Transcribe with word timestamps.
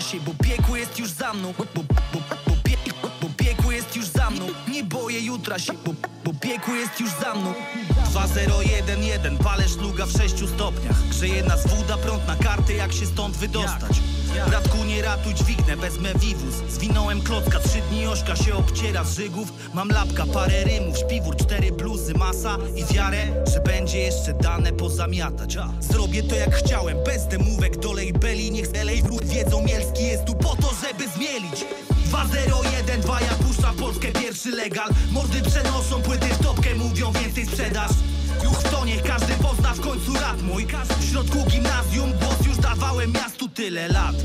się, 0.00 0.20
bo 0.20 0.34
piekło 0.44 0.76
jest 0.76 0.98
już 0.98 1.10
za 1.10 1.32
mną. 1.34 1.54
Bo, 1.58 1.64
bo, 1.74 1.82
bo, 2.12 2.20
bo, 2.46 2.52
pie, 2.64 2.76
bo 3.22 3.28
piekło 3.36 3.72
jest 3.72 3.96
już 3.96 4.06
za 4.06 4.30
mną. 4.30 4.46
Nie 4.68 4.84
boję 4.84 5.20
jutra 5.20 5.58
się, 5.58 5.72
bo, 5.86 5.94
bo 6.24 6.34
piekło 6.40 6.74
jest 6.74 7.00
już 7.00 7.10
za 7.10 7.34
mną. 7.34 7.54
2011 8.10 9.30
palę 9.44 9.68
szluga 9.68 10.06
w 10.06 10.12
6 10.12 10.34
stopniach. 10.54 11.08
Grzeje 11.08 11.42
nas 11.42 11.66
woda, 11.66 11.96
prąd 11.96 12.26
na 12.26 12.36
karty, 12.36 12.74
jak 12.74 12.92
się 12.92 13.06
stąd 13.06 13.36
wydostać 13.36 14.00
Bratku 14.48 14.84
nie 14.84 15.02
ratuj, 15.02 15.34
dźwignę, 15.34 15.76
wezmę 15.76 16.14
wiwus. 16.14 16.54
Zwinąłem 16.68 17.20
klocka, 17.20 17.58
trzy 17.58 17.78
dni 17.90 18.06
ośka 18.06 18.36
się 18.36 18.54
obciera 18.54 19.04
z 19.04 19.16
żygów. 19.16 19.52
Mam 19.74 19.88
lapka, 19.88 20.26
parę 20.26 20.64
rymów, 20.64 20.98
śpiwór, 20.98 21.36
cztery 21.36 21.72
bluzy, 21.72 22.14
masa 22.14 22.56
I 22.76 22.94
wiarę, 22.94 23.44
że 23.52 23.60
będzie 23.60 23.98
jeszcze 23.98 24.34
dane 24.34 24.72
pozamiatać. 24.72 25.56
Zrobię 25.80 26.22
to 26.22 26.34
jak 26.34 26.54
chciałem, 26.54 26.96
bez 27.04 27.26
demówek 27.26 27.76
do 27.76 27.94
beli 28.20 28.50
Niech 28.52 28.66
z 28.66 29.02
wrót 29.02 29.24
wiedzą, 29.24 29.62
Mielski 29.62 30.04
jest 30.04 30.24
tu 30.24 30.34
po 30.34 30.56
to, 30.56 30.70
żeby 30.82 31.08
zmielić. 31.08 31.64
201, 32.04 33.00
2 33.00 33.20
ja 33.20 33.34
puszczam 33.46 33.76
Polskę, 33.76 34.08
pierwszy 34.08 34.50
legal. 34.50 34.88
Mordy 35.10 35.42
przenoszą 35.42 36.02
płyty 36.02 36.26
w 36.26 36.38
topkę, 36.42 36.74
mówią 36.74 37.12
więcej 37.12 37.46
sprzedaż 37.46 37.90
Juch 38.44 38.58
w 38.60 38.70
tonie, 38.70 38.96
każdy 38.96 39.32
pozna 39.32 39.74
w 39.74 39.80
końcu 39.80 40.14
rad 40.14 40.42
mój. 40.42 40.66
W 40.98 41.10
środku 41.10 41.38
gimnazjum 41.50 42.12
głos 42.12 42.46
już 42.46 42.56
dawałem 42.56 43.12
miastu 43.12 43.48
tyle 43.48 43.88
lat. 43.88 44.16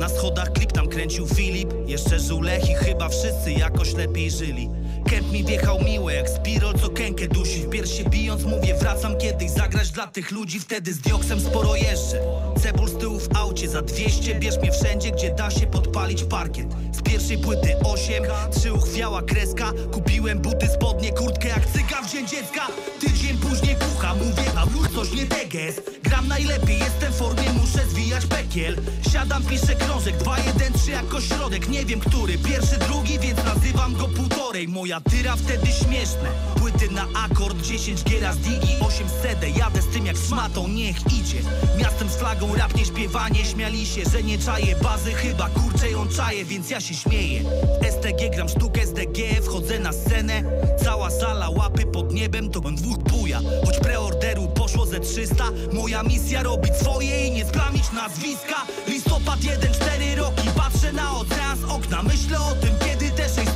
Na 0.00 0.08
schodach 0.08 0.52
klip 0.52 0.72
tam 0.72 0.88
kręcił 0.88 1.26
Filip. 1.26 1.74
Jeszcze 1.86 2.20
żył 2.20 2.40
i 2.70 2.74
chyba 2.84 3.08
wszyscy 3.08 3.52
jakoś 3.52 3.94
lepiej 3.94 4.30
żyli 4.30 4.70
Kęp 5.06 5.32
mi 5.32 5.44
wjechał 5.44 5.80
miłe 5.84 6.14
jak 6.14 6.28
spirol, 6.28 6.74
co 6.74 6.88
kękę 6.88 7.28
dusi. 7.28 7.62
W 7.62 7.70
piersie 7.70 8.04
bijąc 8.04 8.44
mówię 8.44 8.74
wracam 8.74 9.18
kiedyś 9.18 9.50
zagrać 9.50 9.90
dla 9.90 10.06
tych 10.06 10.30
ludzi. 10.30 10.60
Wtedy 10.60 10.92
z 10.92 10.98
dioksem 10.98 11.40
sporo 11.40 11.76
jeżdżę. 11.76 12.20
Cebul 12.62 12.88
z 12.88 12.98
tyłu 12.98 13.18
w 13.18 13.36
aucie 13.36 13.68
za 13.68 13.82
200 13.82 14.34
Bierz 14.34 14.58
mnie 14.58 14.72
wszędzie, 14.72 15.10
gdzie 15.10 15.34
da 15.34 15.50
się 15.50 15.66
podpalić 15.66 16.24
parkiet. 16.24 16.66
Z 16.92 17.02
pierwszej 17.02 17.38
płyty 17.38 17.76
8, 17.84 18.24
trzy 18.50 18.72
uchwiała 18.72 19.22
kreska. 19.22 19.72
Kupiłem 19.92 20.38
buty, 20.38 20.68
spodnie, 20.68 21.12
kurtkę 21.12 21.48
jak 21.48 21.66
cyga 21.66 22.02
w 22.02 22.12
dzień 22.12 22.28
dziecka. 22.28 22.66
Tydzień 23.00 23.36
później 23.38 23.76
mówię 24.14 24.52
a 24.56 24.66
wróć 24.66 25.12
nie 25.12 25.26
teges 25.26 25.80
Gram 26.02 26.28
najlepiej, 26.28 26.78
jestem 26.78 27.12
w 27.12 27.16
formie, 27.16 27.52
muszę 27.52 27.86
zwijać 27.90 28.26
pekiel. 28.26 28.76
Siadam, 29.12 29.42
piszę 29.42 29.74
krążek, 29.74 30.16
2, 30.16 30.38
1, 30.38 30.72
3 30.72 30.90
jako 30.90 31.20
środek. 31.20 31.68
Nie 31.68 31.84
wiem 31.84 32.00
który, 32.00 32.38
pierwszy, 32.38 32.78
drugi, 32.78 33.18
więc 33.18 33.44
nazywam 33.44 33.94
go 33.94 34.08
półtorej. 34.08 34.68
Moja 34.68 35.00
tyra 35.00 35.36
wtedy 35.36 35.66
śmieszne. 35.66 36.30
Płyty 36.58 36.90
na 36.90 37.06
akord, 37.24 37.62
10 37.62 38.04
giera 38.04 38.32
z 38.32 38.38
digi 38.38 38.76
8 38.80 39.06
sedę, 39.22 39.50
jadę 39.50 39.82
z 39.82 39.86
tym 39.86 40.06
jak 40.06 40.16
szmatą, 40.16 40.68
niech 40.68 40.96
idzie. 41.12 41.38
Miastem 41.78 42.08
z 42.08 42.16
flagą, 42.16 42.54
rap 42.54 42.74
nie 42.74 42.84
śpiewanie. 42.84 43.44
Śmiali 43.44 43.86
się, 43.86 44.02
że 44.12 44.22
nie 44.22 44.38
czaję. 44.38 44.76
Bazy 44.82 45.12
Chyba 45.12 45.48
kurczę 45.48 45.90
ją 45.90 46.08
czaję, 46.08 46.44
więc 46.44 46.70
ja 46.70 46.80
się 46.80 46.94
śmieję. 46.94 47.42
STG 47.90 48.30
gram 48.34 48.48
sztukę 48.48 48.82
SDG, 48.82 49.42
wchodzę 49.42 49.78
na 49.78 49.92
scenę. 49.92 50.42
Cała 50.84 51.10
sala 51.10 51.50
łapy 51.50 51.86
pod 51.86 52.12
niebem, 52.12 52.50
to 52.50 52.60
on 52.64 52.74
dwóch 52.74 52.98
buja 53.26 53.40
Choć 53.64 53.78
preorderu 53.78 54.48
poszło 54.48 54.86
ze 54.86 55.00
300 55.00 55.44
Moja 55.72 56.02
misja 56.02 56.42
robić 56.42 56.74
swoje 56.74 57.26
i 57.26 57.30
nie 57.30 57.44
splamić 57.44 57.92
nazwiska. 57.92 58.56
Listopad 58.88 59.44
1, 59.44 59.74
4 59.74 60.14
roki 60.16 60.48
Patrzę 60.56 60.92
na 60.92 61.18
ocean 61.18 61.58
z 61.58 61.64
okna 61.64 62.02
Myślę 62.02 62.38
o 62.40 62.52
tym, 62.54 62.70
kiedy 62.84 63.10
te 63.10 63.22
6 63.22 63.50
stopni 63.50 63.55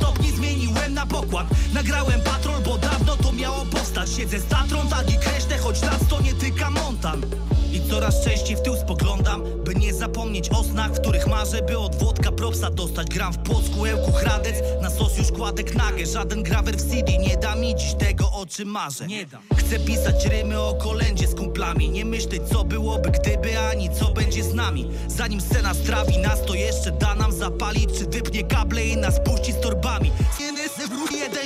pokład. 1.11 1.47
Nagrałem 1.73 2.21
patrol, 2.21 2.61
bo 2.61 2.77
dawno 2.77 3.17
to 3.17 3.31
miało 3.31 3.65
powstać. 3.65 4.09
Siedzę 4.17 4.39
z 4.39 4.45
Tatrą, 4.45 4.87
tak 4.89 5.11
i 5.11 5.17
kreślę, 5.17 5.57
choć 5.57 5.81
nas 5.81 6.07
to 6.09 6.21
nie 6.21 6.33
tyka 6.33 6.69
montan. 6.69 7.21
I 7.73 7.89
coraz 7.89 8.23
częściej 8.23 8.55
w 8.55 8.61
tył 8.61 8.75
spoglądam 8.75 9.43
By 9.65 9.75
nie 9.75 9.93
zapomnieć 9.93 10.49
o 10.49 10.63
snach, 10.63 10.91
w 10.91 10.99
których 10.99 11.27
marzę 11.27 11.61
By 11.61 11.77
od 11.77 11.95
Włodka 11.95 12.31
propsa 12.31 12.71
dostać. 12.71 13.07
Gram 13.07 13.33
w 13.33 13.37
Płocku, 13.37 13.85
Ełku, 13.85 14.11
Hradec. 14.11 14.55
Na 14.81 14.89
sos 14.89 15.17
już 15.17 15.31
kładek 15.31 15.75
nagę. 15.75 16.05
Żaden 16.05 16.43
grawer 16.43 16.75
w 16.75 16.89
CD 16.89 17.17
nie 17.17 17.37
da 17.37 17.55
mi 17.55 17.75
dziś 17.75 17.93
tego, 17.93 18.31
o 18.31 18.45
czym 18.45 18.69
marzę. 18.69 19.07
Nie 19.07 19.25
dam. 19.25 19.41
Chcę 19.57 19.79
pisać 19.79 20.25
rymy 20.25 20.59
o 20.59 20.73
kolędzie 20.73 21.27
z 21.27 21.35
kumplami. 21.35 21.89
Nie 21.89 22.05
myśleć 22.05 22.41
co 22.51 22.63
byłoby 22.63 23.11
gdyby, 23.11 23.59
ani 23.59 23.89
co 23.89 24.11
będzie 24.11 24.43
z 24.43 24.53
nami. 24.53 24.91
Zanim 25.07 25.41
scena 25.41 25.73
strawi 25.73 26.17
nas, 26.17 26.45
to 26.45 26.53
jeszcze 26.53 26.91
da 26.91 27.15
nam 27.15 27.31
zapalić 27.31 27.89
Czy 27.97 28.05
wypnie 28.05 28.43
kable 28.43 28.85
i 28.85 28.97
nas 28.97 29.19
puści 29.19 29.51
z 29.51 29.59
torbami 29.59 30.11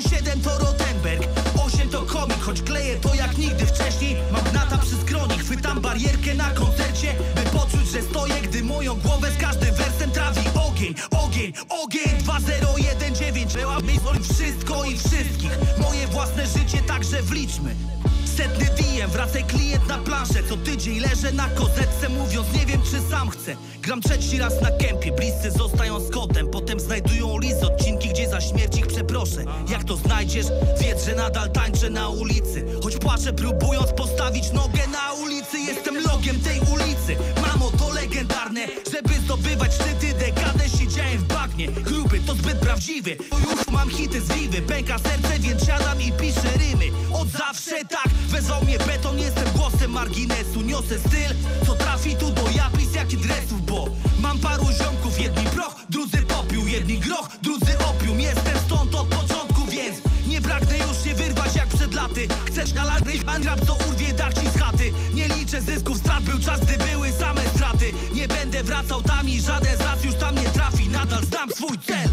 1-7 0.01 0.41
to 0.43 0.49
Rotenberg 0.59 1.23
8 1.65 1.89
to 1.89 2.01
komik, 2.01 2.39
choć 2.41 2.61
kleję 2.61 2.95
to 2.95 3.15
jak 3.15 3.37
nigdy 3.37 3.65
wcześniej. 3.65 4.15
Mam 4.31 4.43
gnata 4.43 4.77
przy 4.77 4.95
skroni, 4.95 5.39
chwytam 5.39 5.81
barierkę 5.81 6.33
na 6.33 6.49
koncercie 6.49 7.15
By 7.35 7.41
poczuć, 7.41 7.87
że 7.91 8.01
stoję, 8.01 8.35
gdy 8.43 8.63
moją 8.63 8.95
głowę 8.95 9.31
z 9.31 9.41
każdym 9.41 9.75
wersem 9.75 10.11
trawi 10.11 10.41
Ogień, 10.67 10.95
ogień, 11.11 11.53
ogień. 11.69 12.17
2019 12.19 13.59
Była 13.59 13.79
mi 13.79 13.99
wszystko 14.23 14.85
i 14.85 14.97
wszystkich. 14.97 15.57
Moje 15.77 16.07
własne 16.07 16.47
życie 16.47 16.77
także 16.87 17.21
wliczmy 17.21 17.75
Setny 18.37 18.65
DM, 18.65 19.09
wracaj 19.09 19.43
klient 19.43 19.87
na 19.87 19.97
planszę 19.97 20.43
Co 20.49 20.57
tydzień 20.57 20.99
leżę 20.99 21.31
na 21.31 21.49
kozetce 21.49 22.09
mówiąc 22.09 22.47
nie 22.53 22.65
wiem 22.65 22.81
czy 22.81 23.09
sam 23.09 23.29
chcę. 23.29 23.55
Gram 23.81 24.01
trzeci 24.01 24.37
raz 24.37 24.61
na 24.61 24.71
kępie, 24.71 25.11
bliscy 25.11 25.51
zostają 25.51 25.99
z 25.99 26.11
kotem. 26.11 26.47
Potem 26.47 26.79
znajdują 26.79 27.39
list 27.39 27.63
odcinki, 27.63 28.09
gdzie 28.09 28.29
za 28.29 28.41
śmierć 28.41 28.77
ich 28.77 28.87
przeproszę. 28.87 29.45
Jak 29.69 29.83
to 29.83 29.95
znajdziesz? 29.95 30.45
Wiedz, 30.81 31.05
że 31.05 31.15
nadal 31.15 31.51
tańczę 31.51 31.89
na 31.89 32.09
ulicy. 32.09 32.65
Choć 32.83 32.97
płaczę 32.97 33.33
próbując 33.33 33.91
postawić 33.91 34.51
nogę 34.51 34.87
na 34.91 35.13
ulicy. 35.13 35.59
Jestem 35.59 35.95
logiem 36.03 36.39
tej 36.39 36.59
ulicy. 36.59 37.15
Mamo, 37.41 37.71
to 37.79 37.93
legendarne 37.93 38.67
Żeby 38.93 39.13
zdobywać 39.13 39.73
szczyty, 39.73 40.13
dekadę 40.19 40.69
siedziałem 40.79 41.17
w 41.17 41.27
bagnie. 41.27 41.67
Gruby, 41.67 42.19
to 42.19 42.33
zbyt 42.33 42.57
prawdziwy. 42.57 43.17
Bo 43.31 43.37
już 43.39 43.67
mam 43.71 43.89
hity 43.89 44.21
z 44.21 44.27
wiwy. 44.27 44.61
Pęka 44.61 44.99
serce, 44.99 45.39
więc 45.39 45.65
siadam 45.65 46.01
i 46.01 46.11
piszę 46.11 46.49
rymy. 46.57 46.85
Od 47.13 47.27
zawsze 47.29 47.85
tak 47.89 47.94
Niosę 50.75 50.99
styl, 50.99 51.35
co 51.65 51.75
trafi 51.75 52.15
tu 52.15 52.31
do 52.31 52.49
japis 52.49 52.93
jak 52.95 53.13
i 53.13 53.17
dresów 53.17 53.65
Bo 53.65 53.89
mam 54.19 54.39
paru 54.39 54.65
ziomków, 54.83 55.19
jedni 55.19 55.43
proch, 55.45 55.75
drudzy 55.89 56.17
popiół 56.17 56.67
Jedni 56.67 56.99
groch, 56.99 57.29
drudzy 57.41 57.77
opium. 57.77 58.19
Jestem 58.19 58.57
stąd 58.65 58.95
od 58.95 59.07
początku, 59.07 59.65
więc 59.65 59.97
nie 60.27 60.41
pragnę 60.41 60.77
już 60.77 61.03
się 61.03 61.15
wyrwać 61.15 61.55
jak 61.55 61.67
przed 61.67 61.93
laty. 61.93 62.27
Chcesz 62.45 62.73
na 62.73 62.83
lagry, 62.83 63.13
rap 63.45 63.65
to 63.65 63.77
urwie 63.89 64.13
dach 64.13 64.33
ci 64.33 64.49
z 64.49 64.59
chaty. 64.59 64.91
Nie 65.13 65.27
liczę 65.27 65.61
zysków, 65.61 65.97
strat 65.97 66.23
był 66.23 66.39
czas, 66.39 66.59
gdy 66.59 66.77
były 66.77 67.11
same 67.11 67.41
straty. 67.55 67.91
Nie 68.13 68.27
będę 68.27 68.63
wracał 68.63 69.01
tam 69.01 69.29
i 69.29 69.41
żaden 69.41 69.77
z 69.77 69.79
nas 69.79 70.03
już 70.03 70.15
tam 70.15 70.35
nie 70.35 70.49
trafi. 70.49 70.89
Nadal 70.89 71.25
znam 71.25 71.49
swój 71.49 71.79
cel 71.79 72.09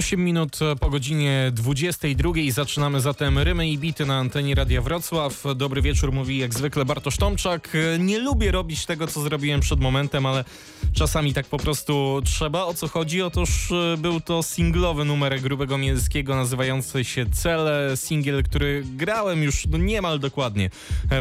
8 0.00 0.24
minut 0.24 0.58
po 0.80 0.90
godzinie 0.90 1.50
22 1.52 2.32
zaczynamy 2.50 3.00
zatem 3.00 3.38
rymy 3.38 3.68
i 3.68 3.78
bity 3.78 4.06
na 4.06 4.18
antenie 4.18 4.54
Radia 4.54 4.82
Wrocław. 4.82 5.44
Dobry 5.56 5.82
wieczór, 5.82 6.12
mówi 6.12 6.38
jak 6.38 6.54
zwykle 6.54 6.84
Bartosz 6.84 7.16
Tomczak. 7.16 7.76
Nie 7.98 8.18
lubię 8.18 8.50
robić 8.50 8.86
tego, 8.86 9.06
co 9.06 9.22
zrobiłem 9.22 9.60
przed 9.60 9.80
momentem, 9.80 10.26
ale 10.26 10.44
czasami 10.92 11.34
tak 11.34 11.46
po 11.46 11.58
prostu 11.58 12.22
trzeba. 12.24 12.64
O 12.64 12.74
co 12.74 12.88
chodzi? 12.88 13.22
Otóż 13.22 13.72
e, 13.72 13.96
był 13.96 14.20
to 14.20 14.42
singlowy 14.42 15.04
numer 15.04 15.40
Grubego 15.40 15.78
Mielskiego 15.78 16.36
nazywający 16.36 17.04
się 17.04 17.26
Cele. 17.26 17.96
Singiel, 17.96 18.42
który 18.42 18.84
grałem 18.96 19.42
już 19.42 19.66
no 19.66 19.78
niemal 19.78 20.18
dokładnie 20.18 20.70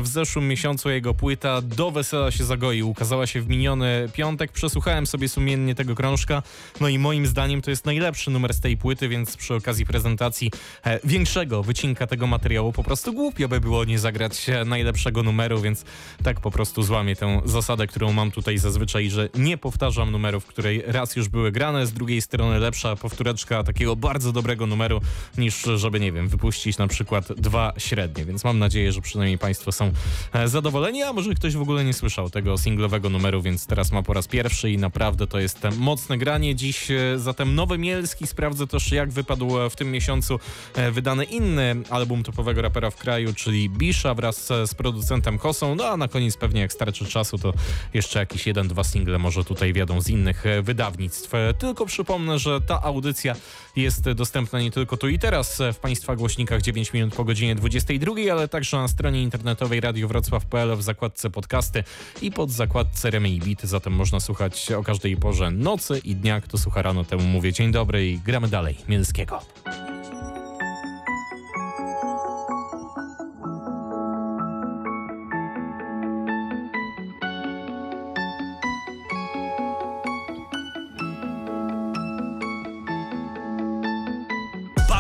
w 0.01 0.07
zeszłym 0.07 0.47
miesiącu. 0.47 0.89
Jego 0.89 1.13
płyta 1.13 1.61
Do 1.61 1.91
Wesela 1.91 2.31
się 2.31 2.43
zagoi. 2.43 2.83
Ukazała 2.83 3.27
się 3.27 3.41
w 3.41 3.49
miniony 3.49 4.09
piątek. 4.13 4.51
Przesłuchałem 4.51 5.07
sobie 5.07 5.29
sumiennie 5.29 5.75
tego 5.75 5.95
krążka. 5.95 6.43
No 6.81 6.87
i 6.87 6.99
moim 6.99 7.27
zdaniem 7.27 7.61
to 7.61 7.69
jest 7.69 7.85
najlepszy 7.85 8.31
numer 8.31 8.53
z 8.53 8.59
tej 8.59 8.68
płyty, 8.77 9.09
więc 9.09 9.37
przy 9.37 9.55
okazji 9.55 9.85
prezentacji 9.85 10.51
e, 10.85 10.99
większego 11.03 11.63
wycinka 11.63 12.07
tego 12.07 12.27
materiału 12.27 12.71
po 12.71 12.83
prostu 12.83 13.13
głupio 13.13 13.47
by 13.47 13.59
było 13.59 13.85
nie 13.85 13.99
zagrać 13.99 14.49
e, 14.49 14.65
najlepszego 14.65 15.23
numeru, 15.23 15.61
więc 15.61 15.85
tak 16.23 16.41
po 16.41 16.51
prostu 16.51 16.83
złamię 16.83 17.15
tę 17.15 17.41
zasadę, 17.45 17.87
którą 17.87 18.13
mam 18.13 18.31
tutaj 18.31 18.57
zazwyczaj, 18.57 19.09
że 19.09 19.29
nie 19.35 19.57
powtarzam 19.57 20.11
numerów, 20.11 20.45
której 20.45 20.83
raz 20.87 21.15
już 21.15 21.27
były 21.29 21.51
grane, 21.51 21.87
z 21.87 21.93
drugiej 21.93 22.21
strony 22.21 22.59
lepsza 22.59 22.95
powtóreczka 22.95 23.63
takiego 23.63 23.95
bardzo 23.95 24.31
dobrego 24.31 24.67
numeru, 24.67 25.01
niż 25.37 25.61
żeby, 25.75 25.99
nie 25.99 26.11
wiem, 26.11 26.27
wypuścić 26.27 26.77
na 26.77 26.87
przykład 26.87 27.33
dwa 27.33 27.73
średnie, 27.77 28.25
więc 28.25 28.43
mam 28.43 28.59
nadzieję, 28.59 28.91
że 28.91 29.01
przynajmniej 29.01 29.37
Państwo 29.37 29.71
są 29.71 29.91
e, 30.33 30.47
zadowoleni, 30.47 31.03
a 31.03 31.13
może 31.13 31.33
ktoś 31.33 31.55
w 31.55 31.61
ogóle 31.61 31.85
nie 31.85 31.93
słyszał 31.93 32.29
tego 32.29 32.57
singlowego 32.57 33.09
numeru, 33.09 33.41
więc 33.41 33.65
teraz 33.65 33.91
ma 33.91 34.03
po 34.03 34.13
raz 34.13 34.27
pierwszy 34.27 34.71
i 34.71 34.77
naprawdę 34.77 35.27
to 35.27 35.39
jest 35.39 35.59
mocne 35.77 36.17
granie. 36.17 36.55
Dziś 36.55 36.87
zatem 37.15 37.55
Nowy 37.55 37.77
Mielski 37.77 38.27
sprawdza 38.27 38.58
sprawdzę 38.59 38.79
też, 38.79 38.91
jak 38.91 39.11
wypadł 39.11 39.69
w 39.69 39.75
tym 39.75 39.91
miesiącu 39.91 40.39
wydany 40.91 41.23
inny 41.23 41.75
album 41.89 42.23
topowego 42.23 42.61
rapera 42.61 42.89
w 42.89 42.95
kraju, 42.95 43.33
czyli 43.33 43.69
Bisha 43.69 44.13
wraz 44.13 44.47
z 44.65 44.73
producentem 44.73 45.37
Kosą. 45.37 45.75
No 45.75 45.85
a 45.85 45.97
na 45.97 46.07
koniec 46.07 46.37
pewnie 46.37 46.61
jak 46.61 46.73
starczy 46.73 47.05
czasu, 47.05 47.37
to 47.37 47.53
jeszcze 47.93 48.19
jakiś 48.19 48.47
jeden, 48.47 48.67
dwa 48.67 48.83
single 48.83 49.19
może 49.19 49.43
tutaj 49.43 49.73
wiadą 49.73 50.01
z 50.01 50.09
innych 50.09 50.43
wydawnictw. 50.63 51.31
Tylko 51.59 51.85
przypomnę, 51.85 52.39
że 52.39 52.61
ta 52.61 52.81
audycja 52.81 53.35
jest 53.75 54.11
dostępna 54.11 54.61
nie 54.61 54.71
tylko 54.71 54.97
tu 54.97 55.09
i 55.09 55.19
teraz 55.19 55.61
w 55.73 55.77
Państwa 55.77 56.15
głośnikach 56.15 56.61
9 56.61 56.93
minut 56.93 57.15
po 57.15 57.23
godzinie 57.23 57.55
22, 57.55 58.13
ale 58.31 58.47
także 58.47 58.77
na 58.77 58.87
stronie 58.87 59.23
internetowej 59.23 59.79
radiowrocław.pl 59.79 60.75
w 60.75 60.81
zakładce 60.81 61.29
podcasty 61.29 61.83
i 62.21 62.31
pod 62.31 62.51
zakładce 62.51 63.09
Remy 63.09 63.29
i 63.29 63.39
Beat, 63.39 63.61
zatem 63.63 63.93
można 63.93 64.19
słuchać 64.19 64.71
o 64.71 64.83
każdej 64.83 65.17
porze 65.17 65.51
nocy 65.51 66.01
i 66.03 66.15
dnia. 66.15 66.41
Kto 66.41 66.57
słucha 66.57 66.81
rano, 66.81 67.03
temu 67.03 67.23
mówię 67.23 67.53
dzień 67.53 67.71
dobry 67.71 68.07
i 68.07 68.17
gramy 68.39 68.51
dalej. 68.51 68.77
Mielskiego. 68.87 69.39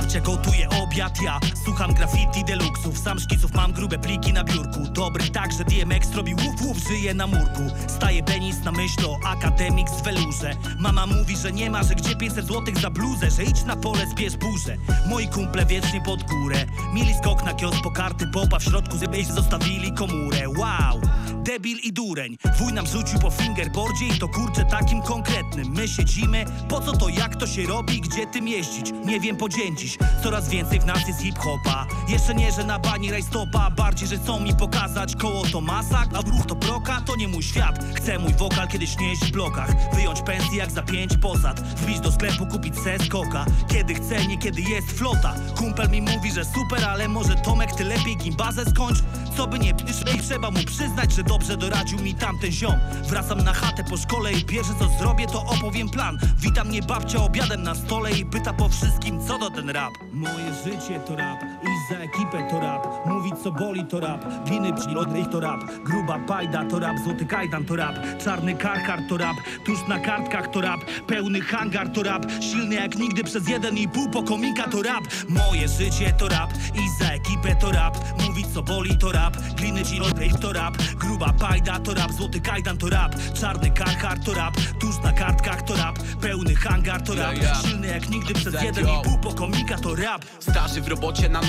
Babcia 0.09 0.21
gotuje 0.21 0.69
obiad. 0.69 1.21
Ja 1.21 1.39
słucham 1.65 1.93
graffiti 1.93 2.43
deluxów 2.43 2.97
Sam 2.97 3.19
szkiców 3.19 3.53
mam 3.53 3.73
grube 3.73 3.99
pliki 3.99 4.33
na 4.33 4.43
biurku. 4.43 4.79
Dobry 4.91 5.29
tak, 5.29 5.51
że 5.53 5.63
DMX 5.63 6.15
robi 6.15 6.33
łuf 6.33 6.61
łuf 6.61 6.77
Żyje 6.87 7.13
na 7.13 7.27
murku. 7.27 7.61
Staje 7.87 8.23
penis 8.23 8.63
na 8.63 8.71
myśl 8.71 9.05
o 9.05 9.17
akademik 9.25 9.89
z 9.89 10.01
welurze. 10.01 10.55
Mama 10.79 11.05
mówi, 11.05 11.37
że 11.37 11.51
nie 11.51 11.69
ma, 11.69 11.83
że 11.83 11.95
gdzie 11.95 12.15
500 12.15 12.45
złotych 12.45 12.77
za 12.77 12.89
bluzę 12.89 13.31
Że 13.31 13.43
idź 13.43 13.63
na 13.63 13.75
pole, 13.75 14.07
zbierz 14.11 14.37
burzę. 14.37 14.77
Moi 15.09 15.27
kumple 15.27 15.65
wiecznie 15.65 16.01
pod 16.01 16.23
górę. 16.23 16.65
Mieli 16.93 17.13
skok 17.13 17.43
na 17.43 17.53
kiosk 17.53 17.83
po 17.83 17.91
karty 17.91 18.27
popa 18.27 18.59
W 18.59 18.63
środku 18.63 18.97
żebyś 18.97 19.27
zostawili 19.27 19.93
komórę. 19.93 20.49
Wow, 20.57 21.01
debil 21.39 21.77
i 21.83 21.93
dureń. 21.93 22.37
Wuj 22.59 22.73
nam 22.73 22.87
rzucił 22.87 23.19
po 23.19 23.29
fingerboardzie 23.29 24.07
I 24.07 24.19
to 24.19 24.27
kurczę 24.27 24.65
takim 24.65 25.01
konkretnym. 25.01 25.67
My 25.69 25.87
siedzimy, 25.87 26.45
po 26.69 26.81
co 26.81 26.91
to, 26.91 27.09
jak 27.09 27.35
to 27.35 27.47
się 27.47 27.63
robi 27.67 28.01
Gdzie 28.01 28.27
tym 28.27 28.47
jeździć, 28.47 28.91
nie 29.05 29.19
wiem 29.19 29.37
podzięcić 29.37 29.97
Coraz 30.23 30.49
więcej 30.49 30.79
w 30.79 30.85
nas 30.85 31.07
jest 31.07 31.21
hip-hopa. 31.21 31.85
Jeszcze 32.07 32.35
nie, 32.35 32.51
że 32.51 32.63
na 32.63 32.79
bani 32.79 33.11
rajstopa 33.11 33.71
Bardziej, 33.71 34.07
że 34.07 34.17
chcą 34.17 34.39
mi 34.39 34.55
pokazać 34.55 35.15
Koło 35.15 35.43
to 35.51 35.61
masak, 35.61 36.09
a 36.13 36.21
ruch 36.21 36.45
to 36.47 36.55
broka 36.55 37.01
To 37.01 37.15
nie 37.15 37.27
mój 37.27 37.43
świat, 37.43 37.79
chcę 37.95 38.19
mój 38.19 38.33
wokal 38.33 38.67
kiedyś 38.67 38.99
nieść 38.99 39.25
w 39.25 39.31
blokach. 39.31 39.93
Wyjąć 39.93 40.21
pensję 40.21 40.57
jak 40.57 40.71
za 40.71 40.81
pięć 40.81 41.17
posad. 41.17 41.61
Wbić 41.61 41.99
do 41.99 42.11
sklepu, 42.11 42.45
kupić 42.45 42.79
se 42.79 42.99
skoka 42.99 43.45
Kiedy 43.67 43.93
chcę, 43.93 44.27
nie 44.27 44.37
kiedy 44.37 44.61
jest 44.61 44.91
flota. 44.91 45.35
Kumpel 45.57 45.89
mi 45.89 46.01
mówi, 46.01 46.31
że 46.31 46.45
super, 46.45 46.85
ale 46.85 47.07
może 47.07 47.35
Tomek 47.35 47.75
ty 47.75 47.83
lepiej 47.83 48.17
gimbazę 48.17 48.65
skończ. 48.65 48.97
Co 49.37 49.47
by 49.47 49.59
nie 49.59 49.73
i 50.15 50.19
trzeba 50.19 50.51
mu 50.51 50.59
przyznać, 50.65 51.11
że 51.13 51.23
dobrze 51.29 51.57
doradził 51.57 51.99
mi 51.99 52.15
tamten 52.15 52.51
ziom. 52.51 52.75
Wracam 53.03 53.43
na 53.43 53.53
chatę 53.53 53.83
po 53.83 53.97
szkole 53.97 54.33
i 54.33 54.45
pierwsze 54.45 54.73
co 54.79 54.89
zrobię 54.99 55.27
to 55.27 55.45
opowiem 55.45 55.89
plan. 55.89 56.17
Witam 56.37 56.67
mnie 56.67 56.81
babcia 56.81 57.23
obiadem 57.23 57.63
na 57.63 57.75
stole 57.75 58.11
i 58.11 58.25
pyta 58.25 58.53
po 58.53 58.69
wszystkim 58.69 59.27
co 59.27 59.39
do 59.39 59.49
ten 59.49 59.69
rap? 59.69 59.93
Moje 60.11 60.53
życie 60.63 60.99
to 60.99 61.15
rap, 61.15 61.39
iść 61.63 61.89
za 61.89 61.95
ekipę 61.95 62.47
to 62.49 62.59
rap 62.59 62.87
Mówić 63.05 63.33
co 63.43 63.51
boli 63.51 63.85
to 63.85 63.99
rap, 63.99 64.25
gliny 64.45 64.73
przylodnych 64.73 65.29
to 65.29 65.39
rap 65.39 65.59
Gruba 65.85 66.19
pajda 66.27 66.65
to 66.65 66.79
rap, 66.79 66.97
złoty 67.03 67.25
kajdan 67.25 67.65
to 67.65 67.75
rap 67.75 67.95
Czarny 68.23 68.55
karkar 68.55 68.99
to 69.09 69.17
rap, 69.17 69.35
tuż 69.65 69.87
na 69.87 69.99
kartkach 69.99 70.47
to 70.51 70.61
rap 70.61 70.79
Pełny 71.07 71.41
hangar 71.41 71.89
to 71.89 72.03
rap, 72.03 72.25
silny 72.41 72.75
jak 72.75 72.95
nigdy 72.95 73.23
przez 73.23 73.47
jeden 73.47 73.77
i 73.77 73.87
pół 73.87 74.09
po 74.09 74.23
komika 74.23 74.63
to 74.63 74.81
rap 74.81 75.03
Moje 75.29 75.67
życie 75.67 76.13
to 76.17 76.27
rap, 76.27 76.53
iść 76.75 76.97
za 76.99 77.05
ekipę 77.05 77.55
to 77.55 77.71
rap 77.71 77.97
Mówić 78.27 78.47
co 78.53 78.63
boli 78.63 78.97
to 78.97 79.11
rap, 79.11 79.37
gliny 79.55 79.83
przylodnych 79.83 80.39
to 80.39 80.53
rap 80.53 80.77
Gruba 80.99 81.33
pajda 81.33 81.79
to 81.79 81.93
rap, 81.93 82.11
złoty 82.11 82.41
kajdan 82.41 82.77
to 82.77 82.89
rap 82.89 83.15
Czarny 83.33 83.71
karkar 83.71 84.19
to 84.25 84.33
rap, 84.33 84.53
tuż 84.79 84.99
na 85.03 85.13
kartkach 85.13 85.61
to 85.61 85.75
rap 85.75 85.99
Pełny 86.21 86.55
hangar 86.55 87.01
to 87.01 87.15
rap, 87.15 87.35
silny 87.65 87.87
jak 87.87 88.09
nigdy 88.09 88.33
przez 88.33 88.63
jeden 88.63 88.85
i 88.85 89.03
pół 89.03 89.17
po 89.17 89.33
komika 89.33 89.77
to 89.77 89.95
rap 89.95 90.25
Starzy 90.39 90.81
w 90.81 90.87
robocie 90.87 91.29
na 91.29 91.41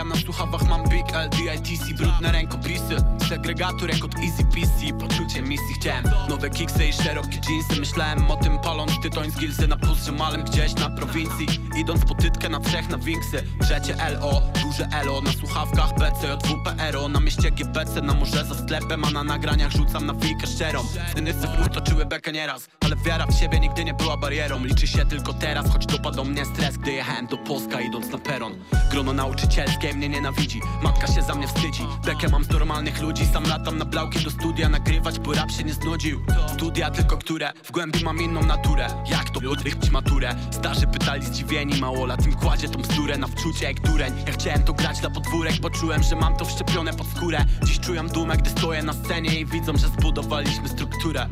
ja 0.00 0.04
na 0.04 0.16
słuchawach 0.16 0.68
mam 0.68 0.88
Big 0.88 1.06
LDITC 1.12 1.94
Brudne 1.94 2.32
rękopisy, 2.32 2.96
segregator 3.28 3.90
jak 3.90 4.04
od 4.04 4.14
Easy 4.14 4.44
PC 4.44 4.98
Poczucie 4.98 5.42
misji 5.42 5.74
chciałem 5.80 6.04
nowe 6.28 6.50
kiksy 6.50 6.86
i 6.86 6.92
szerokie 6.92 7.40
jeansy. 7.48 7.80
Myślałem 7.80 8.30
o 8.30 8.36
tym 8.36 8.58
paląc 8.58 8.92
tytoń 9.02 9.30
z 9.30 9.36
gilzy 9.36 9.68
na 9.68 9.76
pustrze 9.76 10.12
malem 10.12 10.44
gdzieś 10.44 10.74
na 10.74 10.90
prowincji. 10.90 11.46
Idąc 11.76 12.04
po 12.04 12.14
tytkę 12.14 12.48
na 12.48 12.60
trzech 12.60 12.88
na 12.88 12.98
winksy 12.98 13.42
Trzecie 13.62 13.96
LO, 14.20 14.42
duże 14.62 14.88
LO 15.04 15.20
Na 15.20 15.32
słuchawkach 15.32 15.90
BCJWPRO 15.94 17.08
Na 17.08 17.20
mieście 17.20 17.50
GBC, 17.50 18.02
na 18.02 18.14
morze 18.14 18.44
za 18.44 18.54
sklepem 18.54 19.04
A 19.04 19.10
na 19.10 19.24
nagraniach 19.24 19.72
rzucam 19.72 20.06
na 20.06 20.14
fikę 20.14 20.46
szczerą. 20.46 20.84
Dyny 21.14 21.34
cyfrów 21.34 21.68
toczyły 21.68 22.06
bekę 22.06 22.32
nieraz 22.32 22.68
Ale 22.80 22.96
wiara 22.96 23.26
w 23.26 23.34
siebie 23.34 23.60
nigdy 23.60 23.84
nie 23.84 23.94
była 23.94 24.16
barierą. 24.16 24.64
Liczy 24.64 24.86
się 24.86 25.06
tylko 25.06 25.34
teraz, 25.34 25.70
choć 25.72 25.86
dopadł 25.86 26.24
mnie 26.24 26.44
stres 26.44 26.76
Gdy 26.76 26.92
jechałem 26.92 27.26
do 27.26 27.38
Polska 27.38 27.80
idąc 27.80 28.08
na 28.10 28.18
peron. 28.18 28.52
Grono 28.90 29.12
nauczycielskie 29.40 29.94
mnie 29.94 30.08
nienawidzi. 30.08 30.60
Matka 30.82 31.06
się 31.06 31.22
za 31.22 31.34
mnie 31.34 31.46
wstydzi. 31.46 31.82
Bekę 32.04 32.28
mam 32.28 32.44
z 32.44 32.50
normalnych 32.50 33.00
ludzi. 33.00 33.26
Sam 33.26 33.44
latam 33.44 33.78
na 33.78 33.84
blauki 33.84 34.24
do 34.24 34.30
studia 34.30 34.68
Nagrywać, 34.68 35.18
bo 35.18 35.32
rap 35.32 35.50
się 35.50 35.64
nie 35.64 35.74
znudził. 35.74 36.20
Studia 36.52 36.90
tylko 36.90 37.16
które? 37.16 37.52
W 37.64 37.70
głębi 37.72 38.04
mam 38.04 38.18
inną 38.18 38.42
naturę. 38.42 38.86
Jak 39.10 39.30
to 39.30 39.50
odrychć 39.50 39.90
maturę? 39.90 40.34
Starzy 40.50 40.86
pytali 40.86 41.26
zdziwieni 41.26 41.80
Mało 41.80 42.06
lat 42.06 42.26
im 42.26 42.32
kładzie 42.32 42.68
tą 42.68 42.78
bzdurę 42.82 43.18
Na 43.18 43.26
wczucie 43.26 43.64
jak 43.64 43.80
dureń. 43.80 44.12
Ja 44.26 44.32
chciałem 44.32 44.62
to 44.62 44.72
grać 44.72 45.00
dla 45.00 45.10
podwórek 45.10 45.60
Bo 45.60 45.70
czułem, 45.70 46.02
że 46.02 46.16
mam 46.16 46.36
to 46.36 46.44
wszczepione 46.44 46.94
pod 46.94 47.06
skórę. 47.06 47.44
Dziś 47.64 47.80
czuję 47.80 48.02
dumę, 48.02 48.36
gdy 48.36 48.50
stoję 48.50 48.82
na 48.82 48.92
scenie 48.92 49.40
I 49.40 49.46
widzą, 49.46 49.76
że 49.76 49.88
zbudowaliśmy 49.88 50.68
strukturę. 50.68 51.28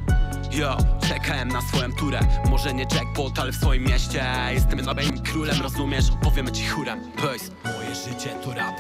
Yo, 0.53 0.77
czekałem 1.09 1.49
na 1.49 1.61
swoją 1.61 1.93
turę. 1.93 2.21
Może 2.51 2.75
nie 2.75 2.87
jackpot, 2.95 3.39
ale 3.39 3.53
w 3.53 3.57
swoim 3.57 3.85
mieście. 3.85 4.25
Jestem 4.51 4.81
nowym 4.81 5.23
królem, 5.23 5.63
rozumiesz? 5.63 6.11
Opowiemy 6.11 6.53
ci 6.53 6.67
chórem. 6.67 7.01
Boys 7.23 7.51
Życie 7.95 8.31
to 8.45 8.53
rap, 8.55 8.75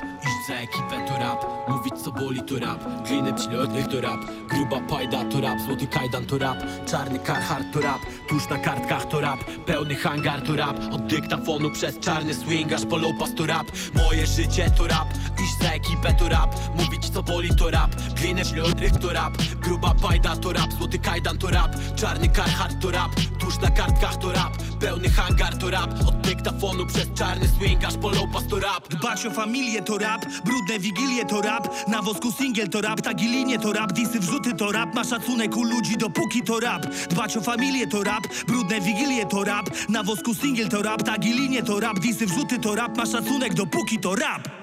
za 0.49 0.55
ekipę 0.55 1.07
to 1.09 1.19
rap 1.19 1.45
Mówić 1.69 1.95
co 2.05 2.13
boli 2.13 2.43
to 2.43 2.59
rap, 2.59 2.81
gliny 3.07 3.35
przylotnych 3.35 3.89
to 3.89 4.01
rap 4.01 4.21
Gruba 4.49 4.81
pajda 4.81 5.25
to 5.25 5.41
rap, 5.41 5.61
złoty 5.61 5.87
kajdan 5.87 6.27
to 6.27 6.39
rap 6.39 6.59
Czarny 6.87 7.19
karhart 7.19 7.65
to 7.73 7.81
rap, 7.81 8.01
tuż 8.29 8.49
na 8.49 8.59
kartkach 8.59 9.09
to 9.09 9.21
rap 9.21 9.45
Pełny 9.67 9.95
hangar 9.95 10.43
to 10.43 10.57
rap, 10.57 10.77
od 10.93 11.07
dyktafonu 11.07 11.71
przez 11.71 11.99
czarny 11.99 12.35
swing 12.35 12.73
aż 12.73 12.87
po 12.87 12.97
lopas 12.97 13.35
to 13.35 13.47
rap 13.47 13.67
Moje 13.95 14.27
życie 14.27 14.71
to 14.71 14.87
rap, 14.87 15.09
iść 15.45 15.59
za 15.63 15.73
ekipę 15.73 16.15
to 16.15 16.29
rap 16.29 16.55
Mówić 16.77 17.09
co 17.09 17.23
boli 17.23 17.57
to 17.57 17.71
rap, 17.71 17.95
gliny 18.17 18.43
przylotnych 18.45 18.93
to 18.99 19.13
rap 19.13 19.33
Gruba 19.61 19.95
pajda 20.03 20.37
to 20.37 20.53
rap, 20.53 20.73
złoty 20.73 20.99
kajdan 20.99 21.39
to 21.39 21.51
rap 21.51 21.77
Czarny 21.97 22.29
karhart 22.29 22.83
to 22.83 22.91
rap, 22.91 23.11
tuż 23.39 23.59
na 23.59 23.71
kartkach 23.71 24.17
to 24.17 24.33
rap 24.33 24.53
Pełny 24.81 25.09
hangar 25.09 25.59
to 25.59 25.71
rap, 25.71 25.91
od 26.09 26.21
dyktafonu 26.21 26.87
przez 26.87 27.13
czarny 27.15 27.49
swing 27.49 27.85
aż 27.85 27.97
po 27.97 28.09
lopas 28.11 28.47
to 28.51 28.59
rap 28.59 28.89
Dbać 28.89 29.27
o 29.27 29.31
familię 29.31 29.83
to 29.83 29.99
rap, 29.99 30.27
brudne 30.45 30.79
wigilie 30.79 31.25
to 31.25 31.41
rap 31.41 31.69
Na 31.89 32.03
wosku 32.03 32.33
singiel 32.33 32.69
to 32.69 32.81
rap, 32.81 33.01
tagi 33.01 33.29
linie 33.29 33.59
to 33.59 33.73
rap 33.73 33.93
Disy 33.93 34.19
wrzuty 34.21 34.55
to 34.57 34.73
rap, 34.73 34.95
ma 34.95 35.05
szacunek 35.05 35.57
u 35.57 35.65
ludzi 35.65 35.97
dopóki 35.97 36.43
to 36.43 36.61
rap. 36.61 36.87
Dbać 37.11 37.37
o 37.37 37.41
familię 37.41 37.87
to 37.87 38.03
rap, 38.03 38.27
brudne 38.47 38.81
wigilie 38.81 39.27
to 39.27 39.45
rap 39.45 39.71
Na 39.89 40.03
wosku 40.03 40.35
singiel 40.35 40.69
to 40.69 40.83
rap, 40.83 41.03
tagi 41.03 41.33
linie 41.33 41.63
to 41.63 41.81
rap 41.81 41.99
Disy 41.99 42.27
wrzuty 42.27 42.59
to 42.59 42.75
rap, 42.75 42.97
ma 42.97 43.07
szacunek 43.07 43.55
dopóki 43.55 43.99
to 43.99 44.15
rap 44.15 44.58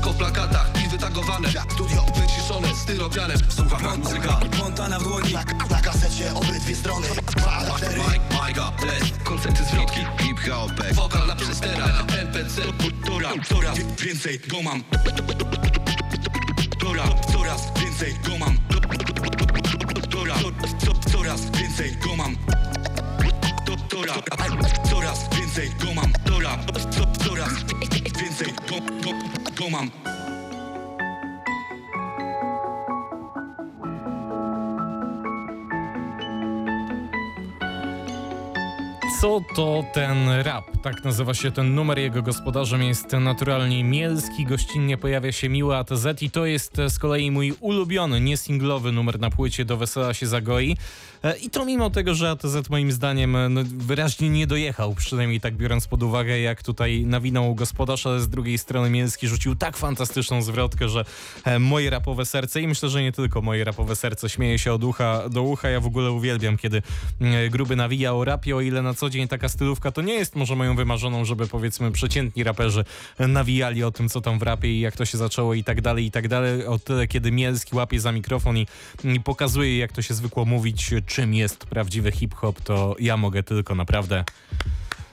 Wszystko 0.00 0.24
w 0.24 0.32
plakatach 0.32 0.70
i 0.84 0.88
wytagowane. 0.88 1.48
Studio 1.48 2.04
wyciszone, 2.14 2.74
styropianem. 2.74 3.38
W 3.38 3.54
słuchawach 3.54 3.98
muzyka. 3.98 4.40
Montana 4.58 4.98
w 4.98 5.02
dłoni 5.02 5.32
na, 5.32 5.44
na 5.70 5.80
kasecie 5.80 6.34
obydwie 6.34 6.76
strony. 6.76 7.06
Mike, 7.78 8.34
Majka, 8.38 8.72
Les, 8.86 9.12
koncerty 9.24 9.64
zwrotki 9.64 10.00
Hip-hop, 10.18 10.72
wokal 10.92 11.26
na 11.26 11.36
przesterach 11.36 12.04
MPC, 12.22 12.62
to 13.06 13.18
rap, 13.18 13.48
to 13.48 13.60
rap 13.60 13.78
Więcej 14.04 14.40
go 14.48 14.62
mam. 14.62 14.82
To 16.80 16.92
rap, 16.94 17.26
coraz 17.32 17.62
więcej 17.80 18.14
go 18.28 18.38
mam. 18.38 18.58
To 20.10 20.24
rap, 20.24 20.38
co, 20.78 21.10
coraz 21.10 21.40
więcej 21.50 21.96
go 21.96 22.16
mam. 22.16 22.36
To, 23.66 23.76
to 23.88 24.02
rap, 24.02 24.30
coraz 24.90 25.28
więcej 25.36 25.70
go 25.84 25.94
mam. 25.94 26.12
To 26.12 26.40
rap, 26.40 26.72
co, 26.90 27.24
coraz 27.24 27.39
mam 29.70 29.90
Co 39.20 39.40
to 39.54 39.84
ten 39.92 40.42
rap? 40.42 40.64
Tak 40.82 41.04
nazywa 41.04 41.34
się 41.34 41.52
ten 41.52 41.74
numer. 41.74 41.98
Jego 41.98 42.22
gospodarzem 42.22 42.82
jest 42.82 43.12
naturalnie 43.12 43.84
Mielski. 43.84 44.44
Gościnnie 44.46 44.96
pojawia 44.96 45.32
się 45.32 45.48
Miły 45.48 45.76
ATZ 45.76 46.22
i 46.22 46.30
to 46.30 46.46
jest 46.46 46.76
z 46.88 46.98
kolei 46.98 47.30
mój 47.30 47.54
ulubiony, 47.60 48.20
niesinglowy 48.20 48.92
numer 48.92 49.20
na 49.20 49.30
płycie 49.30 49.64
Do 49.64 49.76
Wesela 49.76 50.14
się 50.14 50.26
zagoi. 50.26 50.76
E, 51.24 51.36
I 51.36 51.50
to 51.50 51.64
mimo 51.64 51.90
tego, 51.90 52.14
że 52.14 52.30
ATZ 52.30 52.70
moim 52.70 52.92
zdaniem 52.92 53.36
no, 53.50 53.60
wyraźnie 53.64 54.30
nie 54.30 54.46
dojechał, 54.46 54.94
przynajmniej 54.94 55.40
tak 55.40 55.54
biorąc 55.54 55.86
pod 55.86 56.02
uwagę, 56.02 56.40
jak 56.40 56.62
tutaj 56.62 57.04
nawinął 57.06 57.54
gospodarz, 57.54 58.06
ale 58.06 58.20
z 58.20 58.28
drugiej 58.28 58.58
strony 58.58 58.90
Mielski 58.90 59.28
rzucił 59.28 59.56
tak 59.56 59.76
fantastyczną 59.76 60.42
zwrotkę, 60.42 60.88
że 60.88 61.04
e, 61.44 61.58
moje 61.58 61.90
rapowe 61.90 62.26
serce 62.26 62.60
i 62.60 62.68
myślę, 62.68 62.88
że 62.88 63.02
nie 63.02 63.12
tylko 63.12 63.42
moje 63.42 63.64
rapowe 63.64 63.96
serce 63.96 64.28
śmieje 64.28 64.58
się 64.58 64.72
od 64.72 64.84
ucha 64.84 65.28
do 65.28 65.42
ucha. 65.42 65.68
Ja 65.68 65.80
w 65.80 65.86
ogóle 65.86 66.10
uwielbiam, 66.10 66.56
kiedy 66.56 66.82
e, 67.20 67.48
gruby 67.48 67.76
nawija 67.76 68.14
o 68.14 68.24
rapie, 68.24 68.56
o 68.56 68.60
ile 68.60 68.82
na 68.82 68.94
co 68.94 69.10
dzień 69.10 69.28
taka 69.28 69.48
stylówka 69.48 69.92
to 69.92 70.02
nie 70.02 70.14
jest 70.14 70.36
może 70.36 70.56
moją 70.56 70.69
wymarzoną, 70.76 71.24
żeby 71.24 71.46
powiedzmy 71.46 71.92
przeciętni 71.92 72.44
raperzy 72.44 72.84
nawijali 73.18 73.84
o 73.84 73.90
tym, 73.90 74.08
co 74.08 74.20
tam 74.20 74.38
w 74.38 74.42
rapie 74.42 74.68
i 74.68 74.80
jak 74.80 74.96
to 74.96 75.04
się 75.04 75.18
zaczęło 75.18 75.54
i 75.54 75.64
tak 75.64 75.80
dalej, 75.80 76.04
i 76.04 76.10
tak 76.10 76.28
dalej. 76.28 76.66
O 76.66 76.78
tyle, 76.78 77.06
kiedy 77.06 77.32
Mielski 77.32 77.76
łapie 77.76 78.00
za 78.00 78.12
mikrofon 78.12 78.58
i, 78.58 78.66
i 79.04 79.20
pokazuje, 79.20 79.78
jak 79.78 79.92
to 79.92 80.02
się 80.02 80.14
zwykło 80.14 80.44
mówić, 80.44 80.90
czym 81.06 81.34
jest 81.34 81.66
prawdziwy 81.66 82.12
hip-hop, 82.12 82.60
to 82.60 82.96
ja 82.98 83.16
mogę 83.16 83.42
tylko 83.42 83.74
naprawdę 83.74 84.24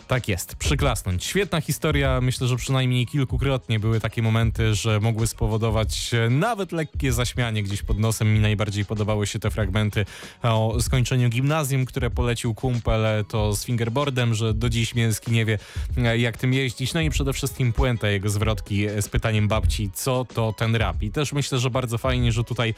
tak 0.08 0.28
jest, 0.28 0.56
przyklasnąć. 0.56 1.26
Świetna 1.26 1.62
historia, 1.62 2.22
myślę, 2.22 2.48
że 2.48 2.56
przynajmniej 2.56 3.06
kilkukrotnie 3.06 3.80
były 3.80 4.00
takie 4.00 4.22
momenty, 4.22 4.76
że 4.76 5.00
mogły 5.00 5.28
spowodować 5.28 6.14
e, 6.14 6.30
nawet 6.30 6.72
lekkie 6.72 7.14
zaśmianie 7.14 7.64
gdzieś 7.64 7.82
pod 7.82 8.00
nosem. 8.00 8.34
Mi 8.34 8.40
najbardziej 8.40 8.86
podobały 8.86 9.28
się 9.28 9.40
te 9.40 9.52
fragmenty 9.52 10.06
o 10.44 10.78
skończeniu 10.82 11.30
gimnazjum, 11.30 11.86
które 11.86 12.10
polecił 12.10 12.54
kumpel, 12.54 13.06
e, 13.06 13.24
to 13.24 13.56
z 13.56 13.66
fingerboardem, 13.66 14.34
że 14.34 14.54
do 14.54 14.70
dziś 14.70 14.96
Mięski 14.96 15.32
nie 15.32 15.46
wie 15.46 15.58
e, 15.98 16.18
jak 16.18 16.38
tym 16.38 16.54
jeździć. 16.54 16.94
No 16.94 17.02
i 17.02 17.10
przede 17.10 17.34
wszystkim 17.34 17.74
puenta 17.74 18.08
jego 18.08 18.30
zwrotki 18.30 18.86
z 19.02 19.10
pytaniem 19.10 19.48
babci, 19.48 19.92
co 19.94 20.26
to 20.26 20.54
ten 20.54 20.76
rap. 20.76 21.04
I 21.04 21.12
też 21.12 21.34
myślę, 21.34 21.60
że 21.60 21.70
bardzo 21.70 21.98
fajnie, 21.98 22.32
że 22.32 22.44
tutaj 22.44 22.74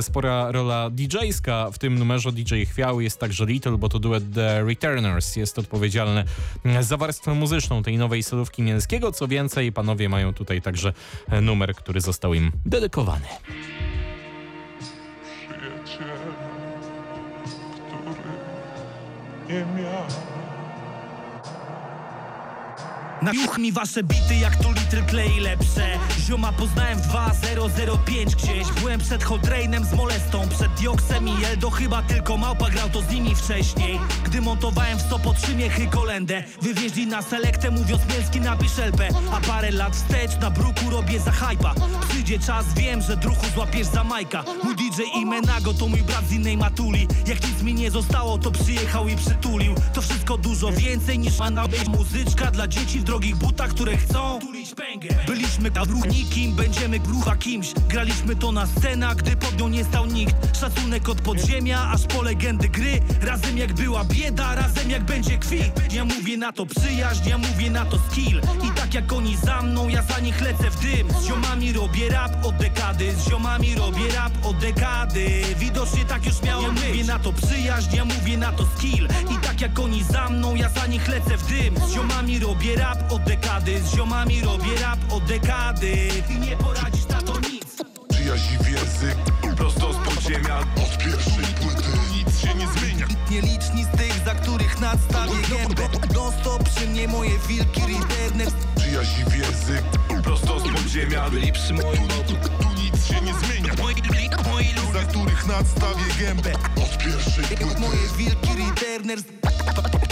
spora 0.00 0.52
rola 0.52 0.90
DJ-ska 0.90 1.70
w 1.70 1.78
tym 1.78 1.98
numerze 1.98 2.32
DJ 2.32 2.62
Chwiał 2.62 3.00
jest 3.00 3.18
także 3.18 3.46
Little, 3.46 3.78
bo 3.78 3.88
to 3.88 3.98
duet 3.98 4.24
The 4.34 4.64
Returners 4.64 5.36
jest 5.36 5.58
odpowiedzialny 5.58 6.24
za 6.80 6.96
warstwę 6.96 7.34
muzyczną 7.34 7.82
tej 7.82 7.98
nowej 7.98 8.22
solówki 8.22 8.62
Mięskiego. 8.62 9.12
Co 9.12 9.28
więcej, 9.28 9.72
panowie 9.72 10.08
mają 10.08 10.34
tutaj 10.34 10.62
także 10.62 10.92
numer, 11.42 11.74
który 11.74 12.00
został 12.00 12.34
im 12.34 12.52
dedykowany. 12.66 13.26
Przyjaciela, 15.84 16.14
który 17.94 18.30
nie 19.48 19.82
miał. 19.82 20.04
Na 23.22 23.32
juch 23.32 23.58
mi 23.58 23.72
wasze 23.72 24.02
bity 24.02 24.34
jak 24.34 24.56
tu 24.56 24.72
litry 24.72 25.02
klei 25.02 25.40
lepsze. 25.40 25.98
Zioma 26.20 26.52
poznałem 26.52 26.98
w 26.98 27.06
2005 27.06 28.36
gdzieś. 28.36 28.72
Byłem 28.80 29.00
przed 29.00 29.24
Holtrainem 29.24 29.84
z 29.84 29.92
molestą 29.92 30.48
Przed 30.48 30.74
Dioksem 30.74 31.28
i 31.28 31.44
Eldo 31.44 31.70
chyba 31.70 32.02
tylko 32.02 32.36
małpa 32.36 32.70
grał 32.70 32.90
to 32.90 33.02
z 33.02 33.10
nimi 33.10 33.34
wcześniej. 33.34 34.00
Gdy 34.24 34.40
montowałem 34.40 34.98
w 34.98 35.02
100 35.02 35.18
po 35.18 35.34
trzy 35.34 35.54
miechy 35.54 35.86
kolendę 35.86 36.42
Wywieźli 36.62 37.06
na 37.06 37.22
selektę 37.22 37.70
mówiąc 37.70 38.02
Mięski 38.14 38.40
napisz 38.40 38.78
LP 38.78 39.08
A 39.32 39.40
parę 39.40 39.70
lat 39.70 39.96
wstecz 39.96 40.40
na 40.40 40.50
bruku 40.50 40.90
robię 40.90 41.20
za 41.20 41.32
hypa 41.32 41.74
Przyjdzie 42.08 42.38
czas, 42.38 42.74
wiem, 42.74 43.02
że 43.02 43.16
druchu 43.16 43.46
złapiesz 43.54 43.86
za 43.86 44.04
Majka. 44.04 44.44
Mój 44.64 44.76
DJ 44.76 45.02
i 45.14 45.26
Menago 45.26 45.74
to 45.74 45.88
mój 45.88 46.02
brat 46.02 46.26
z 46.28 46.32
innej 46.32 46.56
matuli. 46.56 47.08
Jak 47.26 47.48
nic 47.48 47.62
mi 47.62 47.74
nie 47.74 47.90
zostało 47.90 48.38
to 48.38 48.50
przyjechał 48.50 49.08
i 49.08 49.16
przytulił. 49.16 49.74
To 49.94 50.02
wszystko 50.02 50.38
dużo 50.38 50.72
więcej 50.72 51.18
niż 51.18 51.38
ma 51.38 51.50
na 51.50 51.64
muzyczka 51.88 52.50
dla 52.50 52.68
dzieci 52.68 53.00
w 53.00 53.04
drogich 53.10 53.36
butach, 53.36 53.70
które 53.70 53.96
chcą 53.96 54.38
Byliśmy 55.26 55.70
na 55.70 55.82
nikim, 56.06 56.52
będziemy 56.52 56.98
grucha 56.98 57.36
kimś. 57.36 57.72
Graliśmy 57.88 58.36
to 58.36 58.52
na 58.52 58.66
scenach, 58.66 59.16
gdy 59.16 59.36
pod 59.36 59.58
nią 59.58 59.68
nie 59.68 59.84
stał 59.84 60.06
nikt. 60.06 60.58
Szacunek 60.60 61.08
od 61.08 61.20
podziemia, 61.20 61.90
aż 61.92 62.06
po 62.06 62.22
legendy 62.22 62.68
gry. 62.68 63.00
Razem 63.22 63.58
jak 63.58 63.72
była 63.72 64.04
bieda, 64.04 64.54
razem 64.54 64.90
jak 64.90 65.04
będzie 65.04 65.38
kwit. 65.38 65.92
Ja 65.92 66.04
mówię 66.04 66.36
na 66.36 66.52
to 66.52 66.66
przyjaźń, 66.66 67.28
ja 67.28 67.38
mówię 67.38 67.70
na 67.70 67.84
to 67.84 67.98
skill. 68.10 68.40
I 68.40 68.74
tak 68.76 68.94
jak 68.94 69.12
oni 69.12 69.36
za 69.36 69.62
mną, 69.62 69.88
ja 69.88 70.02
za 70.02 70.20
nich 70.20 70.40
lecę 70.40 70.70
w 70.70 70.80
dym. 70.80 71.08
Z 71.20 71.26
ziomami 71.26 71.72
robię 71.72 72.08
rap 72.08 72.46
od 72.46 72.56
dekady 72.56 73.14
Z 73.14 73.28
ziomami 73.28 73.74
robię 73.74 74.12
rap 74.14 74.32
od 74.42 74.58
dekady. 74.58 75.42
Widocznie 75.58 76.04
tak 76.04 76.26
już 76.26 76.42
miało 76.42 76.62
ja 76.62 76.70
mówię 76.70 77.04
na 77.04 77.18
to 77.18 77.32
przyjaźń, 77.32 77.96
ja 77.96 78.04
mówię 78.04 78.38
na 78.38 78.52
to 78.52 78.66
skill. 78.76 79.08
I 79.30 79.46
tak 79.46 79.60
jak 79.60 79.78
oni 79.78 80.04
za 80.04 80.28
mną, 80.28 80.54
ja 80.54 80.68
za 80.68 80.86
nich 80.86 81.08
lecę 81.08 81.36
w 81.36 81.46
dym. 81.46 81.88
Z 81.88 81.94
ziomami 81.94 82.38
robię 82.38 82.76
rap 82.76 82.99
od 83.10 83.22
dekady. 83.22 83.80
Z 83.80 83.94
ziomami 83.94 84.40
robię 84.40 84.80
rap 84.80 84.98
od 85.12 85.24
dekady. 85.24 86.08
I 86.30 86.38
nie 86.38 86.56
poradzisz 86.56 87.06
na 87.08 87.22
to 87.22 87.40
nic. 87.40 87.66
Przyjaźń 88.08 88.56
w 88.60 88.66
język, 88.70 89.16
prosto 89.56 89.92
z 89.92 89.96
podziemia. 89.96 90.58
Od 90.58 90.98
pierwszej 90.98 91.54
płyty. 91.60 91.88
Nic 92.14 92.40
się 92.40 92.54
nie 92.54 92.66
zmienia. 92.68 93.06
Nieliczni 93.30 93.84
z 93.84 93.98
tych, 93.98 94.24
za 94.24 94.34
których 94.34 94.80
nadstawię 94.80 95.42
gębę. 95.50 95.88
Non 96.14 96.32
stop 96.40 96.62
przy 96.68 96.86
mnie 96.86 97.08
moje 97.08 97.38
wilki 97.48 97.80
Returners 97.80 98.54
Przyjaźń 98.76 99.24
w 99.30 99.36
język, 99.36 99.84
prosto 100.22 100.60
z 100.60 100.62
podziemia. 100.62 101.30
Byli 101.30 101.52
przy 101.52 101.74
moim 101.74 102.08
boku, 102.08 102.48
tu 102.60 102.68
nic 102.82 103.06
się 103.06 103.20
nie 103.20 103.34
zmienia. 103.34 103.74
Za 104.92 105.02
których 105.04 105.46
nadstawię 105.46 106.04
gębę. 106.20 106.52
Od 106.76 106.98
pierwszej 106.98 107.44
płyty. 107.44 107.80
Moje 107.80 108.08
wilki 108.16 108.48
Returners 108.48 109.22
Bar, 109.42 110.09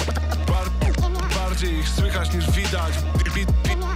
bardziej 1.58 1.78
ich 1.80 1.88
słychać 1.88 2.34
niż 2.34 2.50
widać. 2.50 2.94
Wi, 3.24 3.30
wi, 3.40 3.46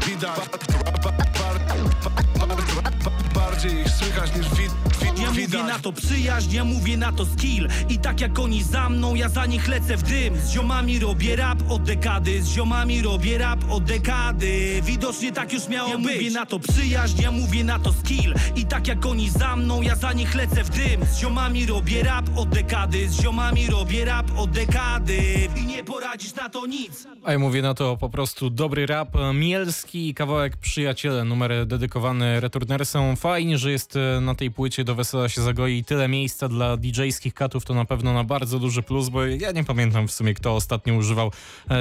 widać. 0.07 0.41
Bar, 0.85 1.01
bar, 1.03 1.15
bar, 1.39 2.93
Bardziej 3.35 3.81
ich 3.81 3.89
słychać 3.91 4.37
niż 4.37 4.49
wi, 4.49 4.69
wi, 5.01 5.23
Ja 5.23 5.29
mówię 5.31 5.47
widać. 5.47 5.69
na 5.69 5.79
to 5.79 5.93
przyjaźń, 5.93 6.55
ja 6.55 6.65
mówię 6.65 6.97
na 6.97 7.13
to 7.13 7.27
skill. 7.27 7.69
I 7.89 7.99
tak 7.99 8.21
jak 8.21 8.39
oni 8.39 8.63
za 8.63 8.89
mną, 8.89 9.15
ja 9.15 9.29
za 9.29 9.47
nich 9.47 9.69
lecę 9.69 9.97
w 9.97 10.03
dym. 10.03 10.37
Z 10.41 10.51
ziomami 10.51 10.99
robię 10.99 11.37
rap 11.37 11.62
od 11.69 11.83
dekady. 11.83 12.43
Z 12.43 12.49
ziomami 12.49 13.03
robię 13.03 13.39
rap 13.39 13.61
od 13.71 13.85
dekady. 13.85 14.81
Widocznie 14.83 15.33
tak 15.33 15.53
już 15.53 15.69
miało 15.69 15.89
ja 15.89 15.99
być. 15.99 16.07
Ja 16.07 16.13
mówię 16.15 16.31
na 16.31 16.47
to 16.47 16.59
przyjaźń, 16.59 17.23
ja 17.23 17.31
mówię 17.31 17.65
na 17.65 17.79
to 17.79 17.93
skill. 17.93 18.35
I 18.57 18.67
tak 18.67 18.89
jak 18.89 19.07
oni 19.07 19.31
za 19.31 19.57
mną, 19.57 19.83
ja 19.83 19.97
za 19.97 20.13
nich 20.13 20.35
lecę 20.35 20.65
w 20.65 20.71
dym 20.71 21.05
Z 21.05 21.19
ziomami 21.21 21.67
robię 21.67 22.03
rap 22.03 22.31
od 22.37 22.49
dekady. 22.49 23.09
Z 23.09 23.23
ziomami 23.23 23.67
robię 23.67 24.05
rap 24.05 24.27
od 24.37 24.51
dekady. 24.51 25.49
I 25.57 25.67
nie 25.67 25.85
poradzisz 25.85 26.35
na 26.35 26.49
to 26.49 26.67
nic. 26.67 27.07
A 27.25 27.33
ja 27.33 27.39
mówię 27.39 27.63
na 27.63 27.75
to 27.75 27.97
po 27.97 28.09
prostu 28.11 28.51
dobry 28.51 28.87
rap. 28.87 29.09
Mielski 29.35 30.15
kawałek 30.15 30.57
Przyjaciele, 30.57 31.25
numer 31.25 31.67
dedykowany 31.67 32.41
Returnersom. 32.41 33.17
Fajnie, 33.17 33.59
że 33.59 33.71
jest 33.71 33.97
e, 33.97 34.21
na 34.21 34.35
tej 34.35 34.51
płycie 34.51 34.85
do 34.85 34.95
Wesela 34.95 35.29
się 35.29 35.43
zagoi. 35.43 35.85
Tyle 35.85 36.09
miejsca 36.09 36.49
dla 36.49 36.77
DJ-skich 36.77 37.35
katów, 37.35 37.65
to 37.65 37.75
na 37.75 37.85
pewno 37.85 38.13
na 38.13 38.25
bardzo 38.25 38.59
duży 38.59 38.83
plus, 38.83 39.09
bo 39.09 39.25
ja 39.25 39.53
nie 39.53 39.65
pamiętam 39.65 40.09
w 40.09 40.13
sumie, 40.13 40.35
kto 40.35 40.55
ostatnio 40.55 40.95
używał 40.95 41.33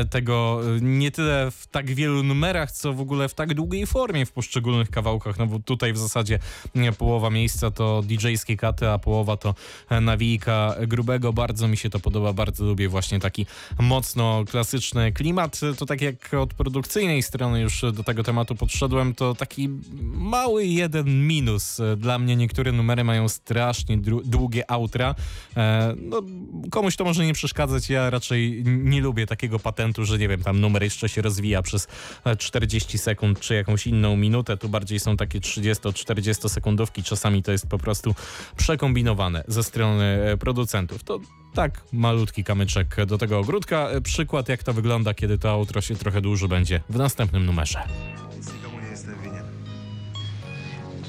tego 0.09 0.61
e, 0.77 0.81
nie 0.81 1.11
tyle 1.11 1.51
w 1.51 1.67
tak 1.67 1.91
wielu 1.91 2.23
numerach, 2.23 2.71
co 2.71 2.93
w 2.93 3.01
ogóle 3.01 3.29
w 3.29 3.33
tak 3.33 3.53
długiej 3.53 3.85
formie 3.87 4.25
w 4.25 4.31
poszczególnych 4.31 4.89
kawałkach, 4.89 5.39
no 5.39 5.47
bo 5.47 5.59
tutaj 5.59 5.93
w 5.93 5.97
zasadzie 5.97 6.39
połowa 6.97 7.29
miejsca 7.29 7.71
to 7.71 8.01
DJ-skie 8.01 8.57
katy, 8.57 8.89
a 8.89 8.97
połowa 8.97 9.37
to 9.37 9.55
e, 9.89 10.01
nawijka 10.01 10.75
grubego. 10.87 11.33
Bardzo 11.33 11.67
mi 11.67 11.77
się 11.77 11.89
to 11.89 11.99
podoba, 11.99 12.33
bardzo 12.33 12.65
lubię 12.65 12.89
właśnie 12.89 13.19
taki 13.19 13.45
mocno 13.79 14.45
klasyczny 14.45 15.11
klimat. 15.11 15.59
To 15.77 15.85
tak 15.85 16.01
jak 16.01 16.33
od 16.33 16.53
produkcyjnej 16.53 17.23
strony 17.23 17.61
już 17.61 17.81
do 17.93 18.03
tego 18.03 18.23
tematu 18.23 18.55
podszedłem, 18.55 19.15
to 19.15 19.35
taki 19.35 19.69
mały 20.01 20.65
jeden 20.65 21.27
minus. 21.27 21.81
Dla 21.97 22.19
mnie 22.19 22.35
niektóre 22.35 22.71
numery 22.71 23.03
mają 23.03 23.29
strasznie 23.29 23.97
długie 24.25 24.71
outra. 24.71 25.15
E, 25.57 25.95
no, 25.97 26.21
komuś 26.71 26.95
to 26.95 27.03
może 27.03 27.25
nie 27.25 27.33
przeszkadzać, 27.33 27.89
ja 27.89 28.09
raczej 28.09 28.63
nie 28.65 29.01
lubię 29.01 29.27
takiego 29.27 29.59
patentu, 29.61 30.05
że 30.05 30.17
nie 30.17 30.27
wiem, 30.27 30.43
tam 30.43 30.59
numer 30.59 30.83
jeszcze 30.83 31.09
się 31.09 31.21
rozwija 31.21 31.61
przez 31.61 31.87
e, 32.25 32.35
40 32.35 32.97
sekund 32.97 33.39
czy 33.39 33.53
jakąś 33.55 33.87
inną 33.87 34.15
minutę. 34.17 34.57
Tu 34.57 34.69
bardziej 34.69 34.99
są 34.99 35.17
takie 35.17 35.39
30-40 35.39 36.49
sekundówki. 36.49 37.03
Czasami 37.03 37.43
to 37.43 37.51
jest 37.51 37.67
po 37.67 37.77
prostu 37.77 38.15
przekombinowane 38.57 39.43
ze 39.47 39.63
strony 39.63 40.03
e, 40.05 40.37
producentów. 40.37 41.03
To 41.03 41.19
tak, 41.53 41.81
malutki 41.93 42.43
kamyczek 42.43 42.95
do 43.05 43.17
tego 43.17 43.39
ogródka. 43.39 43.89
E, 43.89 44.01
Przykład, 44.01 44.49
jak 44.49 44.63
to 44.63 44.73
wygląda, 44.73 45.13
kiedy 45.13 45.37
to 45.37 45.49
outro 45.51 45.81
się 45.81 45.95
trochę 45.95 46.21
dłużej 46.21 46.49
będzie 46.49 46.81
w 46.89 46.95
następnym 46.95 47.45
numerze. 47.45 47.79
Nic 48.37 48.53
nikomu 48.53 48.79
nie 48.81 48.87
jestem 48.87 49.15
winien. 49.23 49.45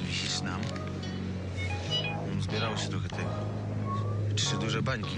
Wisisz 0.09 0.41
nam? 0.41 0.61
Zbierało 2.41 2.77
się 2.77 2.89
trochę 2.89 3.09
tego. 3.09 3.31
Trzy 4.37 4.57
duże 4.59 4.83
bańki. 4.83 5.17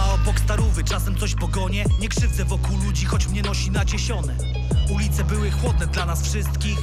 Ja 0.00 0.06
ma 0.06 0.12
obok 0.12 0.40
starówy, 0.40 0.84
czasem 0.84 1.16
coś 1.16 1.34
pogonię 1.34 1.84
Nie 2.00 2.08
krzywdzę 2.08 2.44
wokół 2.44 2.78
ludzi, 2.84 3.06
choć 3.06 3.26
mnie 3.26 3.42
nosi 3.42 3.70
naciesione. 3.70 4.36
Ulice 4.94 5.24
były 5.24 5.50
chłodne 5.50 5.86
dla 5.86 6.06
nas 6.06 6.22
wszystkich. 6.22 6.78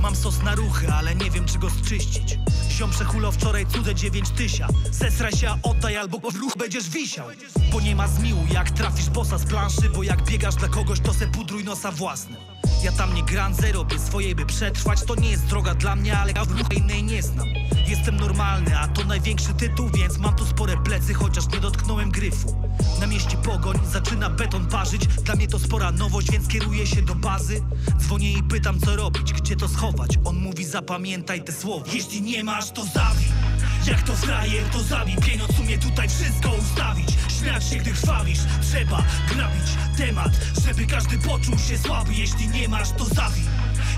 Mam 0.00 0.16
sos 0.16 0.42
na 0.42 0.54
ruchy, 0.54 0.92
ale 0.92 1.14
nie 1.14 1.30
wiem 1.30 1.44
czy 1.44 1.58
go 1.58 1.70
zczyścić. 1.70 2.38
Ziom 2.70 2.90
przechulał 2.90 3.32
wczoraj 3.32 3.66
cudze 3.66 3.94
dziewięć 3.94 4.30
tysia. 4.30 4.68
Sesraj 4.92 5.32
się, 5.32 5.50
oddaj 5.62 5.96
albo 5.96 6.30
w 6.30 6.36
ruch 6.36 6.52
będziesz 6.58 6.88
wisiał. 6.88 7.28
Bo 7.72 7.80
nie 7.80 7.96
ma 7.96 8.08
zmiłu 8.08 8.46
jak 8.52 8.70
trafisz 8.70 9.10
bossa 9.10 9.38
z 9.38 9.44
planszy 9.44 9.90
Bo 9.94 10.02
jak 10.02 10.24
biegasz 10.24 10.54
dla 10.54 10.68
kogoś 10.68 11.00
to 11.00 11.14
se 11.14 11.26
pudruj 11.26 11.64
nosa 11.64 11.92
własnym 11.92 12.57
ja 12.82 12.92
tam 12.92 13.14
nie 13.14 13.22
grandzę, 13.22 13.72
robię 13.72 13.98
swoje 13.98 14.34
by 14.34 14.46
przetrwać. 14.46 15.02
To 15.02 15.14
nie 15.14 15.30
jest 15.30 15.46
droga 15.46 15.74
dla 15.74 15.96
mnie, 15.96 16.18
ale 16.18 16.32
ja 16.32 16.44
w 16.44 16.72
innej 16.72 17.02
nie 17.02 17.22
znam. 17.22 17.46
Jestem 17.86 18.16
normalny, 18.16 18.78
a 18.78 18.88
to 18.88 19.04
największy 19.04 19.54
tytuł 19.54 19.90
Więc 19.94 20.18
mam 20.18 20.36
tu 20.36 20.46
spore 20.46 20.76
plecy, 20.76 21.14
chociaż 21.14 21.48
nie 21.52 21.60
dotknąłem 21.60 22.10
gryfu. 22.10 22.56
Na 23.00 23.06
mieście 23.06 23.36
pogoń, 23.36 23.78
zaczyna 23.92 24.30
beton 24.30 24.66
parzyć. 24.66 25.06
Dla 25.06 25.34
mnie 25.34 25.48
to 25.48 25.58
spora 25.58 25.92
nowość, 25.92 26.30
więc 26.30 26.48
kieruję 26.48 26.86
się 26.86 27.02
do 27.02 27.14
bazy. 27.14 27.62
Dzwonię 27.98 28.32
i 28.32 28.42
pytam 28.42 28.80
co 28.80 28.96
robić, 28.96 29.32
gdzie 29.32 29.56
to 29.56 29.68
schować. 29.68 30.18
On 30.24 30.36
mówi 30.36 30.64
zapamiętaj 30.64 31.44
te 31.44 31.52
słowa. 31.52 31.86
Jeśli 31.92 32.22
nie 32.22 32.44
masz 32.44 32.70
to 32.70 32.84
zawij 32.84 33.47
jak 33.88 34.02
to 34.02 34.16
frajer, 34.16 34.64
to 34.72 34.82
zabij 34.82 35.16
Pieniądz 35.16 35.58
umie 35.58 35.78
tutaj 35.78 36.08
wszystko 36.08 36.50
ustawić. 36.50 37.08
Śmiać 37.38 37.64
się, 37.64 37.76
gdy 37.76 37.90
krwawisz 37.90 38.38
Trzeba 38.62 39.04
grabić 39.34 39.68
temat 39.96 40.32
Żeby 40.66 40.86
każdy 40.86 41.18
poczuł 41.18 41.58
się 41.58 41.78
słaby. 41.78 42.14
Jeśli 42.14 42.48
nie 42.48 42.68
masz, 42.68 42.90
to 42.92 43.04
zawij 43.04 43.42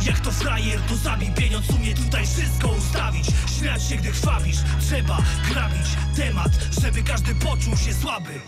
jak 0.07 0.21
to 0.21 0.33
frajer, 0.33 0.81
to 0.81 0.97
zabij 0.97 1.31
Pieniądz 1.31 1.71
umie 1.71 1.95
tutaj 1.95 2.27
wszystko 2.27 2.69
ustawić. 2.69 3.27
Śmiać 3.59 3.89
się, 3.89 3.97
gdy 3.97 4.11
krwawisz 4.11 4.57
Trzeba 4.81 5.19
grabić 5.51 5.87
temat 6.17 6.53
Żeby 6.83 7.03
każdy 7.03 7.35
poczuł 7.35 7.77
się 7.77 7.95
słaby. 7.95 8.41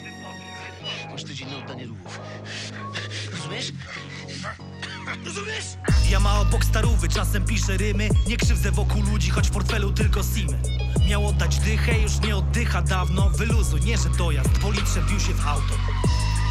Masz 1.11 1.25
tydzień 1.25 1.51
na 1.51 1.57
oddanie 1.57 1.87
ruchów. 1.87 2.21
Rozumiesz? 3.33 3.73
Rozumiesz? 5.25 5.65
Ja 6.11 6.21
ma 6.21 6.41
obok 6.41 6.65
starówy, 6.65 7.09
czasem 7.09 7.45
piszę 7.45 7.77
rymy. 7.77 8.09
Nie 8.27 8.37
krzywdzę 8.37 8.71
wokół 8.71 9.03
ludzi, 9.03 9.31
choć 9.31 9.49
w 9.49 9.51
portfelu 9.51 9.93
tylko 9.93 10.21
simy 10.23 10.82
Miał 11.09 11.27
oddać 11.27 11.59
dychę, 11.59 11.99
już 11.99 12.21
nie 12.21 12.37
oddycha 12.37 12.83
dawno. 12.83 13.31
Wyluzuj, 13.31 13.81
nie 13.81 13.99
że 13.99 14.09
dojazd, 14.19 14.51
po 14.63 14.71
litrze 14.71 15.01
wbił 15.01 15.21
się 15.21 15.35
w 15.35 15.47
auto. 15.47 15.75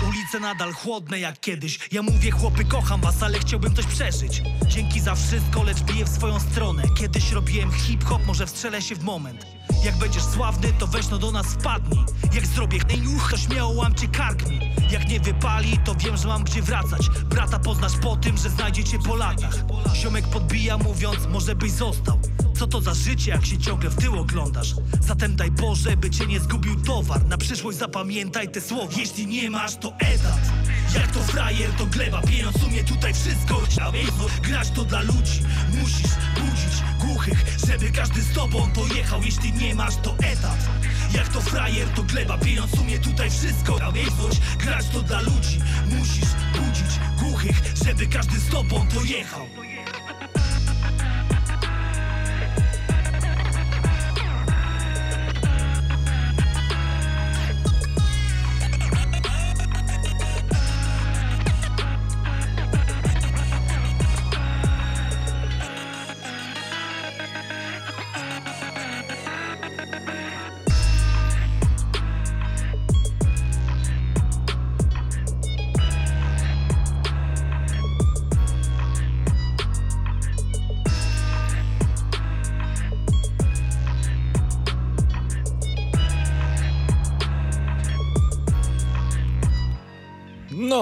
Ulice 0.07 0.39
nadal 0.39 0.73
chłodne 0.73 1.19
jak 1.19 1.39
kiedyś. 1.39 1.79
Ja 1.91 2.01
mówię 2.01 2.31
chłopy 2.31 2.65
kocham 2.65 3.01
was, 3.01 3.23
ale 3.23 3.39
chciałbym 3.39 3.75
coś 3.75 3.85
przeżyć. 3.85 4.41
Dzięki 4.67 4.99
za 4.99 5.15
wszystko, 5.15 5.63
lecz 5.63 5.81
biję 5.81 6.05
w 6.05 6.09
swoją 6.09 6.39
stronę. 6.39 6.83
Kiedyś 6.97 7.31
robiłem 7.31 7.71
hip-hop, 7.71 8.25
może 8.25 8.45
wstrzelę 8.45 8.81
się 8.81 8.95
w 8.95 9.03
moment. 9.03 9.45
Jak 9.85 9.97
będziesz 9.97 10.23
sławny, 10.23 10.73
to 10.79 10.87
weź 10.87 11.09
no 11.09 11.17
do 11.17 11.31
nas 11.31 11.47
wpadnij. 11.47 12.05
Jak 12.33 12.45
zrobię 12.45 12.79
uch, 13.15 13.31
to 13.31 13.37
śmiało 13.37 13.73
łamcie 13.73 14.07
kark 14.07 14.49
mi 14.49 14.59
Jak 14.91 15.09
nie 15.09 15.19
wypali, 15.19 15.77
to 15.85 15.95
wiem, 15.95 16.17
że 16.17 16.27
mam 16.27 16.43
gdzie 16.43 16.61
wracać. 16.61 17.09
Brata 17.25 17.59
poznasz 17.59 17.97
po 17.97 18.15
tym, 18.15 18.37
że 18.37 18.49
znajdziecie 18.49 18.99
po 18.99 19.15
latach. 19.15 19.55
Ziomek 19.95 20.27
podbija 20.27 20.77
mówiąc, 20.77 21.17
może 21.29 21.55
byś 21.55 21.71
został 21.71 22.19
co 22.61 22.67
to 22.67 22.81
za 22.81 22.93
życie, 22.93 23.31
jak 23.31 23.45
się 23.45 23.57
ciągle 23.57 23.89
w 23.89 23.95
tył 23.95 24.19
oglądasz? 24.19 24.75
Zatem 24.99 25.35
daj 25.35 25.51
Boże, 25.51 25.97
by 25.97 26.09
cię 26.09 26.25
nie 26.25 26.39
zgubił 26.39 26.75
towar. 26.75 27.25
Na 27.25 27.37
przyszłość 27.37 27.77
zapamiętaj 27.77 28.49
te 28.49 28.61
słowa. 28.61 28.93
Jeśli 28.97 29.27
nie 29.27 29.49
masz, 29.49 29.75
to 29.75 29.93
etat. 29.99 30.39
Jak 30.95 31.11
to 31.11 31.19
frajer, 31.19 31.71
to 31.77 31.85
gleba. 31.85 32.21
Pieniądz 32.21 32.63
umie 32.63 32.83
tutaj 32.83 33.13
wszystko 33.13 33.61
Grać 34.41 34.71
to 34.71 34.83
dla 34.83 35.01
ludzi. 35.01 35.41
Musisz 35.81 36.11
budzić 36.35 37.05
głuchych 37.05 37.45
Żeby 37.67 37.91
każdy 37.91 38.21
z 38.21 38.33
tobą 38.33 38.71
pojechał. 38.71 39.21
Jeśli 39.23 39.53
nie 39.53 39.75
masz, 39.75 39.95
to 39.95 40.15
etat. 40.17 40.69
Jak 41.13 41.27
to 41.27 41.41
frajer, 41.41 41.87
to 41.87 42.03
gleba. 42.03 42.37
Pieniądz 42.37 42.73
umie 42.73 42.99
tutaj 42.99 43.29
wszystko 43.29 43.77
Grać 44.59 44.85
to 44.93 45.01
dla 45.01 45.21
ludzi. 45.21 45.59
Musisz 45.89 46.29
budzić 46.53 46.99
głuchych 47.19 47.61
Żeby 47.85 48.07
każdy 48.07 48.39
z 48.39 48.47
tobą 48.49 48.87
pojechał 48.87 49.60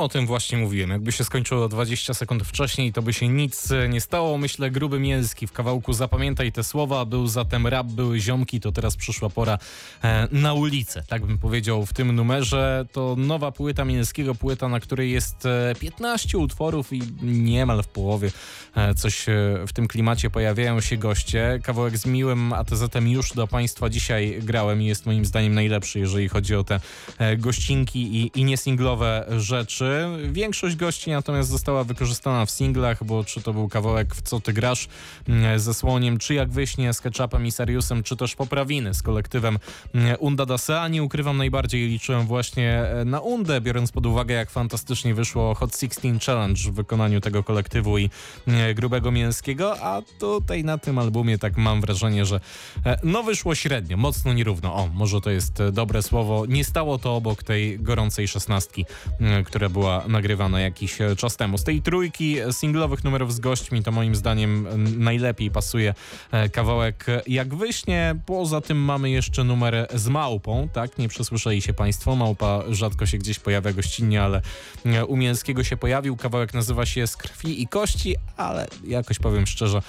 o 0.10 0.12
tym 0.12 0.26
właśnie 0.26 0.58
mówiłem. 0.58 0.90
Jakby 0.90 1.12
się 1.12 1.24
skończyło 1.24 1.70
20 1.70 2.14
sekund 2.14 2.44
wcześniej, 2.44 2.94
to 2.94 3.02
by 3.02 3.14
się 3.14 3.28
nic 3.28 3.72
e, 3.72 3.90
nie 3.90 4.02
stało. 4.02 4.38
Myślę, 4.38 4.72
gruby 4.72 5.00
Mięski 5.00 5.48
w 5.48 5.52
kawałku 5.52 5.94
Zapamiętaj 5.94 6.52
te 6.52 6.64
słowa. 6.64 7.06
Był 7.06 7.28
zatem 7.28 7.68
rap, 7.68 7.88
były 7.88 8.20
ziomki, 8.20 8.60
to 8.60 8.72
teraz 8.72 8.96
przyszła 8.96 9.30
pora 9.30 9.58
e, 10.04 10.28
na 10.32 10.54
ulicę. 10.54 11.04
Tak 11.08 11.26
bym 11.26 11.38
powiedział 11.38 11.86
w 11.86 11.94
tym 11.94 12.16
numerze. 12.16 12.86
To 12.92 13.16
nowa 13.18 13.52
płyta 13.52 13.86
Mięskiego, 13.86 14.36
płyta, 14.36 14.70
na 14.70 14.80
której 14.80 15.12
jest 15.12 15.46
e, 15.46 15.76
15 15.80 16.38
utworów 16.38 16.94
i 16.94 17.02
niemal 17.22 17.84
w 17.84 17.88
połowie 17.88 18.32
e, 18.76 18.94
coś 18.94 19.30
e, 19.30 19.34
w 19.68 19.74
tym 19.74 19.88
klimacie 19.88 20.30
pojawiają 20.30 20.82
się 20.82 20.98
goście. 20.98 21.60
Kawałek 21.64 21.98
z 21.98 22.06
miłym 22.06 22.54
ATZ-em 22.54 23.08
już 23.08 23.34
do 23.34 23.48
Państwa 23.48 23.90
dzisiaj 23.90 24.40
grałem 24.42 24.82
i 24.82 24.86
jest 24.86 25.06
moim 25.06 25.26
zdaniem 25.26 25.54
najlepszy, 25.54 26.00
jeżeli 26.00 26.30
chodzi 26.30 26.56
o 26.56 26.64
te 26.64 26.80
e, 27.18 27.38
gościnki 27.38 28.00
i, 28.00 28.32
i 28.36 28.44
niesinglowe 28.44 29.26
rzeczy 29.38 29.99
Większość 30.32 30.76
gości 30.76 31.12
natomiast 31.12 31.50
została 31.50 31.84
wykorzystana 31.84 32.46
w 32.46 32.52
singlach, 32.52 33.04
bo 33.04 33.24
czy 33.24 33.42
to 33.42 33.54
był 33.54 33.70
kawałek 33.70 34.16
w 34.16 34.22
Co 34.22 34.40
ty 34.40 34.54
grasz 34.54 34.88
mm, 35.28 35.60
ze 35.60 35.74
Słoniem, 35.74 36.18
czy 36.18 36.34
jak 36.34 36.50
wyśnie 36.50 36.94
z 36.94 37.02
Ketchupem 37.02 37.46
i 37.46 37.52
Seriusem, 37.52 38.04
czy 38.04 38.16
też 38.16 38.36
Poprawiny 38.36 38.94
z 38.94 39.02
kolektywem 39.02 39.60
mm, 39.94 40.16
Unda 40.20 40.46
Dasea. 40.46 40.88
Nie 40.88 41.04
ukrywam, 41.04 41.38
najbardziej 41.38 41.88
liczyłem 41.88 42.28
właśnie 42.28 42.72
e, 42.72 43.06
na 43.06 43.20
Undę, 43.20 43.62
biorąc 43.62 43.92
pod 43.92 44.06
uwagę 44.06 44.36
jak 44.36 44.50
fantastycznie 44.50 45.14
wyszło 45.14 45.56
Hot 45.56 45.72
16 45.80 46.20
Challenge 46.26 46.62
w 46.62 46.72
wykonaniu 46.72 47.22
tego 47.22 47.44
kolektywu 47.44 47.98
i 47.98 48.10
mm, 48.48 48.76
Grubego 48.76 49.12
Mięskiego, 49.12 49.82
a 49.82 50.02
tutaj 50.20 50.64
na 50.64 50.78
tym 50.78 50.98
albumie 50.98 51.38
tak 51.38 51.58
mam 51.58 51.82
wrażenie, 51.82 52.26
że 52.26 52.40
e, 52.86 53.00
no 53.04 53.24
wyszło 53.24 53.56
średnio, 53.56 53.98
mocno 53.98 54.34
nierówno. 54.34 54.76
O, 54.76 54.88
może 54.94 55.22
to 55.22 55.30
jest 55.30 55.60
e, 55.60 55.72
dobre 55.72 56.02
słowo. 56.02 56.46
Nie 56.46 56.64
stało 56.64 56.98
to 56.98 57.16
obok 57.16 57.44
tej 57.44 57.80
gorącej 57.80 58.28
szesnastki, 58.28 58.86
która 59.46 59.60
która 59.60 59.70
była 59.90 60.08
nagrywana 60.08 60.62
jakiś 60.62 61.02
e, 61.02 61.16
czas 61.16 61.38
temu. 61.38 61.58
Z 61.58 61.64
tej 61.64 61.82
trójki 61.82 62.38
singlowych 62.52 63.04
numerów 63.04 63.34
z 63.34 63.40
gośćmi 63.40 63.84
to 63.84 63.92
moim 63.92 64.16
zdaniem 64.16 64.68
najlepiej 64.98 65.52
pasuje 65.52 65.94
e, 66.32 66.50
kawałek 66.50 67.06
Jak 67.28 67.56
Wyśnie. 67.56 68.16
Poza 68.26 68.62
tym 68.62 68.78
mamy 68.78 69.10
jeszcze 69.10 69.44
numer 69.44 69.88
z 69.94 70.08
Małpą, 70.08 70.70
tak? 70.74 70.98
Nie 70.98 71.08
przesłyszeli 71.08 71.62
się 71.62 71.74
Państwo. 71.74 72.16
Małpa 72.16 72.64
rzadko 72.70 73.06
się 73.06 73.18
gdzieś 73.18 73.40
pojawia 73.40 73.74
gościnnie, 73.74 74.22
ale 74.22 74.42
e, 74.86 75.06
u 75.06 75.18
Mięskiego 75.18 75.64
się 75.64 75.78
pojawił. 75.78 76.18
Kawałek 76.18 76.54
nazywa 76.54 76.86
się 76.86 77.08
Z 77.08 77.18
krwi 77.18 77.62
i 77.62 77.68
kości, 77.68 78.16
ale 78.38 78.68
jakoś 78.88 79.20
powiem 79.20 79.48
szczerze, 79.48 79.82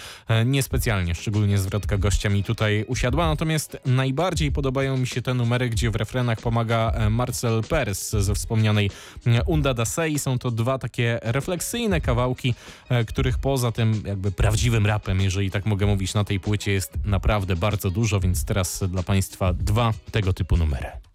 niespecjalnie, 0.47 1.15
szczególnie 1.15 1.59
zwrotka 1.59 1.99
gościa 1.99 2.29
mi 2.29 2.45
tutaj 2.45 2.85
usiadła. 2.89 3.27
Natomiast 3.27 3.79
najbardziej 3.87 4.53
podobają 4.53 4.97
mi 4.97 5.07
się 5.07 5.23
te 5.23 5.35
numery, 5.35 5.71
gdzie 5.71 5.91
w 5.91 5.97
refrenach 5.97 6.41
pomaga 6.41 6.93
Marcel 7.11 7.63
Pers 7.63 8.11
ze 8.11 8.35
wspomnianej 8.35 8.91
Unda 9.47 9.75
Dasei. 9.91 10.19
Są 10.19 10.39
to 10.39 10.51
dwa 10.51 10.79
takie 10.79 11.19
refleksyjne 11.23 12.01
kawałki, 12.01 12.55
e, 12.89 13.05
których 13.05 13.39
poza 13.39 13.73
tym 13.73 14.03
jakby 14.07 14.33
prawdziwym 14.33 14.87
rapem, 14.87 15.21
jeżeli 15.21 15.51
tak 15.51 15.67
mogę 15.67 15.87
mówić, 15.87 16.15
na 16.15 16.25
tej 16.25 16.41
płycie 16.41 16.73
jest 16.73 16.93
naprawdę 17.05 17.57
bardzo 17.57 17.91
dużo, 17.91 18.21
więc 18.21 18.45
teraz 18.45 18.85
dla 18.89 19.03
Państwa 19.03 19.53
dwa 19.53 19.93
tego 20.13 20.33
typu 20.33 20.57
numery. 20.57 21.10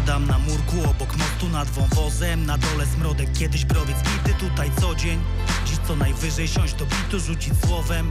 Siadam 0.00 0.26
na 0.26 0.38
murku 0.38 0.90
obok 0.90 1.16
mostu 1.16 1.48
nad 1.48 1.70
wąwozem. 1.70 2.46
Na 2.46 2.58
dole 2.58 2.86
smrodek, 2.86 3.32
kiedyś 3.32 3.64
browiec 3.64 3.96
bity 3.96 4.38
tutaj 4.38 4.70
co 4.80 4.94
dzień. 4.94 5.20
Dziś 5.66 5.78
co 5.88 5.96
najwyżej 5.96 6.48
siąść 6.48 6.74
do 6.74 6.86
bitu, 6.86 7.20
rzucić 7.20 7.52
słowem. 7.66 8.10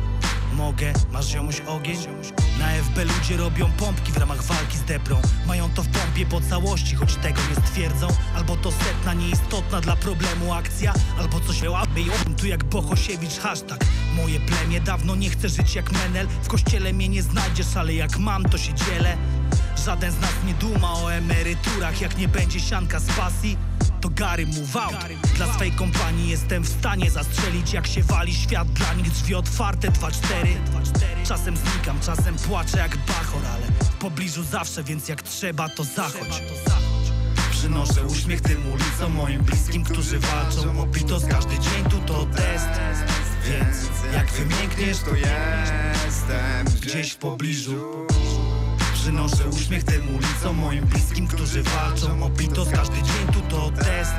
Mogę 0.53 0.93
Masz 1.11 1.27
ziomuś 1.27 1.61
ogień? 1.67 1.97
Na 2.59 2.67
FB 2.83 2.97
ludzie 3.05 3.37
robią 3.37 3.71
pompki 3.71 4.11
w 4.11 4.17
ramach 4.17 4.43
walki 4.43 4.77
z 4.77 4.83
deprą. 4.83 5.21
Mają 5.47 5.69
to 5.69 5.83
w 5.83 5.87
pompie 5.87 6.25
po 6.25 6.41
całości, 6.41 6.95
choć 6.95 7.15
tego 7.15 7.41
nie 7.49 7.67
stwierdzą. 7.67 8.07
Albo 8.35 8.55
to 8.55 8.71
setna 8.71 9.13
nieistotna 9.13 9.81
dla 9.81 9.95
problemu 9.95 10.53
akcja 10.53 10.93
Albo 11.19 11.39
coś 11.39 11.61
łapy 11.61 12.01
tu 12.37 12.47
jak 12.47 12.63
Bohosiewicz 12.63 13.39
hashtag. 13.39 13.85
Moje 14.15 14.39
plemię 14.39 14.81
dawno 14.81 15.15
nie 15.15 15.29
chce 15.29 15.49
żyć 15.49 15.75
jak 15.75 15.91
Menel. 15.91 16.27
W 16.43 16.47
kościele 16.47 16.93
mnie 16.93 17.09
nie 17.09 17.23
znajdziesz, 17.23 17.77
ale 17.77 17.93
jak 17.93 18.17
mam 18.17 18.43
to 18.43 18.57
się 18.57 18.73
dzielę 18.73 19.17
Żaden 19.89 20.11
z 20.11 20.19
nas 20.19 20.33
nie 20.47 20.53
duma 20.53 20.93
o 20.93 21.13
emeryturach. 21.13 22.01
Jak 22.01 22.17
nie 22.17 22.27
będzie 22.27 22.59
sianka 22.59 22.99
z 22.99 23.05
pasji 23.05 23.57
to 24.01 24.09
Gary 24.09 24.47
move 24.47 24.77
Dla 25.35 25.53
swej 25.53 25.71
kompanii 25.71 26.29
jestem 26.29 26.63
w 26.63 26.69
stanie 26.69 27.11
zastrzelić 27.11 27.73
Jak 27.73 27.87
się 27.87 28.03
wali 28.03 28.33
świat 28.33 28.67
dla 28.67 28.93
nich. 28.93 29.11
Drzwi 29.11 29.35
otwarte 29.35 29.87
2-4 29.87 30.11
Czasem 31.27 31.57
znikam, 31.57 31.99
czasem 31.99 32.35
płaczę 32.35 32.77
jak 32.77 32.97
bachor 32.97 33.41
Ale 33.53 33.67
w 33.85 33.89
pobliżu 33.89 34.43
zawsze, 34.43 34.83
więc 34.83 35.07
jak 35.07 35.21
trzeba 35.21 35.69
to 35.69 35.83
zachodź. 35.83 36.43
Przynoszę 37.51 38.03
uśmiech 38.05 38.41
tym 38.41 38.71
ulicom 38.73 39.13
moim 39.13 39.41
bliskim, 39.41 39.83
którzy 39.83 40.19
walczą 40.19 40.81
o 40.81 40.87
pitos 40.87 41.25
Każdy 41.25 41.59
dzień. 41.59 41.83
Tu 41.89 41.99
to 41.99 42.25
test 42.25 42.67
Więc 43.49 43.77
jak 44.13 44.31
wymiękniesz 44.31 44.97
to 44.99 45.15
jestem 45.15 46.81
gdzieś 46.81 47.11
w 47.11 47.17
pobliżu 47.17 48.07
Przynoszę 49.01 49.47
uśmiech 49.47 49.83
tym 49.83 50.15
ulicom 50.15 50.57
moim 50.57 50.85
bliskim, 50.85 51.27
którzy 51.27 51.63
walczą 51.63 52.23
o 52.23 52.29
pitos 52.29 52.69
Każdy 52.69 52.95
dzień 52.95 53.27
tu 53.33 53.41
to 53.41 53.71
test. 53.71 54.15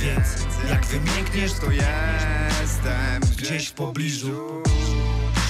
Więc 0.00 0.26
jak 0.70 0.86
wymiękniesz 0.86 1.52
to 1.52 1.70
jestem 1.70 3.36
gdzieś 3.36 3.66
w 3.66 3.72
pobliżu. 3.72 4.62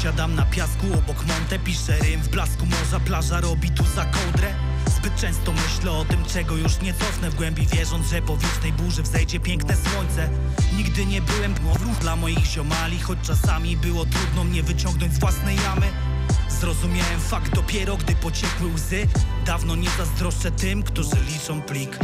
Siadam 0.02 0.34
na 0.34 0.42
piasku 0.42 0.86
obok 0.98 1.26
Monte, 1.26 1.58
piszę 1.58 1.98
rym 1.98 2.20
w 2.20 2.28
blasku 2.28 2.66
morza 2.66 3.00
Plaża 3.00 3.40
robi 3.40 3.70
tu 3.70 3.84
za 3.84 4.04
kołdrę. 4.04 4.54
Zbyt 4.96 5.16
często 5.16 5.52
myślę 5.52 5.92
o 5.92 6.04
tym, 6.04 6.24
czego 6.24 6.56
już 6.56 6.80
nie 6.80 6.94
cofnę 6.94 7.30
w 7.30 7.34
głębi 7.34 7.66
Wierząc, 7.66 8.10
że 8.10 8.22
po 8.22 8.36
wiecznej 8.36 8.72
burzy 8.72 9.02
wzejdzie 9.02 9.40
piękne 9.40 9.76
słońce. 9.76 10.28
Nigdy 10.76 11.06
nie 11.06 11.22
byłem 11.22 11.54
gmowruch 11.54 11.98
dla 11.98 12.16
moich 12.16 12.44
ziomali 12.46 13.00
Choć 13.00 13.18
czasami 13.22 13.76
było 13.76 14.06
trudno 14.06 14.44
mnie 14.44 14.62
wyciągnąć 14.62 15.14
z 15.14 15.18
własnej 15.18 15.56
jamy 15.56 16.11
Zrozumiałem 16.48 17.20
fakt 17.20 17.54
dopiero, 17.54 17.96
gdy 17.96 18.14
pociekły 18.14 18.72
łzy. 18.74 19.06
Dawno 19.46 19.76
nie 19.76 19.90
zazdroszczę 19.90 20.50
tym, 20.50 20.82
którzy 20.82 21.16
liczą 21.28 21.62
plik 21.62 21.98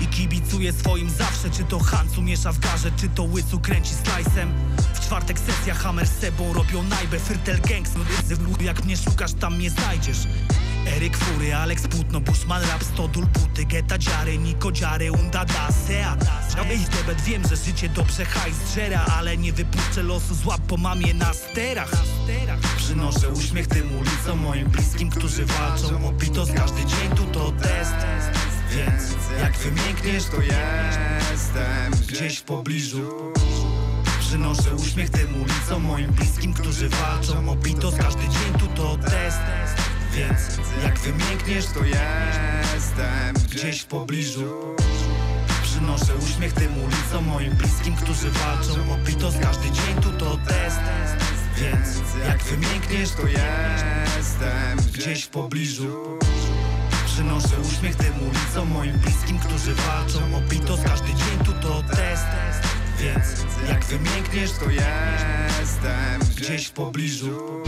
i 0.00 0.06
kibicuję 0.06 0.72
swoim 0.72 1.10
zawsze 1.10 1.50
Czy 1.50 1.64
to 1.64 1.78
Hancu 1.78 2.22
miesza 2.22 2.52
w 2.52 2.58
garze, 2.58 2.90
czy 2.96 3.08
to 3.08 3.22
Łycu 3.22 3.60
kręci 3.60 3.94
slajsem. 3.94 4.52
W 4.94 5.00
czwartek 5.00 5.38
sesja 5.38 5.74
Hammer 5.74 6.06
z 6.06 6.18
sebą 6.20 6.52
robią 6.52 6.82
najbę 6.82 7.18
Fyrtel 7.18 7.60
Gangs, 7.60 7.90
jak 8.60 8.84
mnie 8.84 8.96
szukasz 8.96 9.32
tam 9.32 9.56
mnie 9.56 9.70
znajdziesz. 9.70 10.18
Eryk 10.96 11.16
Fury, 11.16 11.54
Alex 11.54 11.88
Putno, 11.88 12.20
Bushman 12.20 12.62
Rap, 12.62 12.84
Stodul, 12.84 13.26
Buty, 13.26 13.64
Geta 13.64 13.98
Dziary, 13.98 14.38
Niko 14.38 14.72
Dziary, 14.72 15.12
Unda 15.12 15.44
Dasea 15.44 16.16
Żaby 16.56 16.74
ich 16.74 16.88
debet, 16.88 17.20
wiem, 17.20 17.48
że 17.48 17.56
życie 17.56 17.88
dobrze 17.88 18.24
hajs 18.24 18.56
dżera 18.74 19.04
Ale 19.18 19.36
nie 19.36 19.52
wypuszczę 19.52 20.02
losu, 20.02 20.34
złap 20.34 20.60
po 20.60 20.76
mamie 20.76 21.14
na 21.14 21.34
sterach. 21.34 21.92
Przynoszę 22.76 23.28
uśmiech 23.28 23.66
tym 23.66 23.98
ulicom 23.98 24.38
moim 24.38 24.68
bliskim, 24.68 25.10
którzy 25.10 25.46
walczą 25.46 26.08
o 26.08 26.12
pitos 26.12 26.48
Każdy 26.56 26.84
dzień 26.84 27.16
tu 27.16 27.24
to 27.24 27.52
test 27.52 27.94
Więc 28.70 29.16
jak 29.40 29.56
wymiękniesz 29.56 30.24
to 30.24 30.36
jestem 30.42 31.92
gdzieś 32.08 32.38
w 32.38 32.42
pobliżu. 32.42 33.32
Przynoszę 34.20 34.74
uśmiech 34.74 35.10
tym 35.10 35.42
ulicom 35.42 35.82
moim 35.82 36.10
bliskim, 36.10 36.54
którzy 36.54 36.88
walczą 36.88 37.50
o 37.50 37.56
pitos 37.56 37.94
Każdy 37.94 38.22
dzień 38.22 38.52
tu 38.58 38.66
to 38.66 38.96
test. 38.96 39.38
Więc 40.12 40.58
jak 40.84 40.98
wymiękniesz 40.98 41.66
to 41.66 41.80
jestem 41.84 43.34
gdzieś 43.50 43.80
w 43.80 43.86
pobliżu. 43.86 44.76
Przynoszę 45.62 46.16
uśmiech 46.16 46.52
tym 46.52 46.72
ulicom 46.84 47.26
moim 47.26 47.52
bliskim, 47.52 47.96
którzy 47.96 48.30
walczą 48.30 48.92
o 48.92 49.06
pitos 49.06 49.34
Każdy 49.42 49.70
dzień 49.70 50.02
tu 50.02 50.10
to 50.10 50.38
test. 50.46 50.80
Więc 51.56 52.02
jak 52.26 52.42
wymiękniesz 52.42 53.10
to 53.10 53.22
jestem 53.26 54.92
gdzieś 54.92 55.22
w 55.24 55.28
pobliżu 55.28 56.18
Przynoszę 57.18 57.60
uśmiech 57.72 57.96
tym 57.96 58.14
ulicom 58.22 58.68
moim 58.68 58.98
bliskim, 58.98 59.38
którzy 59.38 59.74
walczą 59.74 60.18
o 60.36 60.50
pitos 60.50 60.80
Każdy 60.84 61.06
dzień 61.06 61.38
tu 61.44 61.52
to 61.52 61.82
test. 61.82 62.24
Więc 62.98 63.46
jak 63.68 63.84
wymiękniesz 63.84 64.50
to 64.52 64.70
jestem 65.60 66.20
gdzieś 66.36 66.66
w 66.66 66.72
pobliżu 66.72 67.62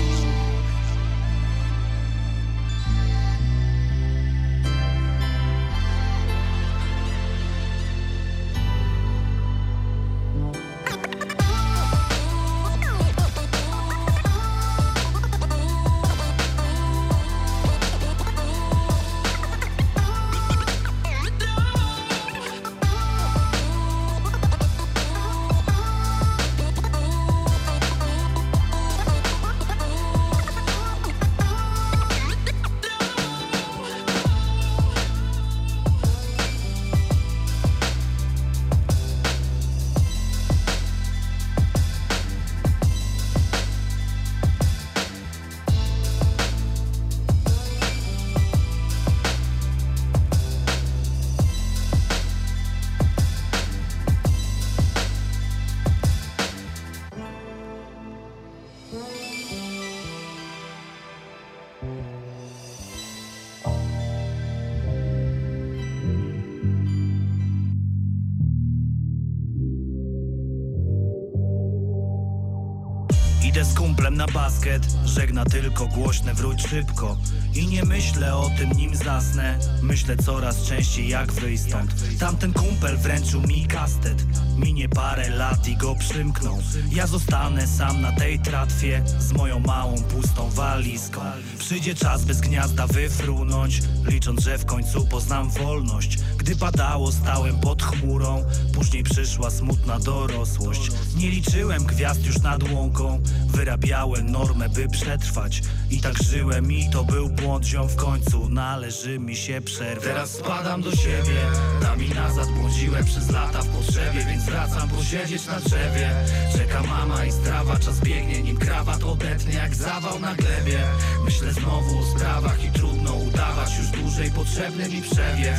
żegna 75.20 75.44
tylko 75.44 75.87
głośne, 75.87 76.35
wróć 76.35 76.66
szybko. 76.68 77.16
I 77.54 77.66
nie 77.66 77.85
myślę 77.85 78.37
o 78.37 78.50
tym 78.59 78.72
nim 78.72 78.96
zasnę, 78.96 79.59
myślę 79.83 80.16
coraz 80.16 80.62
częściej 80.62 81.09
jak 81.09 81.33
wyjść 81.33 81.62
stąd. 81.62 82.18
Tamten 82.18 82.52
kumpel 82.52 82.96
wręczył 82.96 83.40
mi 83.40 83.66
kastet, 83.66 84.24
minie 84.56 84.88
parę 84.88 85.30
lat 85.30 85.68
i 85.68 85.76
go 85.76 85.94
przymknął. 85.94 86.59
Ja 86.92 87.06
zostanę 87.06 87.66
sam 87.66 88.00
na 88.00 88.12
tej 88.12 88.38
tratwie, 88.38 89.02
z 89.18 89.33
moją 89.33 89.59
małą 89.59 90.02
pustą 90.02 90.50
walizką. 90.50 91.20
Przyjdzie 91.59 91.94
czas 91.94 92.24
bez 92.24 92.40
gniazda 92.40 92.87
wyfrunąć, 92.87 93.83
licząc, 94.04 94.42
że 94.42 94.58
w 94.58 94.64
końcu 94.64 95.06
poznam 95.06 95.50
wolność. 95.50 96.18
Gdy 96.38 96.56
padało 96.56 97.12
stałem 97.12 97.60
pod 97.60 97.82
chmurą, 97.82 98.44
później 98.74 99.02
przyszła 99.02 99.50
smutna 99.50 99.98
dorosłość. 99.98 100.90
Nie 101.16 101.30
liczyłem 101.30 101.84
gwiazd 101.84 102.26
już 102.26 102.38
nad 102.42 102.72
łąką, 102.72 103.20
Wyrabiałem 103.52 104.30
normę, 104.30 104.68
by 104.68 104.88
przetrwać. 104.88 105.62
I 105.90 106.00
tak 106.00 106.22
żyłem 106.22 106.72
i 106.72 106.90
to 106.90 107.04
był 107.04 107.28
błąd, 107.28 107.64
ziom 107.64 107.88
w 107.88 107.96
końcu 107.96 108.48
należy 108.48 109.18
mi 109.18 109.36
się 109.36 109.60
przerwać. 109.60 110.04
Teraz 110.04 110.30
spadam 110.30 110.82
do 110.82 110.96
siebie, 110.96 111.40
tam 111.82 112.04
i 112.04 112.08
nazad 112.08 112.48
błądziłem 112.48 113.04
przez 113.04 113.30
lata 113.30 113.62
w 113.62 113.68
potrzebie 113.68 114.24
Więc 114.28 114.44
wracam 114.44 114.88
posiedzieć 114.88 115.46
na 115.46 115.60
drzewie. 115.60 116.10
Czeka 116.52 116.82
mama 116.82 117.24
i 117.24 117.32
strawa, 117.32 117.78
czas 117.78 118.00
biegnie 118.00 118.42
nim 118.42 118.56
krawat 118.56 119.04
odetnie 119.04 119.54
jak 119.54 119.74
zawał 119.74 120.20
na 120.20 120.34
glebie. 120.34 120.84
Myślę 121.24 121.52
znowu 121.52 121.98
o 121.98 122.16
sprawach 122.16 122.64
i 122.64 122.72
trudno 122.72 123.14
udawać 123.14 123.78
już 123.78 123.89
dłużej 123.90 124.31
potrzebny 124.31 124.88
mi 124.88 125.03
przewiew 125.03 125.59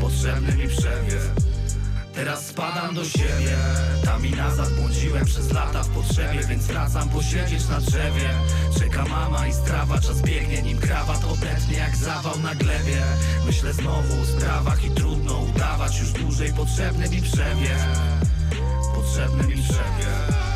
Potrzebny 0.00 0.56
mi 0.56 0.68
przewiew 0.68 1.30
Teraz 2.14 2.46
spadam 2.46 2.94
do 2.94 3.04
siebie. 3.04 3.56
Tam 4.04 4.26
i 4.26 4.30
nazad 4.30 4.72
błądziłem 4.72 5.24
przez 5.24 5.52
lata 5.52 5.82
w 5.82 5.88
potrzebie 5.88 6.40
Więc 6.48 6.66
wracam 6.66 7.08
posiedzieć 7.08 7.68
na 7.68 7.80
drzewie. 7.80 8.30
Czeka 8.78 9.04
mama 9.04 9.46
i 9.46 9.52
strawa, 9.52 10.00
czas 10.00 10.22
biegnie 10.22 10.62
nim 10.62 10.78
krawat 10.78 11.24
odetnie 11.24 11.76
jak 11.76 11.96
zawał 11.96 12.38
na 12.38 12.54
glebie. 12.54 13.02
Myślę 13.46 13.72
znowu 13.72 14.22
o 14.22 14.24
sprawach 14.24 14.84
i 14.84 14.90
trudno 14.90 15.38
udawać 15.38 16.00
już 16.00 16.12
dłużej 16.12 16.52
potrzebny 16.52 17.08
mi 17.08 17.22
przewiew 17.22 17.86
Potrzebny 18.94 19.46
mi 19.46 19.62
przewiew 19.62 20.49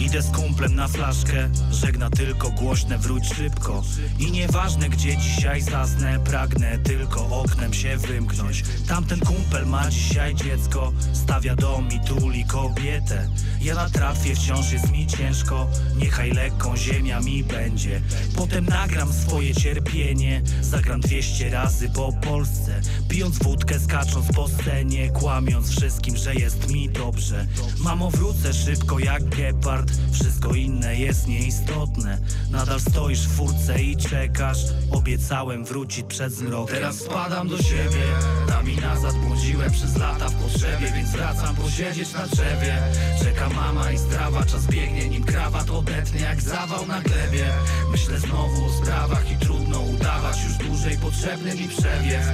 Idę 0.00 0.22
z 0.22 0.30
kumplem 0.30 0.74
na 0.74 0.88
flaszkę 0.88 1.50
Żegna 1.70 2.10
tylko 2.10 2.50
głośne, 2.50 2.98
wróć 2.98 3.34
szybko. 3.34 3.82
I 4.18 4.32
nieważne 4.32 4.88
gdzie 4.88 5.16
dzisiaj 5.16 5.62
zasnę 5.62 6.18
Pragnę 6.18 6.78
tylko 6.78 7.26
oknem 7.26 7.74
się 7.74 7.96
wymknąć. 7.96 8.64
Tamten 8.88 9.20
kumpel 9.20 9.66
ma 9.66 9.90
dzisiaj 9.90 10.34
dziecko 10.34 10.92
Stawia 11.12 11.56
dom 11.56 11.88
i 11.92 12.00
tuli 12.00 12.44
kobietę. 12.44 13.28
Ja 13.60 13.74
na 13.74 13.90
trafie 13.90 14.34
wciąż 14.34 14.72
jest 14.72 14.90
mi 14.90 15.06
ciężko 15.06 15.66
Niechaj 15.96 16.30
lekką 16.30 16.76
ziemia 16.76 17.20
mi 17.20 17.44
będzie. 17.44 18.00
Potem 18.36 18.66
nagram 18.66 19.12
swoje 19.12 19.54
cierpienie 19.54 20.42
Zagram 20.60 21.00
200 21.00 21.50
razy 21.50 21.90
po 21.90 22.12
Polsce. 22.12 22.80
Pijąc 23.08 23.38
wódkę, 23.38 23.80
skacząc 23.80 24.26
po 24.32 24.48
scenie 24.48 25.10
Kłamiąc 25.10 25.70
wszystkim, 25.70 26.16
że 26.16 26.34
jest 26.34 26.70
mi 26.70 26.88
dobrze. 26.88 27.46
Mamo 27.78 28.10
wrócę 28.10 28.54
szybko 28.54 28.98
jak 28.98 29.24
gepard 29.24 29.89
Wszystko 30.12 30.54
inne 30.54 30.96
jest 30.96 31.26
nieistotne. 31.26 32.18
Nadal 32.50 32.80
stoisz 32.80 33.20
w 33.20 33.36
furce 33.36 33.82
i 33.82 33.96
czekasz. 33.96 34.58
Obiecałem 34.90 35.64
wrócić 35.64 36.06
przed 36.06 36.32
zmrokiem. 36.32 36.74
Teraz 36.74 36.96
spadam 36.96 37.48
do 37.48 37.62
siebie. 37.62 38.04
Tam 38.48 38.70
i 38.70 38.76
nazad 38.76 39.14
błądziłem 39.16 39.70
przez 39.72 39.96
lata 39.96 40.28
w 40.28 40.34
potrzebie 40.34 40.92
Więc 40.94 41.10
wracam 41.10 41.56
posiedzieć 41.56 42.12
na 42.12 42.26
drzewie. 42.26 42.82
Czeka 43.24 43.48
mama 43.48 43.92
i 43.92 43.98
strawa, 43.98 44.44
czas 44.44 44.66
biegnie 44.66 45.08
Nim 45.08 45.24
krawat 45.24 45.70
odetnie 45.70 46.20
jak 46.20 46.42
zawał 46.42 46.86
na 46.86 47.00
glebie. 47.00 47.52
Myślę 47.92 48.20
znowu 48.20 48.64
o 48.64 48.82
sprawach 48.82 49.32
i 49.32 49.36
trudno 49.36 49.80
udawać. 49.80 50.36
Już 50.44 50.68
dłużej 50.68 50.98
potrzebny 50.98 51.54
mi 51.54 51.68
przewiew. 51.68 52.24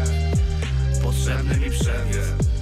Potrzebny 1.02 1.56
mi 1.56 1.70
przewiew 1.70 2.55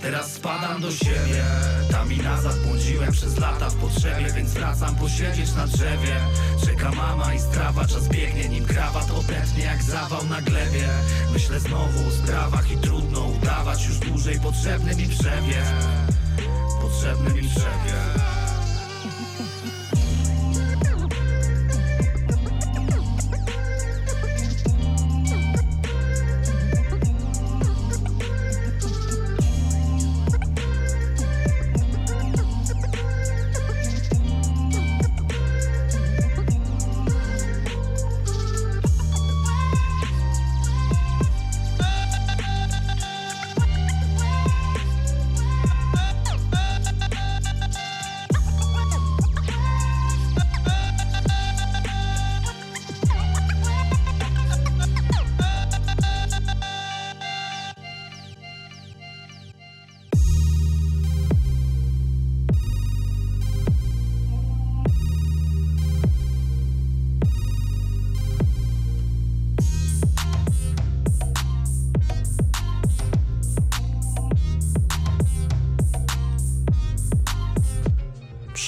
Teraz 0.00 0.32
spadam 0.32 0.80
do 0.80 0.90
siebie. 0.90 1.44
Tam 1.90 2.12
i 2.12 2.16
nazad 2.16 2.58
błądziłem 2.58 3.12
przez 3.12 3.38
lata 3.38 3.70
w 3.70 3.74
potrzebie 3.74 4.32
Więc 4.36 4.50
wracam 4.50 4.96
posiedzieć 4.96 5.52
na 5.52 5.66
drzewie. 5.66 6.16
Czeka 6.64 6.90
mama 6.90 7.34
i 7.34 7.40
strawa, 7.40 7.86
czas 7.86 8.08
biegnie 8.08 8.48
Nim 8.48 8.64
krawat 8.64 9.10
odetnie 9.10 9.64
jak 9.64 9.82
zawał 9.82 10.24
na 10.24 10.42
glebie. 10.42 10.88
Myślę 11.32 11.60
znowu 11.60 12.08
o 12.08 12.10
sprawach 12.10 12.70
i 12.70 12.76
trudno 12.76 13.24
udawać 13.24 13.86
Już 13.86 13.98
dłużej 13.98 14.40
potrzebny 14.40 14.94
mi 14.96 15.08
przewiew 15.08 15.66
Potrzebny 16.82 17.30
mi 17.30 17.48
przewiew 17.48 17.99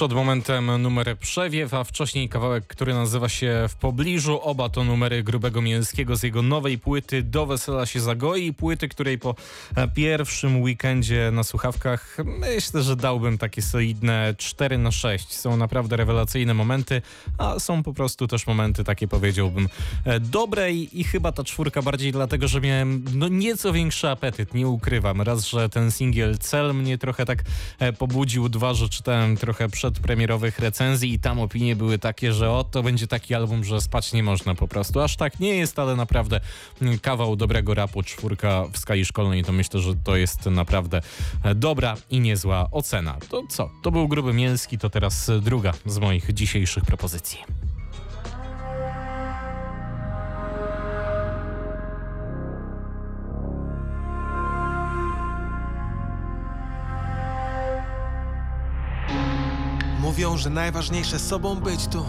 Przed 0.02 0.12
momentem 0.12 0.82
numer 0.82 1.18
Przewiew, 1.18 1.74
a 1.74 1.84
wcześniej 1.84 2.28
kawałek, 2.28 2.66
który 2.66 2.94
nazywa 2.94 3.28
się 3.28 3.66
W 3.68 3.74
pobliżu. 3.74 4.40
Oba 4.42 4.68
to 4.68 4.84
numery 4.84 5.22
Grubego 5.22 5.62
Mięskiego 5.62 6.16
z 6.16 6.22
jego 6.22 6.42
nowej 6.42 6.78
płyty 6.78 7.22
Do 7.22 7.46
Wesela 7.46 7.86
się 7.86 8.00
zagoi. 8.00 8.52
Płyty, 8.52 8.88
której 8.88 9.18
po 9.18 9.34
pierwszym 9.94 10.62
weekendzie 10.62 11.30
na 11.32 11.42
słuchawkach 11.42 12.16
myślę, 12.24 12.82
że 12.82 12.96
dałbym 12.96 13.38
takie 13.38 13.62
solidne 13.62 14.34
4 14.38 14.78
na 14.78 14.90
6. 14.90 15.32
Są 15.32 15.56
naprawdę 15.56 15.96
rewelacyjne 15.96 16.54
momenty, 16.54 17.02
a 17.38 17.58
są 17.58 17.82
po 17.82 17.92
prostu 17.92 18.26
też 18.26 18.46
momenty 18.46 18.84
takie 18.84 19.08
powiedziałbym 19.08 19.68
e, 20.04 20.20
dobre 20.20 20.72
i, 20.72 21.04
chyba 21.04 21.32
ta 21.32 21.44
czwórka 21.44 21.82
bardziej 21.82 22.12
dlatego, 22.12 22.48
że 22.48 22.60
miałem 22.60 23.04
no 23.14 23.28
nieco 23.28 23.72
większy 23.72 24.08
apetyt, 24.08 24.54
nie 24.54 24.68
ukrywam. 24.68 25.22
Raz, 25.22 25.46
że 25.46 25.68
ten 25.68 25.90
singiel 25.90 26.38
Cel 26.38 26.74
mnie 26.74 26.98
trochę 26.98 27.26
tak 27.26 27.44
e, 27.78 27.92
pobudził, 27.92 28.48
dwa, 28.48 28.74
że 28.74 28.88
czytałem 28.88 29.36
trochę 29.36 29.68
przedpremierowych 29.92 30.58
recenzji 30.58 31.12
i 31.12 31.18
tam 31.18 31.40
opinie 31.40 31.76
były 31.76 31.98
takie, 31.98 32.32
że 32.32 32.50
o, 32.50 32.64
to 32.64 32.82
będzie 32.82 33.06
taki 33.06 33.34
album, 33.34 33.64
że 33.64 33.80
spać 33.80 34.12
nie 34.12 34.22
można 34.22 34.54
po 34.54 34.68
prostu. 34.68 35.00
Aż 35.00 35.16
tak 35.16 35.40
nie 35.40 35.56
jest, 35.56 35.78
ale 35.78 35.96
naprawdę 35.96 36.40
mm, 36.82 36.98
kawał 36.98 37.36
dobrego 37.36 37.74
rapu, 37.74 38.02
czwórka 38.02 38.64
w 38.72 38.78
skali 38.78 39.04
szkolnej, 39.04 39.44
to 39.44 39.52
myślę, 39.52 39.80
że 39.80 39.94
to 40.04 40.16
jest 40.16 40.46
naprawdę 40.46 41.00
e, 41.44 41.54
dobra 41.54 41.96
i 42.10 42.20
niezła 42.20 42.68
ocena. 42.70 43.16
To 43.28 43.42
co? 43.48 43.70
To 43.82 43.90
był 43.90 44.08
Gruby 44.08 44.32
Mięski, 44.32 44.78
to 44.78 44.90
teraz 44.90 45.30
druga 45.40 45.72
z 45.86 45.98
moich 45.98 46.32
dzisiejszych 46.34 46.84
propozycji. 46.84 47.38
Mówią, 60.22 60.36
że 60.36 60.50
najważniejsze 60.50 61.18
sobą 61.18 61.54
być 61.54 61.86
tu. 61.86 62.06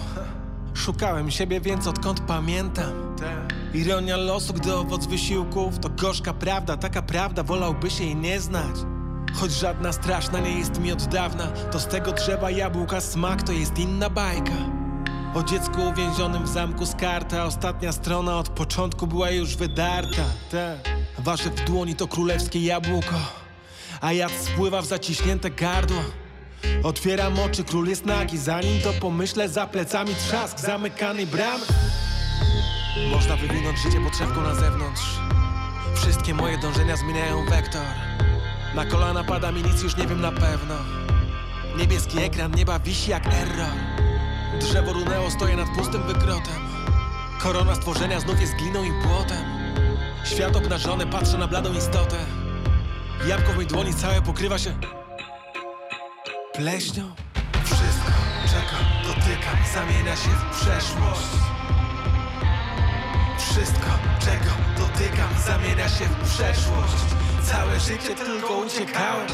Szukałem 0.74 1.32
siebie, 1.32 1.62
więc 1.62 1.88
odkąd 1.88 2.20
pamiętam. 2.20 3.16
Ironia 3.74 4.18
losu, 4.18 4.54
gdy 4.54 4.76
owoc 4.76 5.06
wysiłków 5.06 5.80
to 5.80 5.90
gorzka 5.90 6.34
prawda, 6.34 6.78
taka 6.78 7.02
prawda 7.02 7.44
wolałby 7.44 7.90
się 7.90 8.04
jej 8.04 8.16
nie 8.16 8.42
znać. 8.42 8.76
Choć 9.34 9.52
żadna 9.52 9.92
straszna 9.92 10.40
nie 10.40 10.60
jest 10.60 10.80
mi 10.80 10.92
od 10.92 11.04
dawna, 11.04 11.48
to 11.48 11.80
z 11.80 11.88
tego 11.88 12.12
drzewa 12.12 12.52
jabłka 12.52 13.02
smak 13.02 13.44
to 13.44 13.52
jest 13.52 13.80
inna 13.80 14.10
bajka. 14.10 14.58
O 15.34 15.44
dziecku 15.44 15.82
uwięzionym 15.82 16.44
w 16.44 16.50
zamku 16.50 16.86
z 16.86 16.96
karta, 16.96 17.46
ostatnia 17.46 17.92
strona 17.92 18.38
od 18.38 18.50
początku 18.50 19.08
była 19.08 19.30
już 19.30 19.56
wydarta. 19.56 20.24
Te 20.52 20.80
wasze 21.20 21.50
w 21.50 21.66
dłoni 21.66 21.96
to 21.96 22.08
królewskie 22.08 22.60
jabłko, 22.60 23.16
a 24.02 24.14
jad 24.14 24.32
spływa 24.32 24.82
w 24.82 24.86
zaciśnięte 24.86 25.50
gardło. 25.50 26.23
Otwieram 26.84 27.40
oczy, 27.40 27.64
król 27.64 27.88
jest 27.88 28.06
nagi. 28.06 28.38
Zanim 28.38 28.82
to 28.82 28.94
pomyślę, 28.94 29.50
za 29.50 29.68
plecami 29.68 30.16
trzask 30.16 30.60
zamykanej 30.60 31.28
bramy 31.28 31.66
Można 33.12 33.36
wywinąć 33.36 33.80
życie 33.80 34.02
potrzebką 34.02 34.42
na 34.42 34.56
zewnątrz. 34.56 35.20
Wszystkie 35.96 36.34
moje 36.34 36.58
dążenia 36.58 36.98
zmieniają 36.98 37.46
wektor. 37.46 37.86
Na 38.76 38.86
kolana 38.86 39.24
pada 39.24 39.52
mi 39.52 39.64
nic, 39.64 39.84
już 39.84 39.98
nie 39.98 40.08
wiem 40.08 40.22
na 40.22 40.32
pewno. 40.32 40.76
Niebieski 41.78 42.20
ekran 42.20 42.52
nieba 42.56 42.80
wisi 42.80 43.12
jak 43.12 43.28
error. 43.28 43.74
Drzewo 44.60 44.94
runęło, 44.94 45.32
stoję 45.32 45.56
nad 45.56 45.68
pustym 45.78 46.04
wykrotem. 46.04 46.62
Korona 47.40 47.76
stworzenia 47.76 48.20
znów 48.20 48.42
jest 48.42 48.56
gliną 48.56 48.84
i 48.84 48.92
błotem 48.92 49.64
Świat 50.26 50.56
obnażony, 50.56 51.08
patrzę 51.08 51.38
na 51.38 51.48
bladą 51.48 51.74
istotę. 51.74 52.16
Jabłko 53.28 53.52
w 53.52 53.56
mojej 53.56 53.70
dłoni 53.70 53.94
całe 53.94 54.22
pokrywa 54.22 54.58
się 54.58 54.74
pleśnią? 56.54 57.04
Wszystko, 57.66 58.12
czego 58.48 58.84
dotykam, 59.08 59.58
zamienia 59.74 60.16
się 60.16 60.30
w 60.30 60.56
przeszłość. 60.56 61.28
Wszystko, 63.38 63.90
czego 64.20 64.52
dotykam, 64.78 65.30
zamienia 65.46 65.90
się 65.90 66.06
w 66.06 66.34
przeszłość. 66.34 67.04
Całe 67.44 67.80
życie 67.80 68.16
tylko 68.16 68.54
uciekałem. 68.54 69.28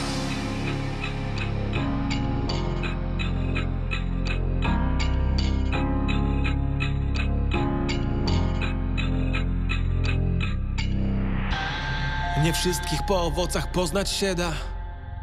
Nie 12.44 12.54
wszystkich 12.54 13.00
po 13.08 13.24
owocach 13.24 13.72
poznać 13.72 14.10
się 14.10 14.36
da 14.36 14.52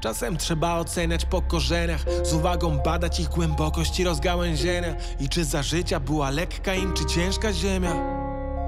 Czasem 0.01 0.37
trzeba 0.37 0.79
oceniać 0.79 1.25
po 1.25 1.43
korzeniach 1.43 2.05
Z 2.23 2.33
uwagą 2.33 2.79
badać 2.79 3.21
ich 3.21 3.29
głębokość 3.29 4.01
i 4.01 4.05
rozgałęzienia. 4.05 4.95
I 5.21 5.29
czy 5.29 5.45
za 5.45 5.63
życia 5.63 6.01
była 6.01 6.31
lekka 6.31 6.75
im, 6.75 6.93
czy 6.93 7.07
ciężka 7.07 7.53
ziemia? 7.53 7.97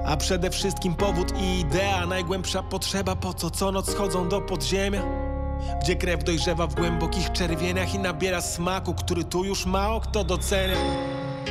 A 0.05 0.17
przede 0.17 0.49
wszystkim 0.49 0.95
powód 0.95 1.33
i 1.41 1.59
idea 1.59 2.05
Najgłębsza 2.05 2.63
potrzeba, 2.63 3.15
po 3.15 3.33
co 3.33 3.49
co 3.49 3.71
noc 3.71 3.91
schodzą 3.91 4.29
do 4.29 4.41
podziemia? 4.41 5.01
Gdzie 5.81 5.95
krew 5.95 6.23
dojrzewa 6.23 6.67
w 6.67 6.75
głębokich 6.75 7.31
czerwieniach 7.31 7.95
i 7.95 7.99
nabiera 7.99 8.41
smaku, 8.41 8.93
który 8.93 9.23
tu 9.23 9.43
już 9.43 9.65
mało 9.65 9.99
kto 9.99 10.23
docenia. 10.23 10.75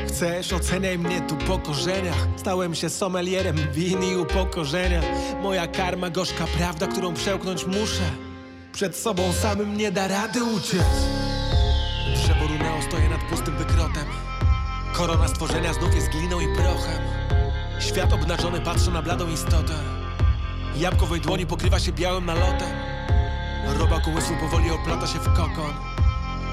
Chcesz, 0.07 0.53
oceniaj 0.53 0.99
mnie 0.99 1.21
tu 1.21 1.37
po 1.37 1.59
korzeniach. 1.59 2.29
Stałem 2.37 2.75
się 2.75 2.91
sommelierem 2.91 3.57
win 3.73 4.03
i 4.03 4.17
upokorzenia. 4.17 5.03
Moja 5.43 5.67
karma 5.67 6.11
gorzka 6.11 6.45
prawda, 6.59 6.87
którą 6.87 7.15
przełknąć 7.15 7.67
muszę 7.67 8.28
Przed 8.73 8.97
sobą 8.97 9.33
samym 9.33 9.77
nie 9.77 9.93
da 9.93 10.09
rady 10.09 10.45
uciec. 10.45 10.83
Drzewo 12.15 12.47
runęło, 12.47 12.83
stoję 12.83 13.09
nad 13.09 13.21
pustym 13.31 13.57
wykrotem. 13.57 14.05
Korona 14.93 15.29
stworzenia 15.29 15.73
znów 15.73 15.95
jest 15.95 16.09
gliną 16.09 16.41
i 16.41 16.57
prochem. 16.57 17.03
Świat 17.81 18.13
obnażony 18.13 18.61
patrzy 18.61 18.91
na 18.91 19.03
bladą 19.03 19.29
istotę. 19.29 19.75
Jabłko 20.77 21.07
w 21.07 21.09
mojej 21.09 21.25
dłoni 21.25 21.47
pokrywa 21.47 21.79
się 21.81 21.93
białym 21.93 22.27
nalotem. 22.27 22.71
Robak 23.79 24.07
umysłu 24.07 24.37
powoli 24.41 24.71
oplata 24.71 25.07
się 25.07 25.19
w 25.19 25.25
kokon. 25.37 25.75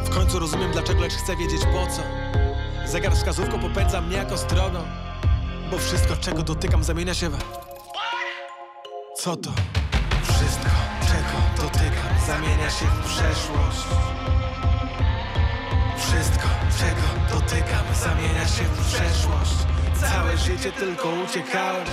W 0.06 0.10
końcu 0.10 0.40
rozumiem 0.40 0.72
dlaczego, 0.72 1.02
lecz 1.02 1.14
chcę 1.14 1.36
wiedzieć 1.36 1.62
po 1.62 1.88
co. 1.88 2.02
Zegar 2.92 3.14
wskazówką 3.16 3.60
popędza 3.60 4.02
mnie 4.02 4.18
jako 4.18 4.38
stroną 4.38 4.80
Bo 5.72 5.78
wszystko, 5.78 6.18
czego 6.18 6.44
dotykam, 6.44 6.84
zamienia 6.84 7.14
się 7.14 7.30
w... 7.30 7.38
Co 9.18 9.36
to? 9.36 9.52
Wszystko, 10.24 10.70
zamienia 12.28 12.70
się 12.70 12.86
w 12.86 13.00
przeszłość. 13.06 13.88
Wszystko, 15.98 16.48
czego 16.80 17.06
dotykam, 17.32 17.86
zamienia 17.96 18.48
się 18.48 18.64
w 18.64 18.88
przeszłość. 18.88 19.56
Całe 20.02 20.38
życie 20.38 20.72
tylko 20.72 21.10
uciekałem 21.10 21.86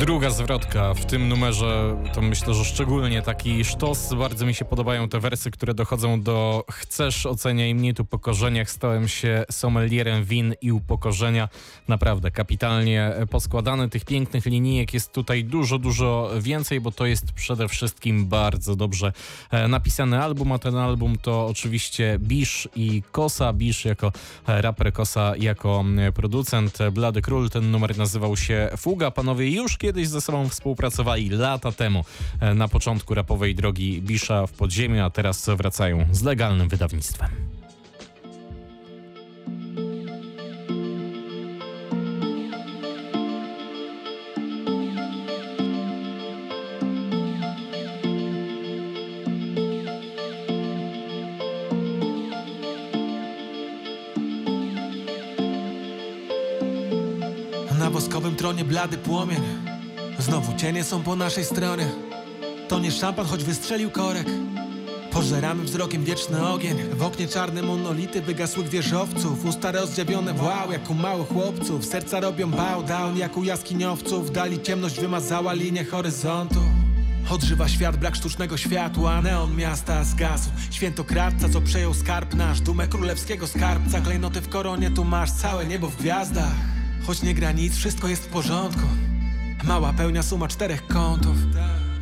Druga 0.00 0.30
zwrotka 0.30 0.94
w 0.94 1.06
tym 1.06 1.28
numerze 1.28 1.96
to 2.12 2.22
myślę, 2.22 2.54
że 2.54 2.64
szczególnie 2.64 3.22
taki 3.22 3.64
sztos. 3.64 4.14
Bardzo 4.14 4.46
mi 4.46 4.54
się 4.54 4.64
podobają 4.64 5.08
te 5.08 5.20
wersy, 5.20 5.50
które 5.50 5.74
dochodzą 5.74 6.22
do 6.22 6.64
chcesz, 6.70 7.26
oceniaj 7.26 7.74
mnie 7.74 7.94
tu 7.94 8.04
pokorzeniach. 8.04 8.70
Stałem 8.70 9.08
się 9.08 9.44
sommelierem 9.50 10.24
win 10.24 10.54
i 10.60 10.72
upokorzenia. 10.72 11.48
Naprawdę 11.88 12.30
kapitalnie 12.30 13.12
poskładane. 13.30 13.88
Tych 13.88 14.04
pięknych 14.04 14.46
linijek 14.46 14.94
jest 14.94 15.12
tutaj 15.12 15.44
dużo, 15.44 15.78
dużo 15.78 16.30
więcej, 16.40 16.80
bo 16.80 16.92
to 16.92 17.06
jest 17.06 17.32
przede 17.32 17.68
wszystkim 17.68 18.26
bardzo 18.26 18.76
dobrze 18.76 19.12
e, 19.50 19.68
napisany 19.68 20.22
album, 20.22 20.52
a 20.52 20.58
ten 20.58 20.76
album 20.76 21.16
to 21.22 21.46
oczywiście 21.46 22.18
Bisz 22.18 22.68
i 22.76 23.02
Kosa. 23.12 23.52
Bisz 23.52 23.84
jako 23.84 24.12
e, 24.48 24.62
raper, 24.62 24.92
Kosa 24.92 25.32
jako 25.38 25.84
producent. 26.14 26.78
Blady 26.92 27.22
Król, 27.22 27.50
ten 27.50 27.70
numer 27.70 27.98
nazywał 27.98 28.36
się 28.36 28.70
Fuga. 28.76 29.10
Panowie 29.10 29.50
już 29.50 29.78
kiedyś 29.78 29.89
ze 30.10 30.20
sobą 30.20 30.48
współpracowali 30.48 31.30
lata 31.30 31.72
temu 31.72 32.04
e, 32.40 32.54
na 32.54 32.68
początku 32.68 33.14
rapowej 33.14 33.54
drogi 33.54 34.02
Bisza 34.02 34.46
w 34.46 34.52
podziemiu, 34.52 35.04
a 35.04 35.10
teraz 35.10 35.50
wracają 35.56 36.06
z 36.12 36.22
legalnym 36.22 36.68
wydawnictwem. 36.68 37.30
Na 57.78 57.90
woskowym 57.90 58.36
tronie 58.36 58.64
blady 58.64 58.98
płomień 58.98 59.69
Znowu 60.20 60.56
cienie 60.56 60.84
są 60.84 61.02
po 61.02 61.16
naszej 61.16 61.44
stronie. 61.44 61.86
To 62.68 62.78
nie 62.78 62.92
szampan, 62.92 63.26
choć 63.26 63.44
wystrzelił 63.44 63.90
korek. 63.90 64.26
Pożeramy 65.12 65.64
wzrokiem 65.64 66.04
wieczny 66.04 66.48
ogień. 66.48 66.76
W 66.92 67.02
oknie 67.02 67.28
czarne 67.28 67.62
monolity 67.62 68.22
wygasłych 68.22 68.68
wieżowców. 68.68 69.44
Usta 69.44 69.72
rozdziawione 69.72 70.34
wow 70.34 70.72
jak 70.72 70.90
u 70.90 70.94
małych 70.94 71.28
chłopców. 71.28 71.84
Serca 71.84 72.20
robią 72.20 72.50
bow 72.50 72.84
down 72.88 73.16
jak 73.16 73.36
u 73.36 73.44
jaskiniowców. 73.44 74.32
Dali 74.32 74.62
ciemność 74.62 75.00
wymazała 75.00 75.52
linię 75.52 75.84
horyzontu. 75.84 76.60
Odżywa 77.30 77.68
świat, 77.68 77.96
brak 77.96 78.16
sztucznego 78.16 78.56
światła. 78.56 79.22
Neon 79.22 79.56
miasta 79.56 80.04
zgasł. 80.04 80.50
Świętokradca, 80.70 81.48
co 81.48 81.60
przejął 81.60 81.94
skarb 81.94 82.34
nasz. 82.34 82.60
Dumę 82.60 82.88
królewskiego 82.88 83.46
skarbca. 83.46 84.00
Klejnoty 84.00 84.40
w 84.40 84.48
koronie, 84.48 84.90
tu 84.90 85.04
masz. 85.04 85.32
Całe 85.32 85.66
niebo 85.66 85.88
w 85.88 85.96
gwiazdach. 85.96 86.54
Choć 87.06 87.22
nie 87.22 87.34
gra 87.34 87.52
nic, 87.52 87.76
wszystko 87.76 88.08
jest 88.08 88.24
w 88.24 88.28
porządku 88.28 89.09
Mała 89.64 89.92
pełnia 89.92 90.22
suma 90.22 90.48
czterech 90.48 90.86
kątów. 90.86 91.36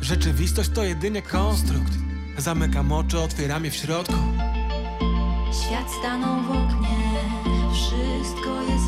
Rzeczywistość 0.01 0.69
to 0.69 0.83
jedynie 0.83 1.21
konstrukt. 1.21 1.93
Zamykam 2.37 2.91
oczy, 2.91 3.19
otwieram 3.19 3.65
je 3.65 3.71
w 3.71 3.75
środku. 3.75 4.13
Świat 5.63 5.91
stanął 5.99 6.43
w 6.43 6.51
oknie, 6.51 6.97
wszystko 7.73 8.61
jest 8.61 8.78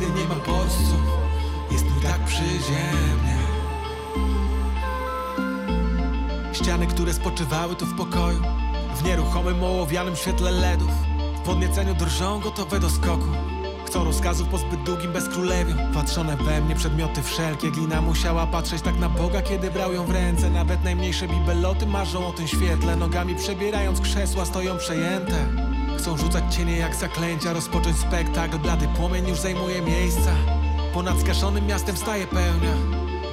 Nie 0.00 0.28
ma 0.28 0.34
bodźców 0.34 1.00
Jest 1.70 1.84
mi 1.84 2.02
tak 2.02 2.24
przyziemnie. 2.24 3.36
Ściany, 6.52 6.86
które 6.86 7.14
spoczywały 7.14 7.76
tu 7.76 7.86
w 7.86 7.96
pokoju 7.96 8.42
W 8.96 9.04
nieruchomym, 9.04 9.64
ołowianym 9.64 10.16
świetle 10.16 10.50
LEDów 10.50 10.90
W 11.36 11.40
podnieceniu 11.40 11.94
drżą 11.94 12.40
gotowe 12.40 12.80
do 12.80 12.90
skoku. 12.90 13.28
Chcą 13.86 14.04
rozkazów 14.04 14.48
po 14.48 14.58
zbyt 14.58 14.82
długim 14.82 15.12
bezkrólewiu 15.12 15.74
Patrzone 15.94 16.36
we 16.36 16.60
mnie 16.60 16.74
przedmioty 16.74 17.22
wszelkie 17.22 17.70
Glina 17.70 18.02
musiała 18.02 18.46
patrzeć 18.46 18.82
tak 18.82 18.98
na 18.98 19.08
Boga, 19.08 19.42
kiedy 19.42 19.70
brał 19.70 19.92
ją 19.92 20.04
w 20.04 20.10
ręce. 20.10 20.50
Nawet 20.50 20.84
najmniejsze 20.84 21.28
bibeloty 21.28 21.86
marzą 21.86 22.26
o 22.26 22.32
tym 22.32 22.48
świetle 22.48 22.96
Nogami 22.96 23.34
przebierając 23.34 24.00
krzesła 24.00 24.44
stoją 24.44 24.78
przejęte 24.78 25.69
Chcą 26.00 26.16
rzucać 26.16 26.54
cienie 26.54 26.76
jak 26.76 26.94
zaklęcia 26.94 27.52
Rozpocząć 27.52 27.96
spektakl, 27.96 28.58
blady 28.58 28.88
płomień 28.88 29.28
już 29.28 29.38
zajmuje 29.38 29.82
miejsca. 29.82 30.30
Ponad 30.94 31.18
zgaszonym 31.18 31.66
miastem 31.66 31.96
staje 31.96 32.26
pełnia. 32.26 32.74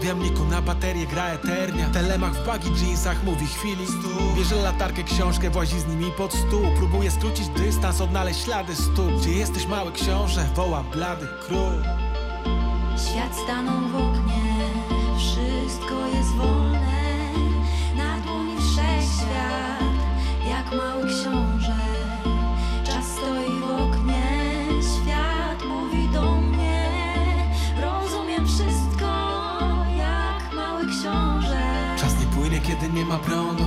W 0.02 0.06
jamniku 0.06 0.46
na 0.46 0.62
baterię 0.62 1.08
gra 1.08 1.28
eternia. 1.28 1.90
Telemach 1.90 2.34
w 2.34 2.46
bagi 2.46 2.70
jeansach 2.86 3.24
mówi 3.24 3.48
chwili 3.48 3.86
Bierze 4.36 4.56
latarkę, 4.56 5.04
książkę, 5.04 5.50
włazi 5.50 5.80
z 5.80 5.88
nimi 5.88 6.12
pod 6.12 6.34
stół. 6.34 6.62
Próbuje 6.78 7.12
skrócić 7.12 7.48
dystans, 7.48 8.02
odnaleźć 8.02 8.44
ślady 8.44 8.76
stóp. 8.76 9.12
Gdzie 9.22 9.32
jesteś 9.32 9.68
mały 9.68 9.92
książę? 9.92 10.50
Woła 10.56 10.84
blady 10.84 11.28
król. 11.48 11.84
Świat 12.98 13.36
stanął 13.44 13.90
w 13.90 13.96
oknie, 13.96 14.42
wszystko 15.18 15.57
prądu. 33.20 33.64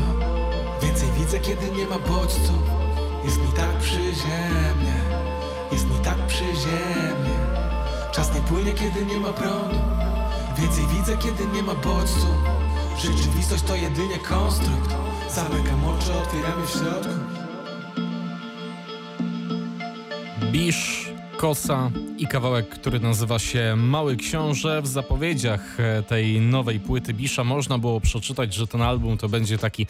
Więcej 0.83 1.09
widzę, 1.19 1.41
kiedy 1.41 1.71
nie 1.71 1.87
ma 1.87 1.99
bodźców. 1.99 2.63
Jest 3.25 3.39
mi 3.39 3.53
tak 3.57 3.79
przyziemnie 3.79 5.01
Jest 5.73 5.91
mi 5.91 5.97
tak 6.05 6.27
przyziemnie. 6.27 7.37
Czas 8.13 8.35
nie 8.35 8.41
płynie, 8.41 8.73
kiedy 8.73 9.07
nie 9.07 9.21
ma 9.21 9.33
prądu. 9.33 9.79
Więcej 10.59 10.85
widzę, 10.87 11.17
kiedy 11.17 11.47
nie 11.47 11.63
ma 11.63 11.75
bodźców. 11.75 12.37
Rzeczywistość 12.99 13.63
to 13.63 13.75
jedynie 13.75 14.19
konstrukt. 14.19 14.95
Zamykam 15.31 15.85
oczy, 15.85 16.13
otwieram 16.23 16.61
je 16.61 16.67
w 16.67 16.71
środku. 16.71 17.15
Bisz, 20.53 21.10
Kosa 21.41 21.91
i 22.19 22.27
kawałek, 22.27 22.69
który 22.69 23.01
nazywa 23.01 23.39
się 23.39 23.77
Mały 23.77 24.17
Książę. 24.17 24.83
W 24.83 24.87
zapowiedziach 24.87 25.81
e, 25.81 26.03
tej 26.03 26.41
nowej 26.41 26.81
płyty 26.81 27.15
Bisza 27.15 27.45
można 27.45 27.79
było 27.79 28.01
przeczytać, 28.01 28.55
że 28.55 28.67
ten 28.67 28.83
album 28.83 29.19
to 29.19 29.29
będzie 29.29 29.59
taki 29.59 29.87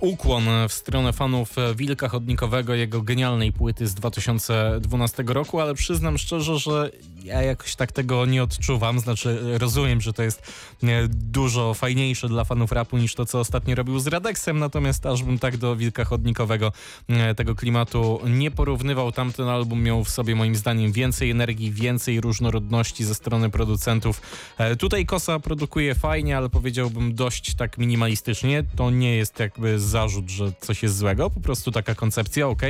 ukłon 0.00 0.44
w 0.68 0.72
stronę 0.72 1.12
fanów 1.12 1.56
Wilka 1.74 2.08
Chodnikowego, 2.08 2.74
jego 2.74 3.02
genialnej 3.02 3.52
płyty 3.52 3.86
z 3.86 3.94
2012 3.94 5.24
roku, 5.26 5.60
ale 5.60 5.74
przyznam 5.74 6.18
szczerze, 6.18 6.58
że 6.58 6.90
ja 7.26 7.42
jakoś 7.42 7.76
tak 7.76 7.92
tego 7.92 8.26
nie 8.26 8.42
odczuwam. 8.42 9.00
Znaczy, 9.00 9.58
rozumiem, 9.58 10.00
że 10.00 10.12
to 10.12 10.22
jest 10.22 10.52
e, 10.82 11.08
dużo 11.08 11.74
fajniejsze 11.74 12.28
dla 12.28 12.44
fanów 12.44 12.72
rapu 12.72 12.98
niż 12.98 13.14
to, 13.14 13.26
co 13.26 13.40
ostatnio 13.40 13.74
robił 13.74 13.98
z 13.98 14.06
Radeksem, 14.06 14.58
natomiast 14.58 15.06
aż 15.06 15.22
bym 15.22 15.38
tak 15.38 15.56
do 15.56 15.76
Wilka 15.76 16.04
Chodnikowego 16.04 16.72
e, 17.08 17.34
tego 17.34 17.54
klimatu 17.54 18.20
nie 18.26 18.50
porównywał. 18.50 19.12
Tamten 19.12 19.48
album 19.48 19.82
miał 19.82 20.04
w 20.04 20.10
sobie 20.10 20.34
moim 20.34 20.56
zdaniem 20.56 20.85
więcej 20.92 21.30
energii, 21.30 21.72
więcej 21.72 22.20
różnorodności 22.20 23.04
ze 23.04 23.14
strony 23.14 23.50
producentów. 23.50 24.22
E, 24.58 24.76
tutaj 24.76 25.06
Kosa 25.06 25.40
produkuje 25.40 25.94
fajnie, 25.94 26.36
ale 26.36 26.48
powiedziałbym 26.48 27.14
dość 27.14 27.54
tak 27.54 27.78
minimalistycznie. 27.78 28.64
To 28.76 28.90
nie 28.90 29.16
jest 29.16 29.40
jakby 29.40 29.80
zarzut, 29.80 30.30
że 30.30 30.52
coś 30.60 30.82
jest 30.82 30.96
złego, 30.96 31.30
po 31.30 31.40
prostu 31.40 31.72
taka 31.72 31.94
koncepcja, 31.94 32.48
ok. 32.48 32.62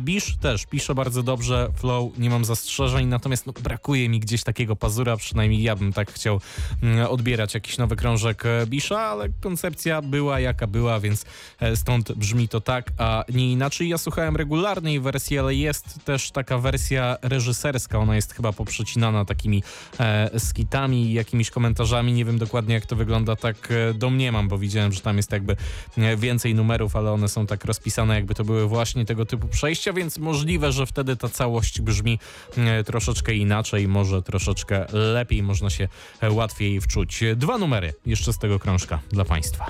Bisz 0.00 0.36
też 0.36 0.66
pisze 0.66 0.94
bardzo 0.94 1.22
dobrze, 1.22 1.68
flow, 1.76 2.18
nie 2.18 2.30
mam 2.30 2.44
zastrzeżeń, 2.44 3.06
natomiast 3.06 3.46
no, 3.46 3.52
brakuje 3.52 4.08
mi 4.08 4.20
gdzieś 4.20 4.42
takiego 4.42 4.76
pazura, 4.76 5.16
przynajmniej 5.16 5.62
ja 5.62 5.76
bym 5.76 5.92
tak 5.92 6.12
chciał 6.12 6.40
mm, 6.82 7.06
odbierać 7.06 7.54
jakiś 7.54 7.78
nowy 7.78 7.96
krążek 7.96 8.46
e, 8.46 8.66
Bisza, 8.66 9.00
ale 9.00 9.28
koncepcja 9.40 10.02
była 10.02 10.40
jaka 10.40 10.66
była, 10.66 11.00
więc 11.00 11.24
e, 11.60 11.76
stąd 11.76 12.12
brzmi 12.12 12.48
to 12.48 12.60
tak, 12.60 12.90
a 12.98 13.24
nie 13.34 13.52
inaczej. 13.52 13.88
Ja 13.88 13.98
słuchałem 13.98 14.36
regularnej 14.36 15.00
wersji, 15.00 15.38
ale 15.38 15.54
jest 15.54 16.04
też 16.04 16.30
taka 16.30 16.58
wersja 16.58 17.16
reżyserska, 17.40 17.98
ona 17.98 18.16
jest 18.16 18.34
chyba 18.34 18.52
poprzecinana 18.52 19.24
takimi 19.24 19.62
e, 20.00 20.40
skitami 20.40 21.04
i 21.04 21.12
jakimiś 21.12 21.50
komentarzami, 21.50 22.12
nie 22.12 22.24
wiem 22.24 22.38
dokładnie 22.38 22.74
jak 22.74 22.86
to 22.86 22.96
wygląda, 22.96 23.36
tak 23.36 23.68
e, 23.70 23.94
domniemam, 23.94 24.48
bo 24.48 24.58
widziałem, 24.58 24.92
że 24.92 25.00
tam 25.00 25.16
jest 25.16 25.32
jakby 25.32 25.56
e, 25.98 26.16
więcej 26.16 26.54
numerów, 26.54 26.96
ale 26.96 27.12
one 27.12 27.28
są 27.28 27.46
tak 27.46 27.64
rozpisane, 27.64 28.14
jakby 28.14 28.34
to 28.34 28.44
były 28.44 28.68
właśnie 28.68 29.04
tego 29.04 29.26
typu 29.26 29.48
przejścia, 29.48 29.92
więc 29.92 30.18
możliwe, 30.18 30.72
że 30.72 30.86
wtedy 30.86 31.16
ta 31.16 31.28
całość 31.28 31.80
brzmi 31.80 32.18
e, 32.56 32.84
troszeczkę 32.84 33.34
inaczej, 33.34 33.88
może 33.88 34.22
troszeczkę 34.22 34.86
lepiej, 34.92 35.42
można 35.42 35.70
się 35.70 35.88
łatwiej 36.30 36.80
wczuć. 36.80 37.24
Dwa 37.36 37.58
numery 37.58 37.92
jeszcze 38.06 38.32
z 38.32 38.38
tego 38.38 38.58
krążka 38.58 39.00
dla 39.10 39.24
Państwa. 39.24 39.66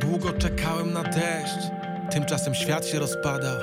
Długo 0.00 0.32
czekałem 0.32 0.92
na 0.92 1.02
deszcz. 1.02 1.89
Tymczasem 2.10 2.54
świat 2.54 2.86
się 2.86 2.98
rozpadał. 2.98 3.56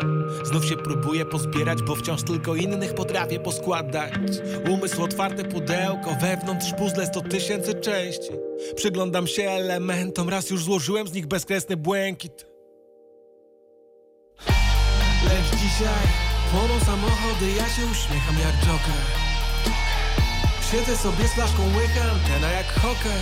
Znów 0.44 0.66
się 0.66 0.78
próbuję 0.78 1.26
pozbierać, 1.26 1.84
bo 1.84 1.96
wciąż 1.96 2.24
tylko 2.24 2.56
innych 2.56 2.94
potrafię 2.94 3.40
poskładać. 3.40 4.14
Umysł 4.70 5.04
otwarte 5.04 5.44
pudełko, 5.44 6.18
wewnątrz 6.22 6.74
puzzle 6.78 7.06
sto 7.06 7.22
tysięcy 7.22 7.74
części. 7.74 8.30
Przyglądam 8.76 9.28
się 9.28 9.44
elementom, 9.44 10.30
raz 10.30 10.50
już 10.50 10.64
złożyłem 10.64 11.08
z 11.08 11.14
nich 11.14 11.28
bezkresny 11.28 11.78
błękit. 11.78 12.46
Lecz 15.24 15.62
dzisiaj 15.62 16.08
płoną 16.52 16.80
samochody, 16.80 17.46
ja 17.58 17.70
się 17.70 17.82
uśmiecham 17.92 18.36
jak 18.46 18.56
Joker. 18.66 19.04
Siedzę 20.72 20.98
sobie 20.98 21.28
z 21.28 21.34
flaszką, 21.34 21.64
łycham, 21.78 22.10
antena 22.10 22.52
jak 22.52 22.66
hoker. 22.66 23.22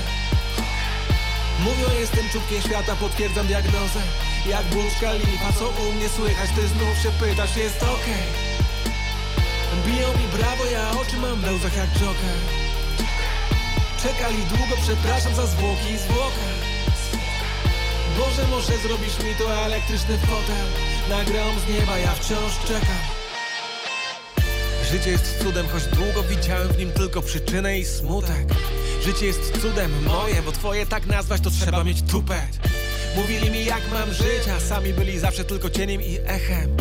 Mówią, 1.59 1.99
jestem 1.99 2.29
czubkiem 2.29 2.61
świata, 2.61 2.95
potwierdzam 2.95 3.47
diagnozę. 3.47 4.01
Jak 4.45 4.65
Burj 4.65 4.89
Khalifa, 4.99 5.53
co 5.59 5.67
u 5.69 5.93
mnie 5.93 6.09
słychać? 6.09 6.49
Ty 6.55 6.67
znów 6.67 6.97
się 7.03 7.11
pytasz, 7.11 7.57
jest 7.57 7.83
okej. 7.83 8.25
Biją 9.85 10.07
mi 10.07 10.27
brawo, 10.37 10.65
ja 10.65 10.91
oczy 11.01 11.17
mam 11.17 11.41
w 11.41 11.55
łzach 11.55 11.77
jak 11.77 11.89
Joker. 11.89 12.37
Czekali 14.03 14.37
długo, 14.45 14.75
przepraszam 14.81 15.35
za 15.35 15.45
zwłoki 15.45 15.89
i 15.91 15.97
zwłokę. 15.97 16.45
Boże, 18.17 18.47
może 18.47 18.77
zrobisz 18.77 19.19
mi 19.19 19.35
to 19.35 19.63
elektryczny 19.65 20.17
fotel. 20.17 20.67
Nagram 21.09 21.59
z 21.59 21.69
nieba, 21.73 21.97
ja 21.97 22.11
wciąż 22.11 22.51
czekam 22.67 23.24
Życie 24.91 25.11
jest 25.11 25.43
cudem, 25.43 25.67
choć 25.67 25.83
długo 25.83 26.23
widziałem 26.23 26.67
w 26.67 26.77
nim 26.77 26.91
tylko 26.91 27.21
przyczynę 27.21 27.79
i 27.79 27.85
smutek. 27.85 28.47
Życie 29.05 29.25
jest 29.25 29.61
cudem 29.61 30.03
moje, 30.03 30.41
bo 30.41 30.51
twoje 30.51 30.85
tak 30.85 31.05
nazwać 31.05 31.41
to 31.41 31.49
trzeba 31.51 31.83
mieć 31.83 32.01
tupet 32.01 32.59
Mówili 33.15 33.51
mi 33.51 33.65
jak 33.65 33.81
mam 33.93 34.13
żyć, 34.13 34.47
a 34.57 34.59
sami 34.59 34.93
byli 34.93 35.19
zawsze 35.19 35.43
tylko 35.43 35.69
cieniem 35.69 36.01
i 36.01 36.17
echem. 36.25 36.77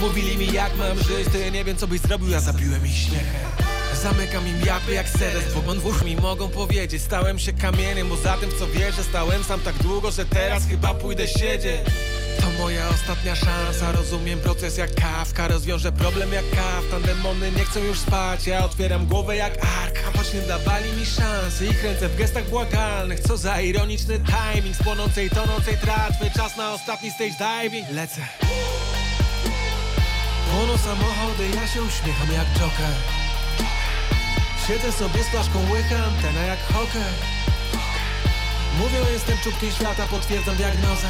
Mówili 0.00 0.36
mi 0.36 0.52
jak 0.52 0.76
mam 0.76 0.98
żyć, 0.98 1.28
to 1.32 1.38
ja 1.38 1.48
nie 1.48 1.64
wiem 1.64 1.76
co 1.76 1.86
byś 1.86 2.00
zrobił, 2.00 2.28
ja 2.28 2.40
zabiłem 2.40 2.86
ich 2.86 2.96
śmiechem 2.96 3.81
Zamykam 3.94 4.48
im 4.48 4.66
japy 4.66 4.92
jak 4.92 5.08
sedes, 5.08 5.54
bo 5.54 5.74
włóż 5.74 6.02
mi 6.02 6.16
mogą 6.16 6.48
powiedzieć. 6.48 7.02
Stałem 7.02 7.38
się 7.38 7.52
kamieniem, 7.52 8.08
bo 8.08 8.16
za 8.16 8.36
tym 8.36 8.50
co 8.58 8.66
wierzę 8.66 9.04
Stałem 9.04 9.44
sam 9.44 9.60
tak 9.60 9.74
długo, 9.74 10.10
że 10.10 10.24
teraz 10.24 10.66
chyba 10.66 10.94
pójdę 10.94 11.28
siedzieć. 11.28 11.80
To 12.40 12.62
moja 12.62 12.88
ostatnia 12.88 13.34
szansa, 13.36 13.92
rozumiem 13.92 14.40
proces 14.40 14.78
jak 14.78 14.94
kawka. 14.94 15.48
Rozwiążę 15.48 15.92
problem 15.92 16.32
jak 16.32 16.50
kaftan, 16.50 17.02
demony 17.02 17.52
nie 17.52 17.64
chcą 17.64 17.80
już 17.80 17.98
spać. 17.98 18.46
Ja 18.46 18.64
otwieram 18.64 19.06
głowę 19.06 19.36
jak 19.36 19.52
arka, 19.52 20.18
choć 20.18 20.34
nie 20.34 20.40
dawali 20.40 20.92
mi 20.92 21.06
szansy. 21.06 21.66
Ich 21.66 21.84
ręce 21.84 22.08
w 22.08 22.16
gestach 22.16 22.48
błagalnych, 22.48 23.20
co 23.20 23.36
za 23.36 23.60
ironiczny 23.60 24.20
timing. 24.20 24.76
Z 24.76 24.82
płonącej, 24.82 25.30
tonącej 25.30 25.78
tratwy, 25.78 26.30
czas 26.36 26.56
na 26.56 26.74
ostatni 26.74 27.10
stage 27.10 27.62
diving. 27.62 27.90
Lecę. 27.90 28.20
Płoną 30.50 30.78
samochody, 30.78 31.44
ja 31.54 31.66
się 31.66 31.82
uśmiecham 31.82 32.28
jak 32.32 32.46
Joker 32.58 33.21
Siedzę 34.66 34.92
sobie 34.92 35.24
z 35.24 35.28
flaszką, 35.28 35.58
łycham, 35.70 36.12
tena 36.22 36.42
jak 36.42 36.58
hoker. 36.72 37.12
Mówią, 38.78 38.98
jestem 39.12 39.38
czubkiem 39.38 39.70
świata, 39.70 40.06
potwierdzam 40.06 40.56
diagnozę. 40.56 41.08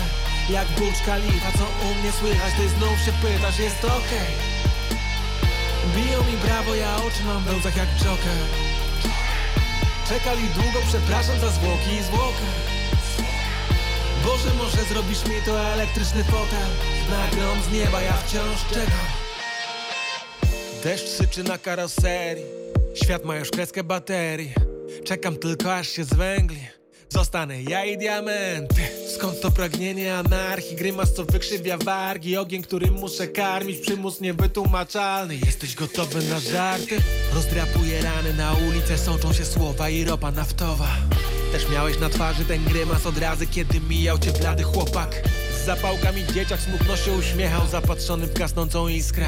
Jak 0.50 0.68
Burcz 0.68 1.00
Khalifa, 1.04 1.52
co 1.58 1.64
u 1.86 1.94
mnie 1.94 2.12
słychać? 2.12 2.54
Ty 2.56 2.68
znów 2.68 2.98
się 3.04 3.12
pytasz, 3.22 3.58
jest 3.58 3.84
okej. 3.84 3.98
Okay. 3.98 4.52
Biją 5.96 6.24
mi 6.24 6.36
brawo, 6.36 6.74
ja 6.74 6.96
oczy 6.96 7.24
mam 7.24 7.44
w 7.44 7.64
jak 7.64 7.88
Joker. 7.98 8.42
Czekali 10.08 10.48
długo, 10.48 10.78
przepraszam 10.88 11.40
za 11.40 11.50
zwłoki 11.50 11.92
i 12.00 12.02
zwłokę. 12.02 12.46
Boże, 14.24 14.54
może 14.58 14.84
zrobisz 14.84 15.24
mi 15.24 15.42
to 15.46 15.60
elektryczny 15.72 16.24
fotel? 16.24 16.70
Na 17.10 17.36
grom 17.36 17.62
z 17.62 17.72
nieba, 17.72 18.02
ja 18.02 18.12
wciąż 18.12 18.68
czekam. 18.68 19.06
Deszcz 20.84 21.08
syczy 21.08 21.44
na 21.44 21.58
karoserii 21.58 22.61
Świat 22.94 23.24
ma 23.24 23.36
już 23.36 23.50
kreskę 23.50 23.84
baterii. 23.84 24.52
Czekam 25.04 25.36
tylko 25.36 25.74
aż 25.74 25.88
się 25.88 26.04
zwęgli. 26.04 26.60
Zostanę 27.08 27.62
ja 27.62 27.84
i 27.84 27.98
diamenty. 27.98 28.82
Skąd 29.14 29.40
to 29.40 29.50
pragnienie 29.50 30.14
anarchii? 30.14 30.76
Grymas 30.76 31.14
co 31.14 31.24
wykrzywia 31.24 31.78
wargi. 31.78 32.36
Ogień, 32.36 32.62
którym 32.62 32.94
muszę 32.94 33.28
karmić. 33.28 33.78
Przymus 33.78 34.20
niewytłumaczalny. 34.20 35.36
Jesteś 35.36 35.74
gotowy 35.74 36.22
na 36.22 36.40
żarty? 36.40 36.96
Rozdrapuję 37.34 38.02
rany 38.02 38.34
na 38.34 38.54
ulicę. 38.68 38.98
Sączą 38.98 39.32
się 39.32 39.44
słowa 39.44 39.90
i 39.90 40.04
ropa 40.04 40.30
naftowa. 40.30 40.88
Też 41.52 41.68
miałeś 41.68 41.98
na 41.98 42.08
twarzy 42.08 42.44
ten 42.44 42.64
grymas 42.64 43.06
od 43.06 43.18
razy 43.18 43.46
Kiedy 43.46 43.80
mijał 43.80 44.18
cię 44.18 44.32
blady 44.32 44.62
chłopak 44.62 45.22
z 45.62 45.64
zapałkami 45.64 46.24
dzieciak 46.34 46.60
smutno 46.60 46.96
się 46.96 47.12
uśmiechał 47.12 47.66
Zapatrzony 47.66 48.26
w 48.26 48.32
gasnącą 48.32 48.88
iskrę. 48.88 49.26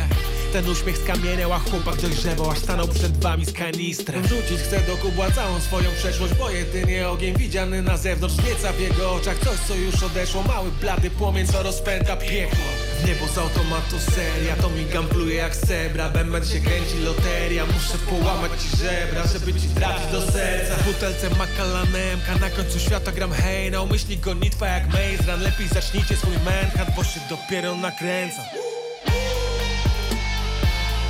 Ten 0.52 0.68
uśmiech 0.68 0.98
skamieniał, 0.98 1.52
a 1.52 1.58
chłopak 1.58 1.96
dojrzewał 1.96 2.50
Aż 2.50 2.58
stanął 2.58 2.88
przed 2.88 3.16
wami 3.16 3.46
z 3.46 3.52
kanistrem. 3.52 4.22
Wrzucić 4.22 4.58
chcę 4.58 4.80
do 4.80 4.96
kubła 4.96 5.30
całą 5.30 5.60
swoją 5.60 5.90
przeszłość 5.90 6.34
Bo 6.34 6.50
jedynie 6.50 7.08
ogień 7.08 7.38
widziany 7.38 7.82
na 7.82 7.96
zewnątrz 7.96 8.36
Wieca 8.36 8.72
w 8.72 8.80
jego 8.80 9.12
oczach. 9.12 9.38
Coś 9.38 9.58
co 9.68 9.74
już 9.74 10.02
odeszło 10.02 10.42
Mały 10.42 10.70
blady 10.80 11.10
płomień 11.10 11.46
co 11.46 11.62
rozpędza 11.62 12.16
piekło 12.16 12.93
niebo 13.06 13.28
z 13.28 13.38
automatu 13.38 14.00
seria. 14.00 14.56
To 14.56 14.70
mi 14.70 14.84
gampluje 14.86 15.34
jak 15.34 15.56
sebra 15.56 16.10
Bęben 16.10 16.44
się 16.44 16.60
kręci 16.60 16.98
loteria. 16.98 17.66
Muszę 17.66 17.98
połamać 17.98 18.52
ci 18.62 18.76
żebra 18.76 19.26
Żeby 19.32 19.60
ci 19.60 19.68
trafić 19.68 20.12
do 20.12 20.20
serca. 20.32 20.74
W 20.76 20.84
butelce 20.84 21.30
makalanemka. 21.30 22.38
Na 22.40 22.50
końcu 22.50 22.78
świata 22.78 23.12
gram 23.12 23.32
hej 23.32 23.70
Na 23.70 23.82
umyśli 23.82 24.18
gonitwa 24.18 24.68
jak 24.68 24.86
Maze 24.86 25.32
Run. 25.32 25.40
Lepiej 25.40 25.68
zacznijcie 25.68 26.16
swój 26.16 26.38
manhunt 26.44 26.96
Bo 26.96 27.04
się 27.04 27.20
dopiero 27.30 27.76
nakręcam 27.76 28.44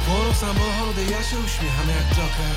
Płoną 0.06 0.34
samochody 0.34 1.02
Ja 1.10 1.22
się 1.22 1.36
uśmiecham 1.46 1.88
jak 1.88 2.08
Joker. 2.16 2.54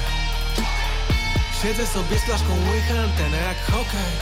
Siedzę 1.61 1.87
sobie 1.87 2.19
z 2.19 2.23
flaszką 2.23 2.53
łycha 2.71 3.03
antenę 3.03 3.37
jak 3.37 3.57
hokej 3.71 4.13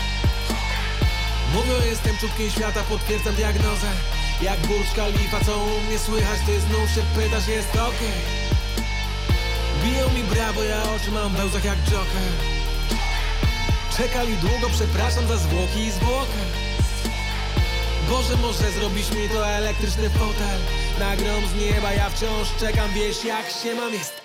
Mówią 1.53 1.73
jestem 1.89 2.17
czubkiem 2.17 2.49
świata 2.49 2.83
Potwierdzam 2.89 3.35
diagnozę 3.35 4.14
jak 4.41 4.59
Burcz 4.59 4.93
Khalifa, 4.95 5.39
co 5.45 5.57
u 5.57 5.81
mnie 5.81 5.99
słychać, 5.99 6.39
ty 6.45 6.59
znów 6.59 6.89
się 6.95 7.01
pytasz, 7.15 7.47
jest 7.47 7.75
okay. 7.75 8.15
Biją 9.83 10.09
mi 10.09 10.23
brawo, 10.23 10.63
ja 10.63 10.83
oczy 10.83 11.11
mam 11.11 11.35
w 11.35 11.45
łzach 11.45 11.65
jak 11.65 11.77
Joker. 11.77 12.31
Czekali 13.97 14.37
długo, 14.37 14.69
przepraszam 14.69 15.27
za 15.27 15.37
zwłoki 15.37 15.79
i 15.79 15.91
zwłokę. 15.91 16.41
Boże, 18.09 18.37
może 18.37 18.71
zrobisz 18.71 19.11
mi 19.11 19.29
to 19.29 19.47
elektryczny 19.47 20.09
fotel. 20.09 20.59
Na 20.99 21.15
grom 21.15 21.43
z 21.47 21.55
nieba, 21.61 21.93
ja 21.93 22.09
wciąż 22.09 22.47
czekam, 22.59 22.91
wiesz 22.93 23.25
jak 23.25 23.49
się 23.63 23.75
mam, 23.75 23.93
jest 23.93 24.21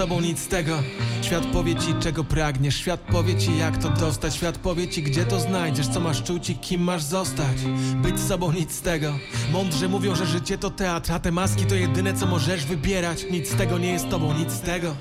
sobą, 0.00 0.20
nic 0.20 0.38
z 0.38 0.48
tego. 0.48 0.82
Świat 1.22 1.46
powie 1.46 1.76
ci, 1.76 1.94
czego 2.00 2.24
pragniesz. 2.24 2.76
Świat 2.76 3.00
powie 3.00 3.36
ci, 3.36 3.58
jak 3.58 3.76
to 3.76 3.90
dostać. 3.90 4.34
Świat 4.34 4.58
powie 4.58 4.88
ci, 4.88 5.02
gdzie 5.02 5.24
to 5.24 5.40
znajdziesz 5.40 5.88
Co 5.88 6.00
masz 6.00 6.22
czuć 6.22 6.50
i 6.50 6.56
kim 6.56 6.82
masz 6.82 7.02
zostać. 7.02 7.56
Być 8.02 8.20
sobą, 8.20 8.52
nic 8.52 8.72
z 8.72 8.80
tego. 8.80 9.12
Mądrze 9.52 9.88
mówią, 9.88 10.14
że 10.14 10.26
życie 10.26 10.58
to 10.58 10.70
teatr 10.70 11.12
A 11.12 11.18
te 11.18 11.32
maski 11.32 11.66
to 11.66 11.74
jedyne, 11.74 12.14
co 12.14 12.26
możesz 12.26 12.66
wybierać. 12.66 13.26
Nic 13.30 13.50
z 13.50 13.54
tego 13.54 13.78
nie 13.78 13.92
jest 13.92 14.08
tobą, 14.08 14.38
nic 14.38 14.50
z 14.50 14.60
tego. 14.60 14.94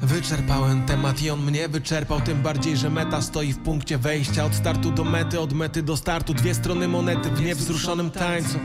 Wyczerpałem 0.00 0.86
temat 0.86 1.22
i 1.22 1.30
on 1.30 1.40
mnie 1.40 1.68
wyczerpał 1.68 2.20
Tym 2.20 2.42
bardziej, 2.42 2.76
że 2.76 2.90
meta 2.90 3.22
stoi 3.22 3.52
w 3.52 3.58
punkcie 3.58 3.98
wejścia. 3.98 4.44
Od 4.44 4.54
startu 4.54 4.90
do 4.90 5.04
mety, 5.04 5.40
od 5.40 5.52
mety 5.52 5.82
do 5.82 5.96
startu. 5.96 6.34
Dwie 6.34 6.54
strony 6.54 6.88
monety 6.88 7.30
w 7.30 7.42
niewzruszonym 7.42 8.10
tańcu 8.10 8.58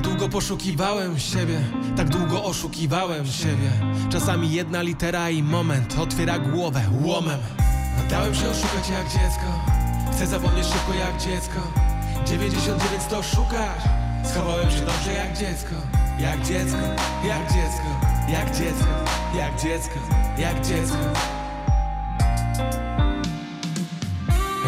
Tak 0.00 0.08
długo 0.08 0.28
poszukiwałem 0.28 1.18
siebie 1.18 1.60
Tak 1.96 2.08
długo 2.08 2.44
oszukiwałem 2.44 3.26
siebie. 3.26 3.70
Czasami 4.10 4.52
jedna 4.52 4.82
litera 4.82 5.30
i 5.30 5.42
moment 5.42 5.98
Otwiera 5.98 6.38
głowę 6.38 6.82
łomem. 7.02 7.40
Dałem 8.10 8.34
się 8.34 8.48
oszukać 8.48 8.88
jak 8.90 9.04
dziecko 9.04 9.64
Chcę 10.12 10.26
zapomnieć 10.26 10.66
szybko 10.66 10.94
jak 10.94 11.20
dziecko. 11.20 11.60
99 12.26 13.04
to 13.10 13.22
szukasz 13.22 13.82
Schowałem 14.24 14.70
się 14.70 14.80
dobrze 14.80 15.12
jak 15.12 15.38
dziecko. 15.38 15.74
Jak 16.20 16.46
dziecko, 16.46 16.78
jak 17.28 17.52
dziecko 17.52 17.90
Jak 18.28 18.56
dziecko, 18.56 18.86
jak 19.38 19.62
dziecko, 19.62 19.98
jak 20.38 20.66
dziecko 20.66 21.39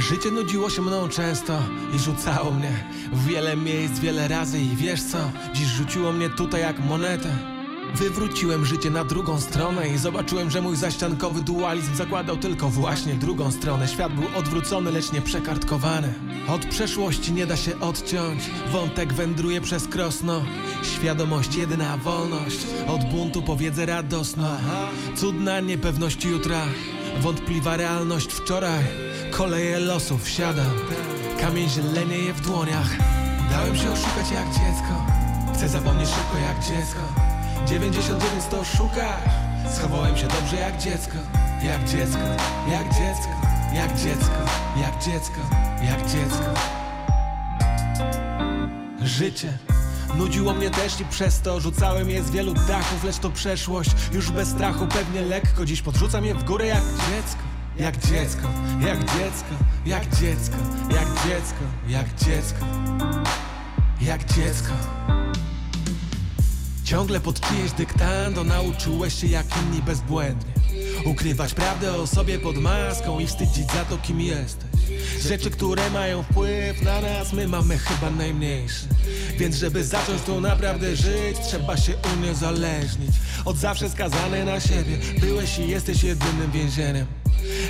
Życie 0.09 0.30
nudziło 0.30 0.70
się 0.70 0.82
mną 0.82 1.09
często 1.09 1.59
i 1.96 1.98
rzucało 1.98 2.50
mnie 2.50 2.84
w 3.12 3.26
wiele 3.26 3.57
miejsc, 3.57 3.98
wiele 3.98 4.28
razy 4.28 4.61
i 4.61 4.76
wiesz 4.76 5.03
co? 5.03 5.18
Dziś 5.55 5.66
rzuciło 5.66 6.12
mnie 6.12 6.30
tutaj 6.30 6.61
jak 6.61 6.78
monetę 6.78 7.53
Wywróciłem 7.94 8.64
życie 8.64 8.90
na 8.90 9.05
drugą 9.05 9.40
stronę 9.40 9.88
i 9.88 9.98
zobaczyłem, 9.98 10.50
że 10.50 10.62
mój 10.62 10.76
zaściankowy 10.76 11.42
dualizm 11.42 11.94
zakładał 11.94 12.36
tylko 12.36 12.68
właśnie 12.68 13.14
drugą 13.14 13.53
stronę. 13.53 13.88
Świat 13.88 14.12
był 14.12 14.24
odwrócony, 14.38 14.90
lecz 14.90 15.12
nie 15.12 15.22
przekartkowany. 15.22 16.14
Od 16.48 16.66
przeszłości 16.66 17.32
nie 17.32 17.46
da 17.46 17.57
się 17.57 17.80
odciąć, 17.80 18.50
wątek 18.72 19.12
wędruje 19.12 19.61
przez 19.61 19.88
krosno. 19.88 20.42
Świadomość 20.82 21.57
jedyna 21.57 21.96
wolność, 21.96 22.59
od 22.86 23.05
buntu 23.05 23.42
powiedzę 23.42 23.86
radosno. 23.86 24.57
Cudna 25.16 25.61
niepewność 25.61 26.24
jutra, 26.24 26.66
wątpliwa 27.21 27.77
realność 27.77 28.33
wczoraj. 28.33 28.85
Koleje 29.31 29.81
losów 29.81 30.25
wsiadam, 30.25 30.73
kamień 31.41 31.69
zielenieje 31.69 32.33
w 32.33 32.41
dłoniach. 32.41 32.97
Dałem 33.51 33.77
się 33.77 33.93
oszukać 33.93 34.31
jak 34.35 34.49
dziecko, 34.49 35.07
chcę 35.55 35.69
zapomnieć 35.69 36.09
szybko 36.09 36.39
jak 36.39 36.59
dziecko. 36.59 37.01
99 37.67 38.45
to 38.51 38.65
szukasz 38.65 39.43
Schowałem 39.71 40.17
się 40.17 40.29
dobrze 40.29 40.57
jak 40.57 40.79
dziecko. 40.79 41.19
Jak 41.63 41.85
dziecko, 41.85 42.19
jak 42.71 42.85
dziecko. 42.85 43.33
Jak 43.75 43.97
dziecko, 43.97 44.35
jak 44.77 45.05
dziecko. 45.05 45.41
Jak 45.83 46.07
dziecko. 46.07 46.55
Życie 49.03 49.53
Nudziło 50.19 50.55
mnie 50.55 50.71
też 50.71 51.01
i 51.01 51.05
przez 51.05 51.41
to 51.41 51.61
rzucałem 51.61 52.11
je 52.11 52.23
z 52.23 52.31
wielu 52.31 52.55
dachów 52.55 53.05
Lecz 53.05 53.19
to 53.19 53.31
przeszłość, 53.31 53.91
już 54.13 54.31
bez 54.31 54.49
strachu 54.49 54.87
pewnie 54.87 55.21
lekko. 55.23 55.65
Dziś 55.65 55.83
podrzucam 55.83 56.25
je 56.25 56.35
w 56.35 56.45
górę 56.45 56.67
jak 56.67 56.83
dziecko 56.85 57.43
Jak 57.77 57.97
dziecko, 57.99 58.49
jak 58.81 58.99
dziecko, 58.99 59.55
jak 59.87 60.05
dziecko 60.05 60.57
Jak 60.91 61.09
dziecko, 61.09 61.65
jak 61.89 62.15
dziecko 62.15 62.67
Jak 64.01 64.25
dziecko. 64.25 64.73
Ciągle 66.85 67.21
pod 67.21 67.41
czyjeś 67.41 67.73
dyktando 67.73 68.45
nauczyłeś 68.45 69.15
się 69.15 69.27
jak 69.27 69.47
inni 69.57 69.83
bezbłędnie. 69.83 70.53
Ukrywać 71.07 71.55
prawdę 71.55 71.95
o 71.95 72.07
sobie 72.07 72.39
pod 72.39 72.57
maską 72.57 73.19
i 73.19 73.27
wstydzić 73.27 73.67
za 73.73 73.85
to 73.85 73.99
kim 73.99 74.21
jesteś 74.21 74.72
Rzeczy, 75.28 75.51
które 75.51 75.90
mają 75.90 76.22
wpływ 76.22 76.82
na 76.82 77.01
nas, 77.01 77.32
my 77.32 77.49
mamy 77.49 77.78
chyba 77.78 78.11
najmniejszy 78.11 78.86
Więc 79.38 79.57
żeby 79.57 79.84
zacząć 79.84 80.22
tu 80.22 80.40
naprawdę 80.40 80.97
żyć, 80.97 81.36
trzeba 81.47 81.76
się 81.76 81.93
uniezależnić 82.16 83.14
Od 83.45 83.57
zawsze 83.57 83.90
skazany 83.90 84.45
na 84.45 84.61
siebie, 84.61 84.99
byłeś 85.20 85.59
i 85.59 85.68
jesteś 85.68 86.03
jedynym 86.03 86.51
więzieniem. 86.51 87.07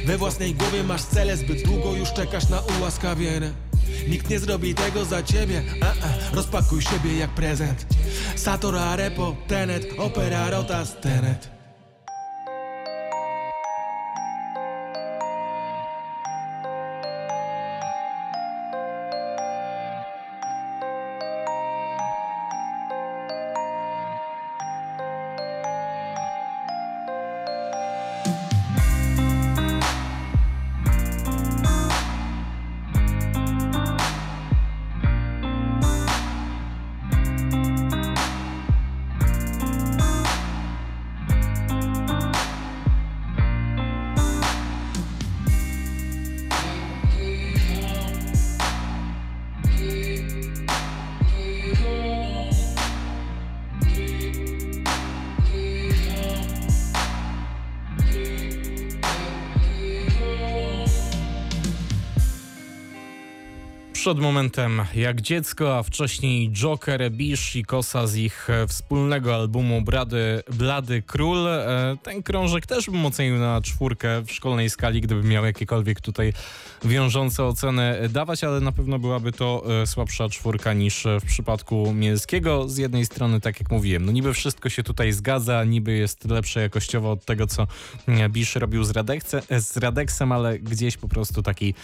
We 0.07 0.19
własnej 0.19 0.55
głowie 0.55 0.85
masz 0.85 1.03
cele, 1.03 1.37
zbyt 1.37 1.63
długo 1.63 1.95
już 1.95 2.13
czekasz 2.13 2.49
na 2.49 2.61
ułaskawienie. 2.61 3.51
Nikt 4.09 4.31
nie 4.31 4.39
zrobi 4.39 4.75
tego 4.75 5.05
za 5.05 5.23
ciebie, 5.23 5.63
a, 5.81 5.87
a, 5.87 6.35
rozpakuj 6.35 6.83
siebie 6.83 7.17
jak 7.19 7.31
prezent. 7.31 7.87
Sator, 8.37 8.77
Arepo, 8.77 9.37
Tenet, 9.49 9.87
Opera, 9.99 10.51
Rotas, 10.51 10.97
Tenet 11.01 11.62
Przed 64.13 64.23
momentem 64.23 64.83
jak 64.95 65.21
dziecko, 65.21 65.79
a 65.79 65.83
wcześniej 65.83 66.51
Joker, 66.51 67.11
Bish 67.11 67.57
i 67.57 67.65
Kosa 67.65 68.07
z 68.07 68.17
ich 68.17 68.51
e, 68.51 68.67
wspólnego 68.67 69.35
albumu 69.35 69.83
Brady, 69.83 70.43
Blady 70.53 71.03
Król. 71.03 71.49
E, 71.49 71.97
ten 72.03 72.23
krążek 72.23 72.67
też 72.67 72.91
bym 72.91 73.07
ocenił 73.07 73.39
na 73.39 73.61
czwórkę 73.61 74.23
w 74.23 74.33
szkolnej 74.33 74.71
skali, 74.71 75.01
gdybym 75.01 75.29
miał 75.29 75.45
jakiekolwiek 75.45 76.01
tutaj 76.01 76.33
wiążące 76.85 77.45
oceny 77.45 78.09
dawać, 78.09 78.45
ale 78.45 78.61
na 78.61 78.73
pewno 78.73 78.99
byłaby 78.99 79.33
to 79.33 79.65
e, 79.83 79.87
słabsza 79.87 80.29
czwórka 80.29 80.73
niż 80.73 81.05
w 81.21 81.27
przypadku 81.27 81.93
Mielskiego. 81.95 82.69
Z 82.69 82.77
jednej 82.77 83.07
strony, 83.07 83.41
tak 83.41 83.61
jak 83.61 83.71
mówiłem, 83.71 84.05
no 84.07 84.13
niby 84.13 84.35
wszystko 84.35 84.69
się 84.69 84.83
tutaj 84.83 85.13
zgadza, 85.13 85.65
niby 85.65 85.93
jest 85.93 86.25
lepsze 86.25 86.61
jakościowo 86.61 87.11
od 87.11 87.25
tego, 87.25 87.47
co 87.47 87.67
Bisz 88.29 88.57
robił 88.57 88.85
z, 88.85 88.91
Radekce, 88.91 89.43
z 89.61 89.77
Radeksem, 89.77 90.33
ale 90.33 90.59
gdzieś 90.59 90.97
po 90.97 91.09
prostu 91.09 91.43
takiej 91.43 91.75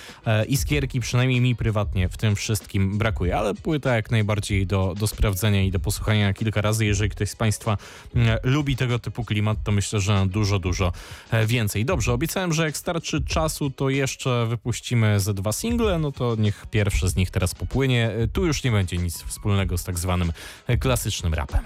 iskierki, 0.49 1.01
przynajmniej 1.01 1.41
mi 1.41 1.57
prywatnie 1.57 2.09
w 2.09 2.18
tym 2.19 2.37
wszystkim 2.37 2.99
brakuje, 2.99 3.37
ale 3.37 3.55
płyta 3.55 3.97
jak 3.97 4.11
najbardziej 4.11 4.67
do, 4.67 4.95
do 4.99 5.07
sprawdzenia 5.07 5.63
i 5.63 5.71
do 5.71 5.81
posłuchania 5.81 6.35
kilka 6.35 6.61
razy. 6.61 6.87
Jeżeli 6.87 7.11
ktoś 7.11 7.31
z 7.31 7.37
Państwa 7.37 7.77
mm, 8.15 8.39
lubi 8.43 8.77
tego 8.77 8.99
typu 8.99 9.25
klimat, 9.25 9.59
to 9.65 9.73
myślę, 9.73 10.01
że 10.01 10.27
dużo, 10.27 10.59
dużo 10.59 10.93
e, 11.31 11.47
więcej. 11.47 11.85
Dobrze, 11.85 12.13
obiecałem, 12.13 12.53
że 12.53 12.65
jak 12.65 12.77
starczy 12.77 13.25
czasu, 13.25 13.71
to 13.71 13.91
jeszcze 13.91 14.47
wypuścimy 14.47 15.21
ze 15.21 15.35
dwa 15.35 15.53
single, 15.53 15.99
no 15.99 16.13
to 16.13 16.37
niech 16.39 16.67
pierwszy 16.71 17.09
z 17.09 17.17
nich 17.17 17.31
teraz 17.31 17.55
popłynie. 17.55 18.11
E, 18.11 18.29
tu 18.29 18.47
już 18.47 18.65
nie 18.65 18.71
będzie 18.71 18.97
nic 18.97 19.23
wspólnego 19.23 19.79
z 19.79 19.85
tak 19.85 19.99
zwanym 19.99 20.33
e, 20.67 20.77
klasycznym 20.77 21.35
rapem. 21.35 21.65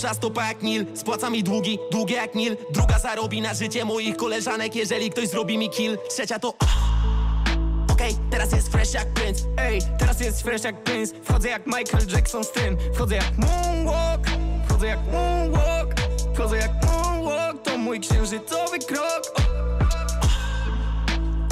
Pierwsza 0.00 0.14
stopa 0.14 0.48
jak 0.48 0.62
Nil, 0.62 0.86
spłaca 0.94 1.30
mi 1.30 1.42
długi, 1.42 1.78
długie 1.90 2.16
jak 2.16 2.34
Nil. 2.34 2.56
Druga 2.70 2.98
zarobi 2.98 3.40
na 3.40 3.54
życie 3.54 3.84
moich 3.84 4.16
koleżanek, 4.16 4.74
jeżeli 4.74 5.10
ktoś 5.10 5.28
zrobi 5.28 5.58
mi 5.58 5.70
kill. 5.70 5.98
Trzecia 6.08 6.38
to... 6.38 6.48
Okej, 6.48 8.12
okay, 8.12 8.30
teraz 8.30 8.52
jest 8.52 8.72
fresh 8.72 8.94
jak 8.94 9.08
Prince. 9.14 9.42
Ej, 9.56 9.80
teraz 9.98 10.20
jest 10.20 10.42
fresh 10.42 10.64
jak 10.64 10.84
Prince. 10.84 11.12
Wchodzę 11.24 11.48
jak 11.48 11.66
Michael 11.66 12.06
Jackson 12.08 12.44
z 12.44 12.52
tym. 12.52 12.76
Wchodzę 12.94 13.14
jak 13.14 13.38
Moonwalk 13.38 14.26
Wchodzę 14.68 14.86
jak 14.86 14.98
Moonwalk 15.12 15.94
Wchodzę 16.34 16.56
jak 16.56 16.70
Moonwalk. 16.84 17.62
To 17.62 17.78
mój 17.78 18.00
księżycowy 18.00 18.78
krok. 18.78 19.32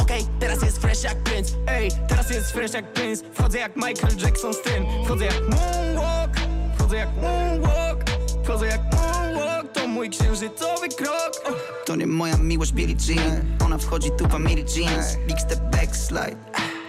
Okej, 0.02 0.22
okay, 0.22 0.38
teraz 0.40 0.62
jest 0.62 0.78
fresh 0.78 1.02
jak 1.02 1.22
Prince. 1.22 1.52
Ej, 1.66 1.90
teraz 2.08 2.30
jest 2.30 2.52
fresh 2.52 2.74
jak 2.74 2.92
Prince. 2.92 3.22
Wchodzę 3.34 3.58
jak 3.58 3.76
Michael 3.76 4.16
Jackson 4.24 4.54
z 4.54 4.62
tym. 4.62 4.86
Wchodzę 5.04 5.24
jak 5.24 5.40
Moonwalk 5.48 6.30
Wchodzę 6.78 6.96
jak 6.96 7.16
Moonwalk 7.22 8.07
Wchodzę 8.48 8.66
jak 8.66 8.80
moonwalk, 8.94 9.72
to 9.72 9.88
mój 9.88 10.10
księżycowy 10.10 10.88
krok. 10.88 11.32
To 11.84 11.96
nie 11.96 12.06
moja 12.06 12.36
miłość 12.36 12.72
Billie 12.72 12.96
Jean 13.08 13.56
Ona 13.64 13.78
wchodzi 13.78 14.10
tu 14.18 14.28
w 14.28 14.34
Amiri 14.34 14.64
Jeans. 14.76 15.16
Big 15.26 15.40
step 15.40 15.60
backslide. 15.60 16.36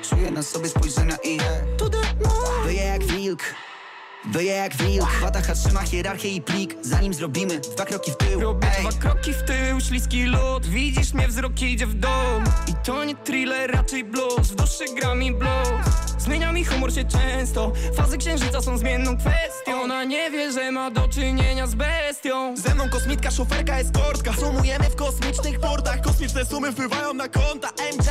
Czuję 0.10 0.32
na 0.32 0.44
sobie 0.44 0.70
spojrzenia 0.70 1.18
i 1.24 1.38
To 1.78 1.90
the 1.90 1.98
moon. 1.98 2.64
Wyje 2.66 2.84
jak 2.84 3.04
wilk 3.04 3.42
Wyje 4.26 4.54
jak 4.54 4.76
wilk 4.76 5.10
Chwata 5.10 5.42
trzyma 5.42 5.82
hierarchię 5.82 6.30
i 6.30 6.42
plik. 6.42 6.76
Zanim 6.82 7.14
zrobimy 7.14 7.60
dwa 7.60 7.86
kroki 7.86 8.12
w 8.12 8.18
tył 8.18 8.40
Robię 8.40 8.68
Ej. 8.78 8.82
dwa 8.82 9.00
kroki 9.00 9.34
w 9.34 9.44
tył, 9.44 9.82
śliski 9.82 10.26
lód. 10.26 10.66
Widzisz 10.66 11.14
mnie, 11.14 11.28
wzrok 11.28 11.62
idzie 11.62 11.88
w 11.88 11.94
dół. 11.94 12.12
I 12.68 12.74
to 12.86 13.04
nie 13.04 13.16
thriller, 13.16 13.72
raczej 13.72 14.04
blues. 14.04 14.48
W 14.48 14.56
duszy 14.56 14.86
gra 14.96 15.16
mi 15.16 15.32
blues. 15.32 15.70
Zmienia 16.18 16.52
mi 16.52 16.66
humor 16.66 16.94
się 16.94 17.04
często. 17.04 17.74
Fazy 17.96 18.18
księżyca 18.18 18.62
są 18.62 18.78
zmienną 18.78 19.18
kwestią. 19.18 19.82
Ona 19.84 20.04
nie 20.04 20.32
wie, 20.32 20.52
że 20.52 20.72
ma 20.72 20.92
do 20.92 21.08
czynienia 21.08 21.68
z 21.68 21.76
bestią. 21.76 22.58
Ze 22.58 22.76
mną 22.76 22.90
kosmitka, 22.90 23.32
szoferka, 23.32 23.80
eskortka. 23.80 24.34
Sumujemy 24.34 24.84
w 24.90 24.96
kosmicznych 24.96 25.60
portach. 25.60 26.02
Kosmiczne 26.02 26.46
sumy 26.46 26.72
wpływają 26.72 27.14
na 27.14 27.28
konta. 27.28 27.70
MJ, 27.70 28.10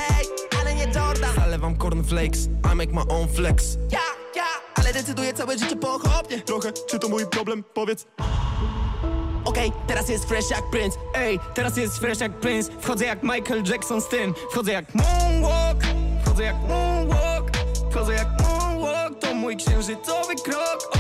ale 0.61 0.75
nie 0.75 0.85
Jordan. 0.85 1.35
Zalewam 1.37 1.77
cornflakes, 1.77 2.47
I 2.73 2.75
make 2.75 2.93
my 2.93 3.01
own 3.09 3.29
flex. 3.29 3.79
Ja, 3.93 3.99
ja, 4.37 4.45
ale 4.75 4.93
decyduję 4.93 5.35
całe 5.35 5.59
życie 5.59 5.77
pochopnie. 5.77 6.41
Trochę, 6.41 6.73
czy 6.73 6.99
to 6.99 7.09
mój 7.09 7.27
problem? 7.27 7.65
Powiedz. 7.75 8.07
Okej, 9.45 9.73
teraz 9.87 10.09
jest 10.09 10.25
fresh 10.29 10.51
jak 10.51 10.71
Prince. 10.71 10.99
Ej, 11.15 11.41
teraz 11.55 11.77
jest 11.77 11.99
fresh 11.99 12.21
jak 12.21 12.33
Prince. 12.41 12.71
Wchodzę 12.81 13.05
jak 13.05 13.23
Michael 13.23 13.63
Jackson 13.65 14.01
z 14.01 14.09
tym. 14.09 14.35
Wchodzę 14.51 14.73
jak 14.73 14.95
Moonwalk. 14.95 15.79
Wchodzę 16.25 16.45
jak 16.45 16.57
Moonwalk. 16.69 17.51
Wchodzę 17.91 18.13
jak 18.13 18.29
Moonwalk. 18.43 19.19
To 19.19 19.35
mój 19.35 19.57
księżycowy 19.57 20.35
krok. 20.45 20.93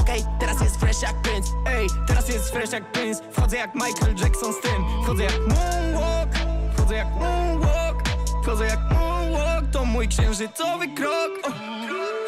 Okej, 0.00 0.24
teraz 0.40 0.60
jest 0.60 0.76
fresh 0.76 1.02
jak 1.02 1.22
Prince. 1.22 1.48
Ej, 1.66 1.86
teraz 2.06 2.28
jest 2.28 2.50
fresh 2.50 2.72
jak 2.72 2.92
Prince. 2.92 3.22
Wchodzę 3.32 3.56
jak 3.56 3.74
Michael 3.74 4.14
Jackson 4.22 4.52
z 4.52 4.60
tym. 4.60 4.84
Wchodzę 5.04 5.24
jak 5.24 5.38
Moonwalk. 5.38 6.30
Wchodzę 6.76 6.94
jak 6.94 7.08
Moonwalk. 7.10 8.02
Wchodzę 8.42 8.66
jak 8.66 8.80
Moonwalk 8.80 9.07
mój 9.98 10.08
księżycowy 10.08 10.88
krok. 10.88 11.30
O. 11.42 11.50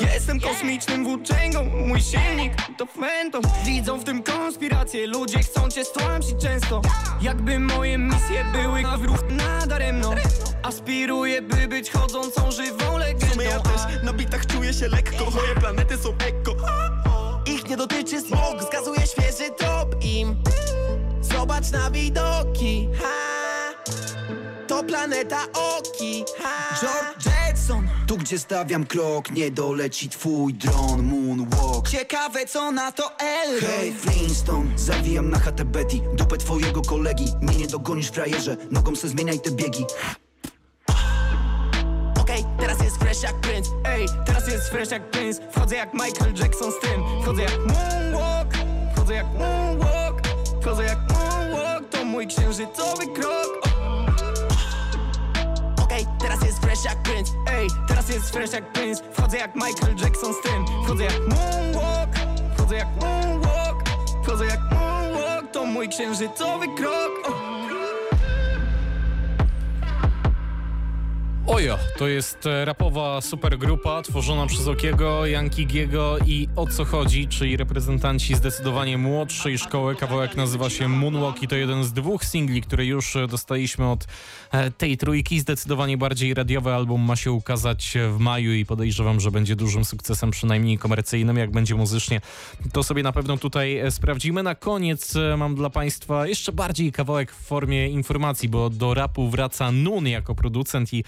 Jestem 0.04 0.40
kosmicznym 0.40 1.04
włóczęgą 1.04 1.64
Mój 1.64 2.00
silnik 2.00 2.52
to 2.78 2.86
Phantom 2.86 3.42
Widzą 3.64 3.98
w 3.98 4.04
tym 4.04 4.22
konspirację 4.22 5.06
Ludzie 5.06 5.38
chcą 5.38 5.68
cię 5.68 5.84
stłamsić 5.84 6.34
często. 6.42 6.82
Jakby 7.22 7.58
moje 7.58 7.98
misje 7.98 8.44
były 8.52 8.82
na 8.82 8.96
wróg 8.96 9.30
nadaremno. 9.30 10.14
Aspiruję 10.62 11.42
by 11.42 11.68
być 11.68 11.90
chodzącą 11.90 12.50
żywą 12.50 12.98
legendą. 12.98 13.42
Ja 13.42 13.60
też 13.60 14.02
na 14.02 14.12
bitach 14.12 14.46
czuję 14.46 14.72
się 14.72 14.88
lekko. 14.88 15.30
Moje 15.30 15.54
planety 15.54 15.98
są 15.98 16.08
eko. 16.10 16.56
Ich 17.46 17.68
nie 17.68 17.76
dotyczy 17.76 18.20
smog 18.20 18.62
Zgazuje 18.62 19.06
świeży 19.06 19.50
trop 19.58 20.04
im. 20.04 20.36
Zobacz 21.20 21.70
na 21.70 21.90
widoki. 21.90 22.88
Ha. 23.02 23.30
To 24.66 24.84
planeta 24.84 25.46
Oki. 25.52 26.24
Ha. 26.42 26.76
George 26.80 27.49
Tu 28.10 28.16
gdzie 28.16 28.38
stawiam 28.38 28.86
krok 28.86 29.30
Nie 29.30 29.50
doleci 29.50 30.08
twój 30.08 30.54
dron 30.54 31.02
Moonwalk. 31.02 31.88
Ciekawe 31.88 32.46
co 32.46 32.72
na 32.72 32.92
to 32.92 33.18
L 33.18 33.60
Hej 33.60 33.92
Flintstone 33.92 34.78
Zawijam 34.78 35.30
na 35.30 35.38
chatę 35.38 35.64
Betty. 35.64 36.00
Dupę 36.14 36.36
twojego 36.36 36.82
kolegi 36.82 37.24
Mnie 37.40 37.56
nie 37.56 37.66
dogonisz 37.66 38.08
frajerze. 38.08 38.56
Nogą 38.70 38.96
se 38.96 39.08
zmieniaj 39.08 39.40
te 39.40 39.50
biegi. 39.50 39.84
Okej, 42.20 42.44
teraz 42.60 42.82
jest 42.82 42.96
fresh 42.96 43.22
jak 43.22 43.40
Prince 43.40 43.70
Ej, 43.84 44.06
teraz 44.26 44.48
jest 44.48 44.68
fresh 44.68 44.90
jak 44.90 45.10
Prince 45.10 45.40
Wchodzę 45.52 45.76
jak 45.76 45.94
Michael 45.94 46.34
Jackson 46.34 46.72
z 46.72 46.80
tym. 46.80 47.02
Wchodzę 47.22 47.42
jak 47.42 47.58
Moonwalk 47.58 48.54
Wchodzę 48.94 49.14
jak 49.14 49.26
Moonwalk 49.38 50.20
Wchodzę 50.60 50.84
jak 50.84 50.98
Moonwalk. 51.12 51.88
To 51.88 52.04
mój 52.04 52.26
księżycowy 52.26 53.06
krok. 53.06 53.70
Okej, 55.82 56.06
teraz 56.20 56.42
jest 56.44 56.49
fresh 56.70 56.84
jak 56.84 57.02
Prince 57.02 57.32
Ej, 57.46 57.68
teraz 57.88 58.08
jest 58.08 58.30
fresh 58.30 58.52
jak 58.52 58.72
Prince 58.72 59.02
Wchodzę 59.12 59.38
jak 59.38 59.54
Michael 59.54 59.96
Jackson 60.02 60.34
z 60.34 60.40
tym. 60.42 60.64
Wchodzę 60.84 61.04
jak 61.04 61.20
Moonwalk 61.28 62.10
Wchodzę 62.56 62.76
jak 62.76 62.88
Moonwalk 63.00 63.82
Wchodzę 64.22 64.46
jak 64.46 64.60
Moonwalk. 64.72 65.50
To 65.52 65.66
mój 65.66 65.88
księżycowy 65.88 66.66
krok. 66.76 67.28
O. 67.28 67.59
Ojo, 71.60 71.78
to 71.98 72.08
jest 72.08 72.46
e, 72.46 72.64
rapowa 72.64 73.20
supergrupa 73.20 74.02
tworzona 74.02 74.46
przez 74.46 74.68
Okiego, 74.68 75.26
Yankigiego 75.26 76.18
i 76.26 76.48
O 76.56 76.66
Co 76.66 76.84
Chodzi, 76.84 77.28
czyli 77.28 77.56
reprezentanci 77.56 78.34
zdecydowanie 78.34 78.98
młodszej 78.98 79.58
szkoły. 79.58 79.96
Kawałek 79.96 80.36
nazywa 80.36 80.70
się 80.70 80.88
Moonwalk 80.88 81.42
i 81.42 81.48
to 81.48 81.56
jeden 81.56 81.84
z 81.84 81.92
dwóch 81.92 82.24
singli, 82.24 82.62
które 82.62 82.86
już 82.86 83.16
e, 83.16 83.26
dostaliśmy 83.26 83.90
od 83.90 84.06
e, 84.52 84.70
tej 84.70 84.96
trójki. 84.96 85.40
Zdecydowanie 85.40 85.98
bardziej 85.98 86.34
radiowy 86.34 86.74
album 86.74 87.00
ma 87.00 87.16
się 87.16 87.32
ukazać 87.32 87.94
w 88.10 88.18
maju 88.18 88.52
i 88.52 88.64
podejrzewam, 88.64 89.20
że 89.20 89.30
będzie 89.30 89.56
dużym 89.56 89.84
sukcesem, 89.84 90.30
przynajmniej 90.30 90.78
komercyjnym. 90.78 91.36
Jak 91.36 91.50
będzie 91.50 91.74
muzycznie, 91.74 92.20
to 92.72 92.82
sobie 92.82 93.02
na 93.02 93.12
pewno 93.12 93.36
tutaj 93.36 93.80
sprawdzimy. 93.90 94.42
Na 94.42 94.54
koniec 94.54 95.14
mam 95.36 95.54
dla 95.54 95.70
Państwa 95.70 96.26
jeszcze 96.26 96.52
bardziej 96.52 96.92
kawałek 96.92 97.32
w 97.32 97.46
formie 97.46 97.88
informacji, 97.88 98.48
bo 98.48 98.70
do 98.70 98.94
rapu 98.94 99.30
wraca 99.30 99.72
Nun 99.72 100.06
jako 100.06 100.34
producent 100.34 100.92
i 100.92 101.04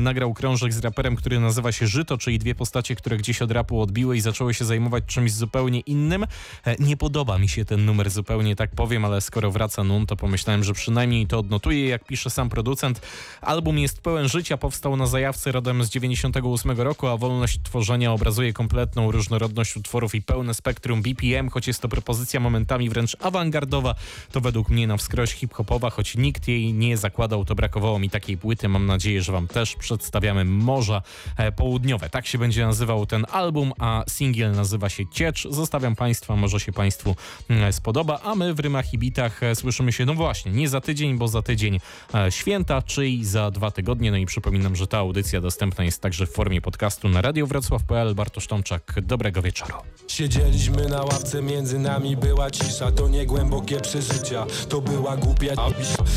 nagrał 0.00 0.34
krążek 0.34 0.72
z 0.72 0.78
raperem, 0.78 1.16
który 1.16 1.40
nazywa 1.40 1.72
się 1.72 1.86
Żyto, 1.86 2.18
czyli 2.18 2.38
dwie 2.38 2.54
postacie, 2.54 2.96
które 2.96 3.16
gdzieś 3.16 3.42
od 3.42 3.50
rapu 3.50 3.80
odbiły 3.80 4.16
i 4.16 4.20
zaczęły 4.20 4.54
się 4.54 4.64
zajmować 4.64 5.04
czymś 5.06 5.32
zupełnie 5.32 5.80
innym. 5.80 6.24
E, 6.64 6.76
Nie 6.78 6.96
podoba 6.96 7.38
mi 7.38 7.48
się 7.48 7.64
ten 7.64 7.84
numer 7.84 8.10
zupełnie, 8.10 8.56
tak 8.56 8.70
powiem, 8.70 9.04
ale 9.04 9.20
skoro 9.20 9.50
wraca 9.50 9.84
Nun, 9.84 10.06
to 10.06 10.16
pomyślałem, 10.16 10.64
że 10.64 10.72
przynajmniej 10.72 11.26
to 11.26 11.38
odnotuję, 11.38 11.88
jak 11.88 12.04
pisze 12.04 12.30
sam 12.30 12.48
producent. 12.48 13.00
Album 13.40 13.78
jest 13.78 14.00
pełen 14.00 14.28
życia, 14.28 14.56
powstał 14.56 14.96
na 14.96 15.06
zajawce 15.06 15.52
rodem 15.52 15.84
z 15.84 15.90
98 15.90 16.80
roku, 16.80 17.06
a 17.06 17.16
wolność 17.16 17.60
tworzenia 17.62 18.12
obrazuje 18.12 18.52
kompletną 18.52 19.10
różnorodność 19.10 19.76
utworów 19.76 20.14
i 20.14 20.22
pełne 20.22 20.54
spektrum 20.54 21.02
BPM, 21.02 21.48
choć 21.50 21.66
jest 21.66 21.82
to 21.82 21.88
propozycja 21.88 22.40
momentami 22.40 22.90
wręcz 22.90 23.16
awangardowa, 23.20 23.94
to 24.32 24.40
według 24.40 24.68
mnie 24.68 24.86
na 24.86 24.96
wskroś 24.96 25.32
hip-hopowa, 25.32 25.90
choć 25.90 26.16
nikt 26.16 26.48
jej 26.48 26.72
nie 26.72 26.96
zakładał, 26.96 27.44
to 27.44 27.54
brakowało 27.54 27.98
mi 27.98 28.10
takiej 28.10 28.38
płyty. 28.38 28.68
Mam 28.68 28.86
nadzieję, 28.86 29.22
że 29.22 29.32
wam 29.32 29.48
też 29.48 29.65
przedstawiamy 29.74 30.44
Morza 30.44 31.02
e, 31.36 31.52
Południowe. 31.52 32.10
Tak 32.10 32.26
się 32.26 32.38
będzie 32.38 32.66
nazywał 32.66 33.06
ten 33.06 33.26
album, 33.32 33.72
a 33.78 34.04
singiel 34.08 34.52
nazywa 34.52 34.88
się 34.88 35.04
Ciecz. 35.08 35.48
Zostawiam 35.50 35.96
Państwa, 35.96 36.36
może 36.36 36.60
się 36.60 36.72
Państwu 36.72 37.16
mm, 37.50 37.72
spodoba, 37.72 38.20
a 38.24 38.34
my 38.34 38.54
w 38.54 38.60
Rymach 38.60 38.94
i 38.94 38.98
Bitach 38.98 39.42
e, 39.42 39.54
słyszymy 39.54 39.92
się, 39.92 40.04
no 40.04 40.14
właśnie, 40.14 40.52
nie 40.52 40.68
za 40.68 40.80
tydzień, 40.80 41.18
bo 41.18 41.28
za 41.28 41.42
tydzień 41.42 41.80
e, 42.14 42.32
święta, 42.32 42.82
czyli 42.82 43.24
za 43.24 43.50
dwa 43.50 43.70
tygodnie. 43.70 44.10
No 44.10 44.16
i 44.16 44.26
przypominam, 44.26 44.76
że 44.76 44.86
ta 44.86 44.98
audycja 44.98 45.40
dostępna 45.40 45.84
jest 45.84 46.02
także 46.02 46.26
w 46.26 46.30
formie 46.30 46.60
podcastu 46.60 47.08
na 47.08 47.22
radiowrocław.pl. 47.22 48.14
Bartosz 48.14 48.46
Tomczak, 48.46 48.94
dobrego 49.02 49.42
wieczoru. 49.42 49.74
Siedzieliśmy 50.08 50.88
na 50.88 51.02
ławce, 51.02 51.42
między 51.42 51.78
nami 51.78 52.16
była 52.16 52.50
cisza 52.50 52.92
To 52.92 53.08
nie 53.08 53.26
głębokie 53.26 53.80
przeżycia, 53.80 54.46
to 54.68 54.80
była 54.80 55.16
głupia 55.16 55.54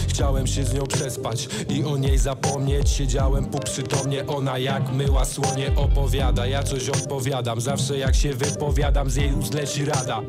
Chciałem 0.07 0.47
się 0.47 0.63
z 0.63 0.73
nią 0.73 0.83
przespać 0.83 1.49
i 1.69 1.83
o 1.83 1.97
niej 1.97 2.17
zapomnieć 2.17 2.89
Siedziałem 2.89 3.38
półprzytomnie, 3.45 4.27
ona 4.27 4.57
jak 4.57 4.91
myła 4.91 5.25
słonie 5.25 5.71
opowiada. 5.75 6.45
Ja 6.45 6.63
coś 6.63 6.89
odpowiadam, 6.89 7.61
zawsze 7.61 7.97
jak 7.97 8.15
się 8.15 8.33
wypowiadam 8.33 9.09
z 9.09 9.15
jej 9.15 9.33
ust 9.33 9.53
leci 9.53 9.85
rada. 9.85 10.21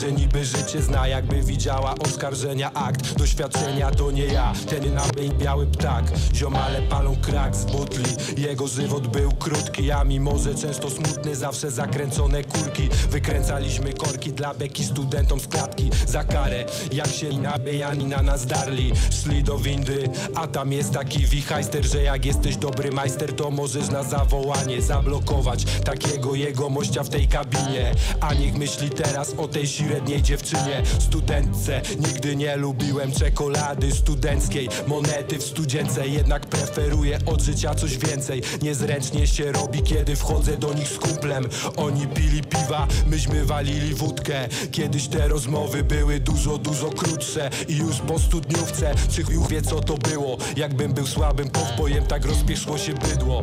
Że 0.00 0.12
niby 0.12 0.44
życie 0.44 0.82
zna, 0.82 1.08
jakby 1.08 1.42
widziała 1.42 1.94
oskarżenia. 1.94 2.72
Akt 2.72 3.18
Doświadczenia 3.18 3.90
to 3.90 4.10
nie 4.10 4.24
ja, 4.24 4.52
ten 4.70 4.94
nabyj 4.94 5.30
biały 5.30 5.66
ptak. 5.66 6.04
Ziomale 6.34 6.82
palą 6.82 7.16
krak 7.16 7.56
z 7.56 7.64
butli 7.64 8.04
Jego 8.36 8.68
żywot 8.68 9.06
był 9.06 9.32
krótki, 9.32 9.90
a 9.90 10.04
mimo 10.04 10.38
że 10.38 10.54
często 10.54 10.90
smutny 10.90 11.36
Zawsze 11.36 11.70
zakręcone 11.70 12.44
kurki 12.44 12.88
Wykręcaliśmy 13.10 13.92
korki 13.92 14.32
dla 14.32 14.54
beki 14.54 14.84
studentom 14.84 15.40
z 15.40 15.46
klatki. 15.46 15.90
Za 16.06 16.24
karę, 16.24 16.64
jak 16.92 17.08
się 17.08 17.38
nabejani 17.38 18.04
na 18.04 18.22
nas 18.22 18.46
darli. 18.46 18.92
Szli 19.10 19.42
do 19.42 19.58
windy, 19.58 20.08
a 20.34 20.46
tam 20.46 20.72
jest 20.72 20.92
taki 20.92 21.26
wichajster 21.26 21.84
Że 21.84 22.02
jak 22.02 22.26
jesteś 22.46 22.56
dobry 22.56 22.90
majster, 22.90 23.32
to 23.36 23.50
możesz 23.50 23.88
na 23.88 24.02
zawołanie 24.02 24.82
Zablokować 24.82 25.64
takiego 25.84 26.34
jegomościa 26.34 27.02
w 27.02 27.08
tej 27.08 27.28
kabinie. 27.28 27.94
A 28.20 28.34
niech 28.34 28.54
myśli 28.54 28.90
teraz 28.90 29.34
o 29.38 29.48
tej 29.48 29.66
średniej 29.66 30.22
dziewczynie. 30.22 30.82
Studentce, 30.98 31.82
nigdy 31.98 32.36
nie 32.36 32.56
lubiłem 32.56 33.12
czekolady 33.12 33.92
studenckiej. 33.92 34.68
Monety 34.86 35.38
w 35.38 35.42
studzience, 35.42 36.08
jednak 36.08 36.46
preferuję 36.46 37.18
od 37.26 37.40
życia 37.40 37.74
coś 37.74 37.98
więcej. 37.98 38.42
Niezręcznie 38.62 39.26
się 39.26 39.52
robi, 39.52 39.82
kiedy 39.82 40.16
wchodzę 40.16 40.56
do 40.56 40.74
nich 40.74 40.88
z 40.88 40.98
kumplem. 40.98 41.48
Oni 41.76 42.06
pili 42.06 42.42
piwa, 42.42 42.86
myśmy 43.06 43.44
walili 43.44 43.94
wódkę. 43.94 44.48
Kiedyś 44.70 45.08
te 45.08 45.28
rozmowy 45.28 45.84
były 45.84 46.20
dużo, 46.20 46.58
dużo 46.58 46.90
krótsze. 46.90 47.50
I 47.68 47.76
już 47.76 47.96
po 47.96 48.18
studniówce, 48.18 48.94
czy 49.10 49.22
chuj 49.22 49.48
wie 49.50 49.62
co 49.62 49.80
to 49.80 49.94
było. 49.94 50.36
Jakbym 50.56 50.92
był 50.92 51.06
słabym 51.06 51.50
powbojem, 51.50 52.06
tak 52.06 52.24
rozpieszło 52.30 52.78
się 52.78 52.94
bydło. 52.94 53.42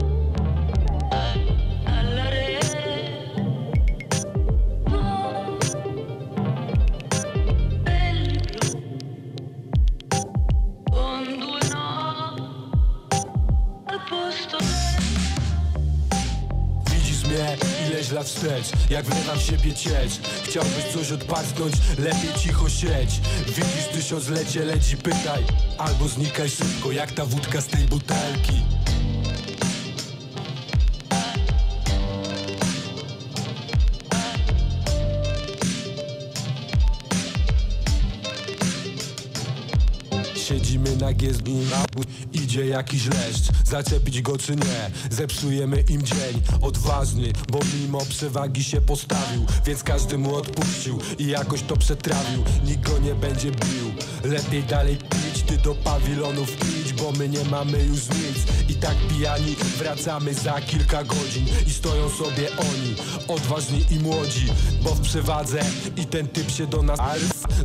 Ileś 17.89 18.11
lat 18.11 18.27
wstecz 18.27 18.89
Jak 18.89 19.05
wlewam 19.05 19.39
siebie 19.39 19.73
ciecz 19.73 20.19
Chciałbyś 20.43 20.83
coś 20.93 21.11
odparznąć, 21.11 21.73
lepiej 21.97 22.33
cicho 22.39 22.69
siedź 22.69 23.21
Widzisz 23.47 23.87
tysiąclecie, 23.93 24.65
leci 24.65 24.97
pytaj 24.97 25.43
Albo 25.77 26.07
znikaj 26.07 26.49
szybko, 26.49 26.91
jak 26.91 27.11
ta 27.11 27.25
wódka 27.25 27.61
z 27.61 27.67
tej 27.67 27.83
butelki 27.83 28.76
Siedzimy 40.47 40.95
na 40.95 41.13
giezdni, 41.13 41.65
idzie 42.33 42.67
jakiś 42.67 43.05
leszcz. 43.05 43.49
Zaczepić 43.65 44.21
go 44.21 44.37
czy 44.37 44.55
nie, 44.55 44.91
zepsujemy 45.11 45.83
im 45.89 46.03
dzień. 46.03 46.41
Odważny, 46.61 47.33
bo 47.51 47.59
mimo 47.73 48.05
przewagi 48.05 48.63
się 48.63 48.81
postawił. 48.81 49.45
Więc 49.65 49.83
każdy 49.83 50.17
mu 50.17 50.35
odpuścił 50.35 50.99
i 51.19 51.27
jakoś 51.27 51.61
to 51.61 51.77
przetrawił. 51.77 52.43
Nikt 52.65 52.89
go 52.89 52.99
nie 52.99 53.15
będzie 53.15 53.51
bił, 53.51 53.91
lepiej 54.23 54.63
dalej 54.63 54.97
pić 54.97 55.43
Ty 55.43 55.57
do 55.57 55.75
pawilonów 55.75 56.49
idź, 56.51 56.93
bo 56.93 57.11
my 57.11 57.29
nie 57.29 57.43
mamy 57.43 57.83
już 57.83 58.09
nic. 58.09 58.69
I 58.69 58.73
tak 58.73 58.95
pijani 59.09 59.55
wracamy 59.77 60.33
za 60.33 60.61
kilka 60.61 61.03
godzin. 61.03 61.45
I 61.67 61.69
stoją 61.69 62.09
sobie 62.09 62.49
oni, 62.57 62.95
odważni 63.27 63.85
i 63.91 63.99
młodzi 63.99 64.47
Bo 64.83 64.95
w 64.95 65.01
przewadze 65.01 65.59
i 65.97 66.05
ten 66.05 66.27
typ 66.27 66.51
się 66.51 66.67
do 66.67 66.83
nas 66.83 66.99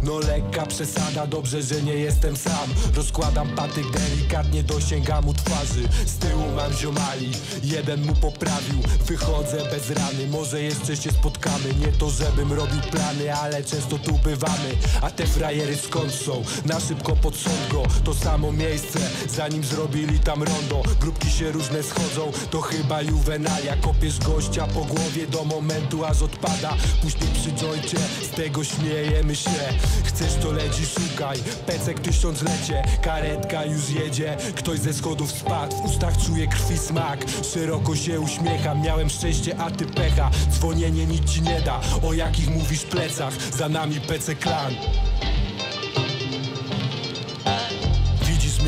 No 0.03 0.19
lekka 0.19 0.67
przesada, 0.67 1.27
dobrze, 1.27 1.63
że 1.63 1.83
nie 1.83 1.95
jestem 1.95 2.37
sam. 2.37 2.69
Rozkładam 2.95 3.49
patyk 3.49 3.85
delikatnie, 3.91 4.63
dosięgam 4.63 5.29
u 5.29 5.35
twarzy. 5.35 5.89
Z 6.07 6.17
tyłu 6.17 6.45
mam 6.57 6.73
ziomali, 6.73 7.31
jeden 7.63 8.07
mu 8.07 8.15
poprawił. 8.15 8.79
Wychodzę 9.07 9.63
bez 9.71 9.91
rany, 9.91 10.27
może 10.31 10.63
jeszcze 10.63 10.97
się 10.97 11.11
spotkamy. 11.11 11.75
Nie 11.81 11.93
to 11.93 12.11
żebym 12.11 12.53
robił 12.53 12.81
plany, 12.81 13.35
ale 13.35 13.65
często 13.65 13.99
tu 13.99 14.19
bywamy. 14.19 14.77
A 15.03 15.11
te 15.11 15.27
frajery 15.27 15.77
skąd 15.77 16.15
są? 16.15 16.43
Na 16.65 16.81
szybko 16.81 17.17
pod 17.17 17.35
To 18.05 18.15
samo 18.15 18.53
miejsce, 18.53 18.99
zanim 19.29 19.65
zrobili 19.65 20.19
tam 20.19 20.43
rondo. 20.43 20.83
Grupki 21.01 21.31
się 21.31 21.53
różne 21.53 21.83
schodzą, 21.83 22.33
to 22.51 22.61
chyba 22.61 23.03
juwenalia. 23.03 23.77
Kopiesz 23.77 24.19
gościa 24.19 24.67
po 24.67 24.85
głowie 24.85 25.27
do 25.27 25.45
momentu 25.45 26.05
aż 26.05 26.23
odpada. 26.23 26.75
Później 27.03 27.31
przy 27.35 27.53
joincie, 27.53 27.99
z 28.23 28.29
tego 28.29 28.65
śmiejemy 28.65 29.37
się 29.37 29.72
Chcesz 30.05 30.35
to 30.43 30.53
leci, 30.53 30.87
szukaj, 30.87 31.39
pecek 31.67 32.01
tysiąclecie 32.01 32.83
Karetka 33.03 33.65
już 33.65 33.91
jedzie, 33.91 34.37
ktoś 34.55 34.79
ze 34.79 34.93
schodów 34.95 35.31
spadł. 35.31 35.77
W 35.77 35.85
ustach 35.85 36.15
czuję 36.27 36.47
krwi 36.47 36.79
smak, 36.79 37.25
szeroko 37.53 37.97
się 37.97 38.21
uśmiecham. 38.21 38.83
Miałem 38.83 39.11
szczęście, 39.11 39.57
a 39.59 39.71
ty 39.71 39.87
pecha. 39.87 40.31
Dzwonienie 40.51 41.07
nic 41.07 41.31
ci 41.31 41.43
nie 41.43 41.61
da, 41.61 41.81
o 42.03 42.13
jakich 42.13 42.51
mówisz 42.51 42.85
plecach? 42.85 43.35
Za 43.53 43.69
nami 43.69 44.01
pece 44.01 44.35
klan 44.35 44.75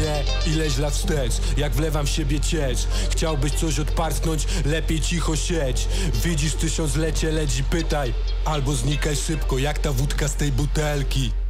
mnie 0.05 0.25
ileś 0.47 0.79
lat 0.79 0.95
wstecz 0.95 1.33
Jak 1.57 1.73
wlewam 1.73 2.07
w 2.07 2.11
siebie 2.11 2.41
ciecz. 2.41 2.79
Chciałbyś 3.11 3.53
coś 3.53 3.79
odparsknąć, 3.79 4.47
lepiej 4.65 5.01
cicho 5.01 5.37
siedź. 5.37 5.89
Widzisz 6.25 6.55
tysiąclecie, 6.55 7.33
leci 7.33 7.65
pytaj 7.65 8.15
Albo 8.45 8.75
znikaj 8.75 9.17
szybko, 9.17 9.59
jak 9.59 9.79
ta 9.79 9.93
wódka 9.93 10.29
z 10.29 10.35
tej 10.35 10.53
butelki 10.53 11.44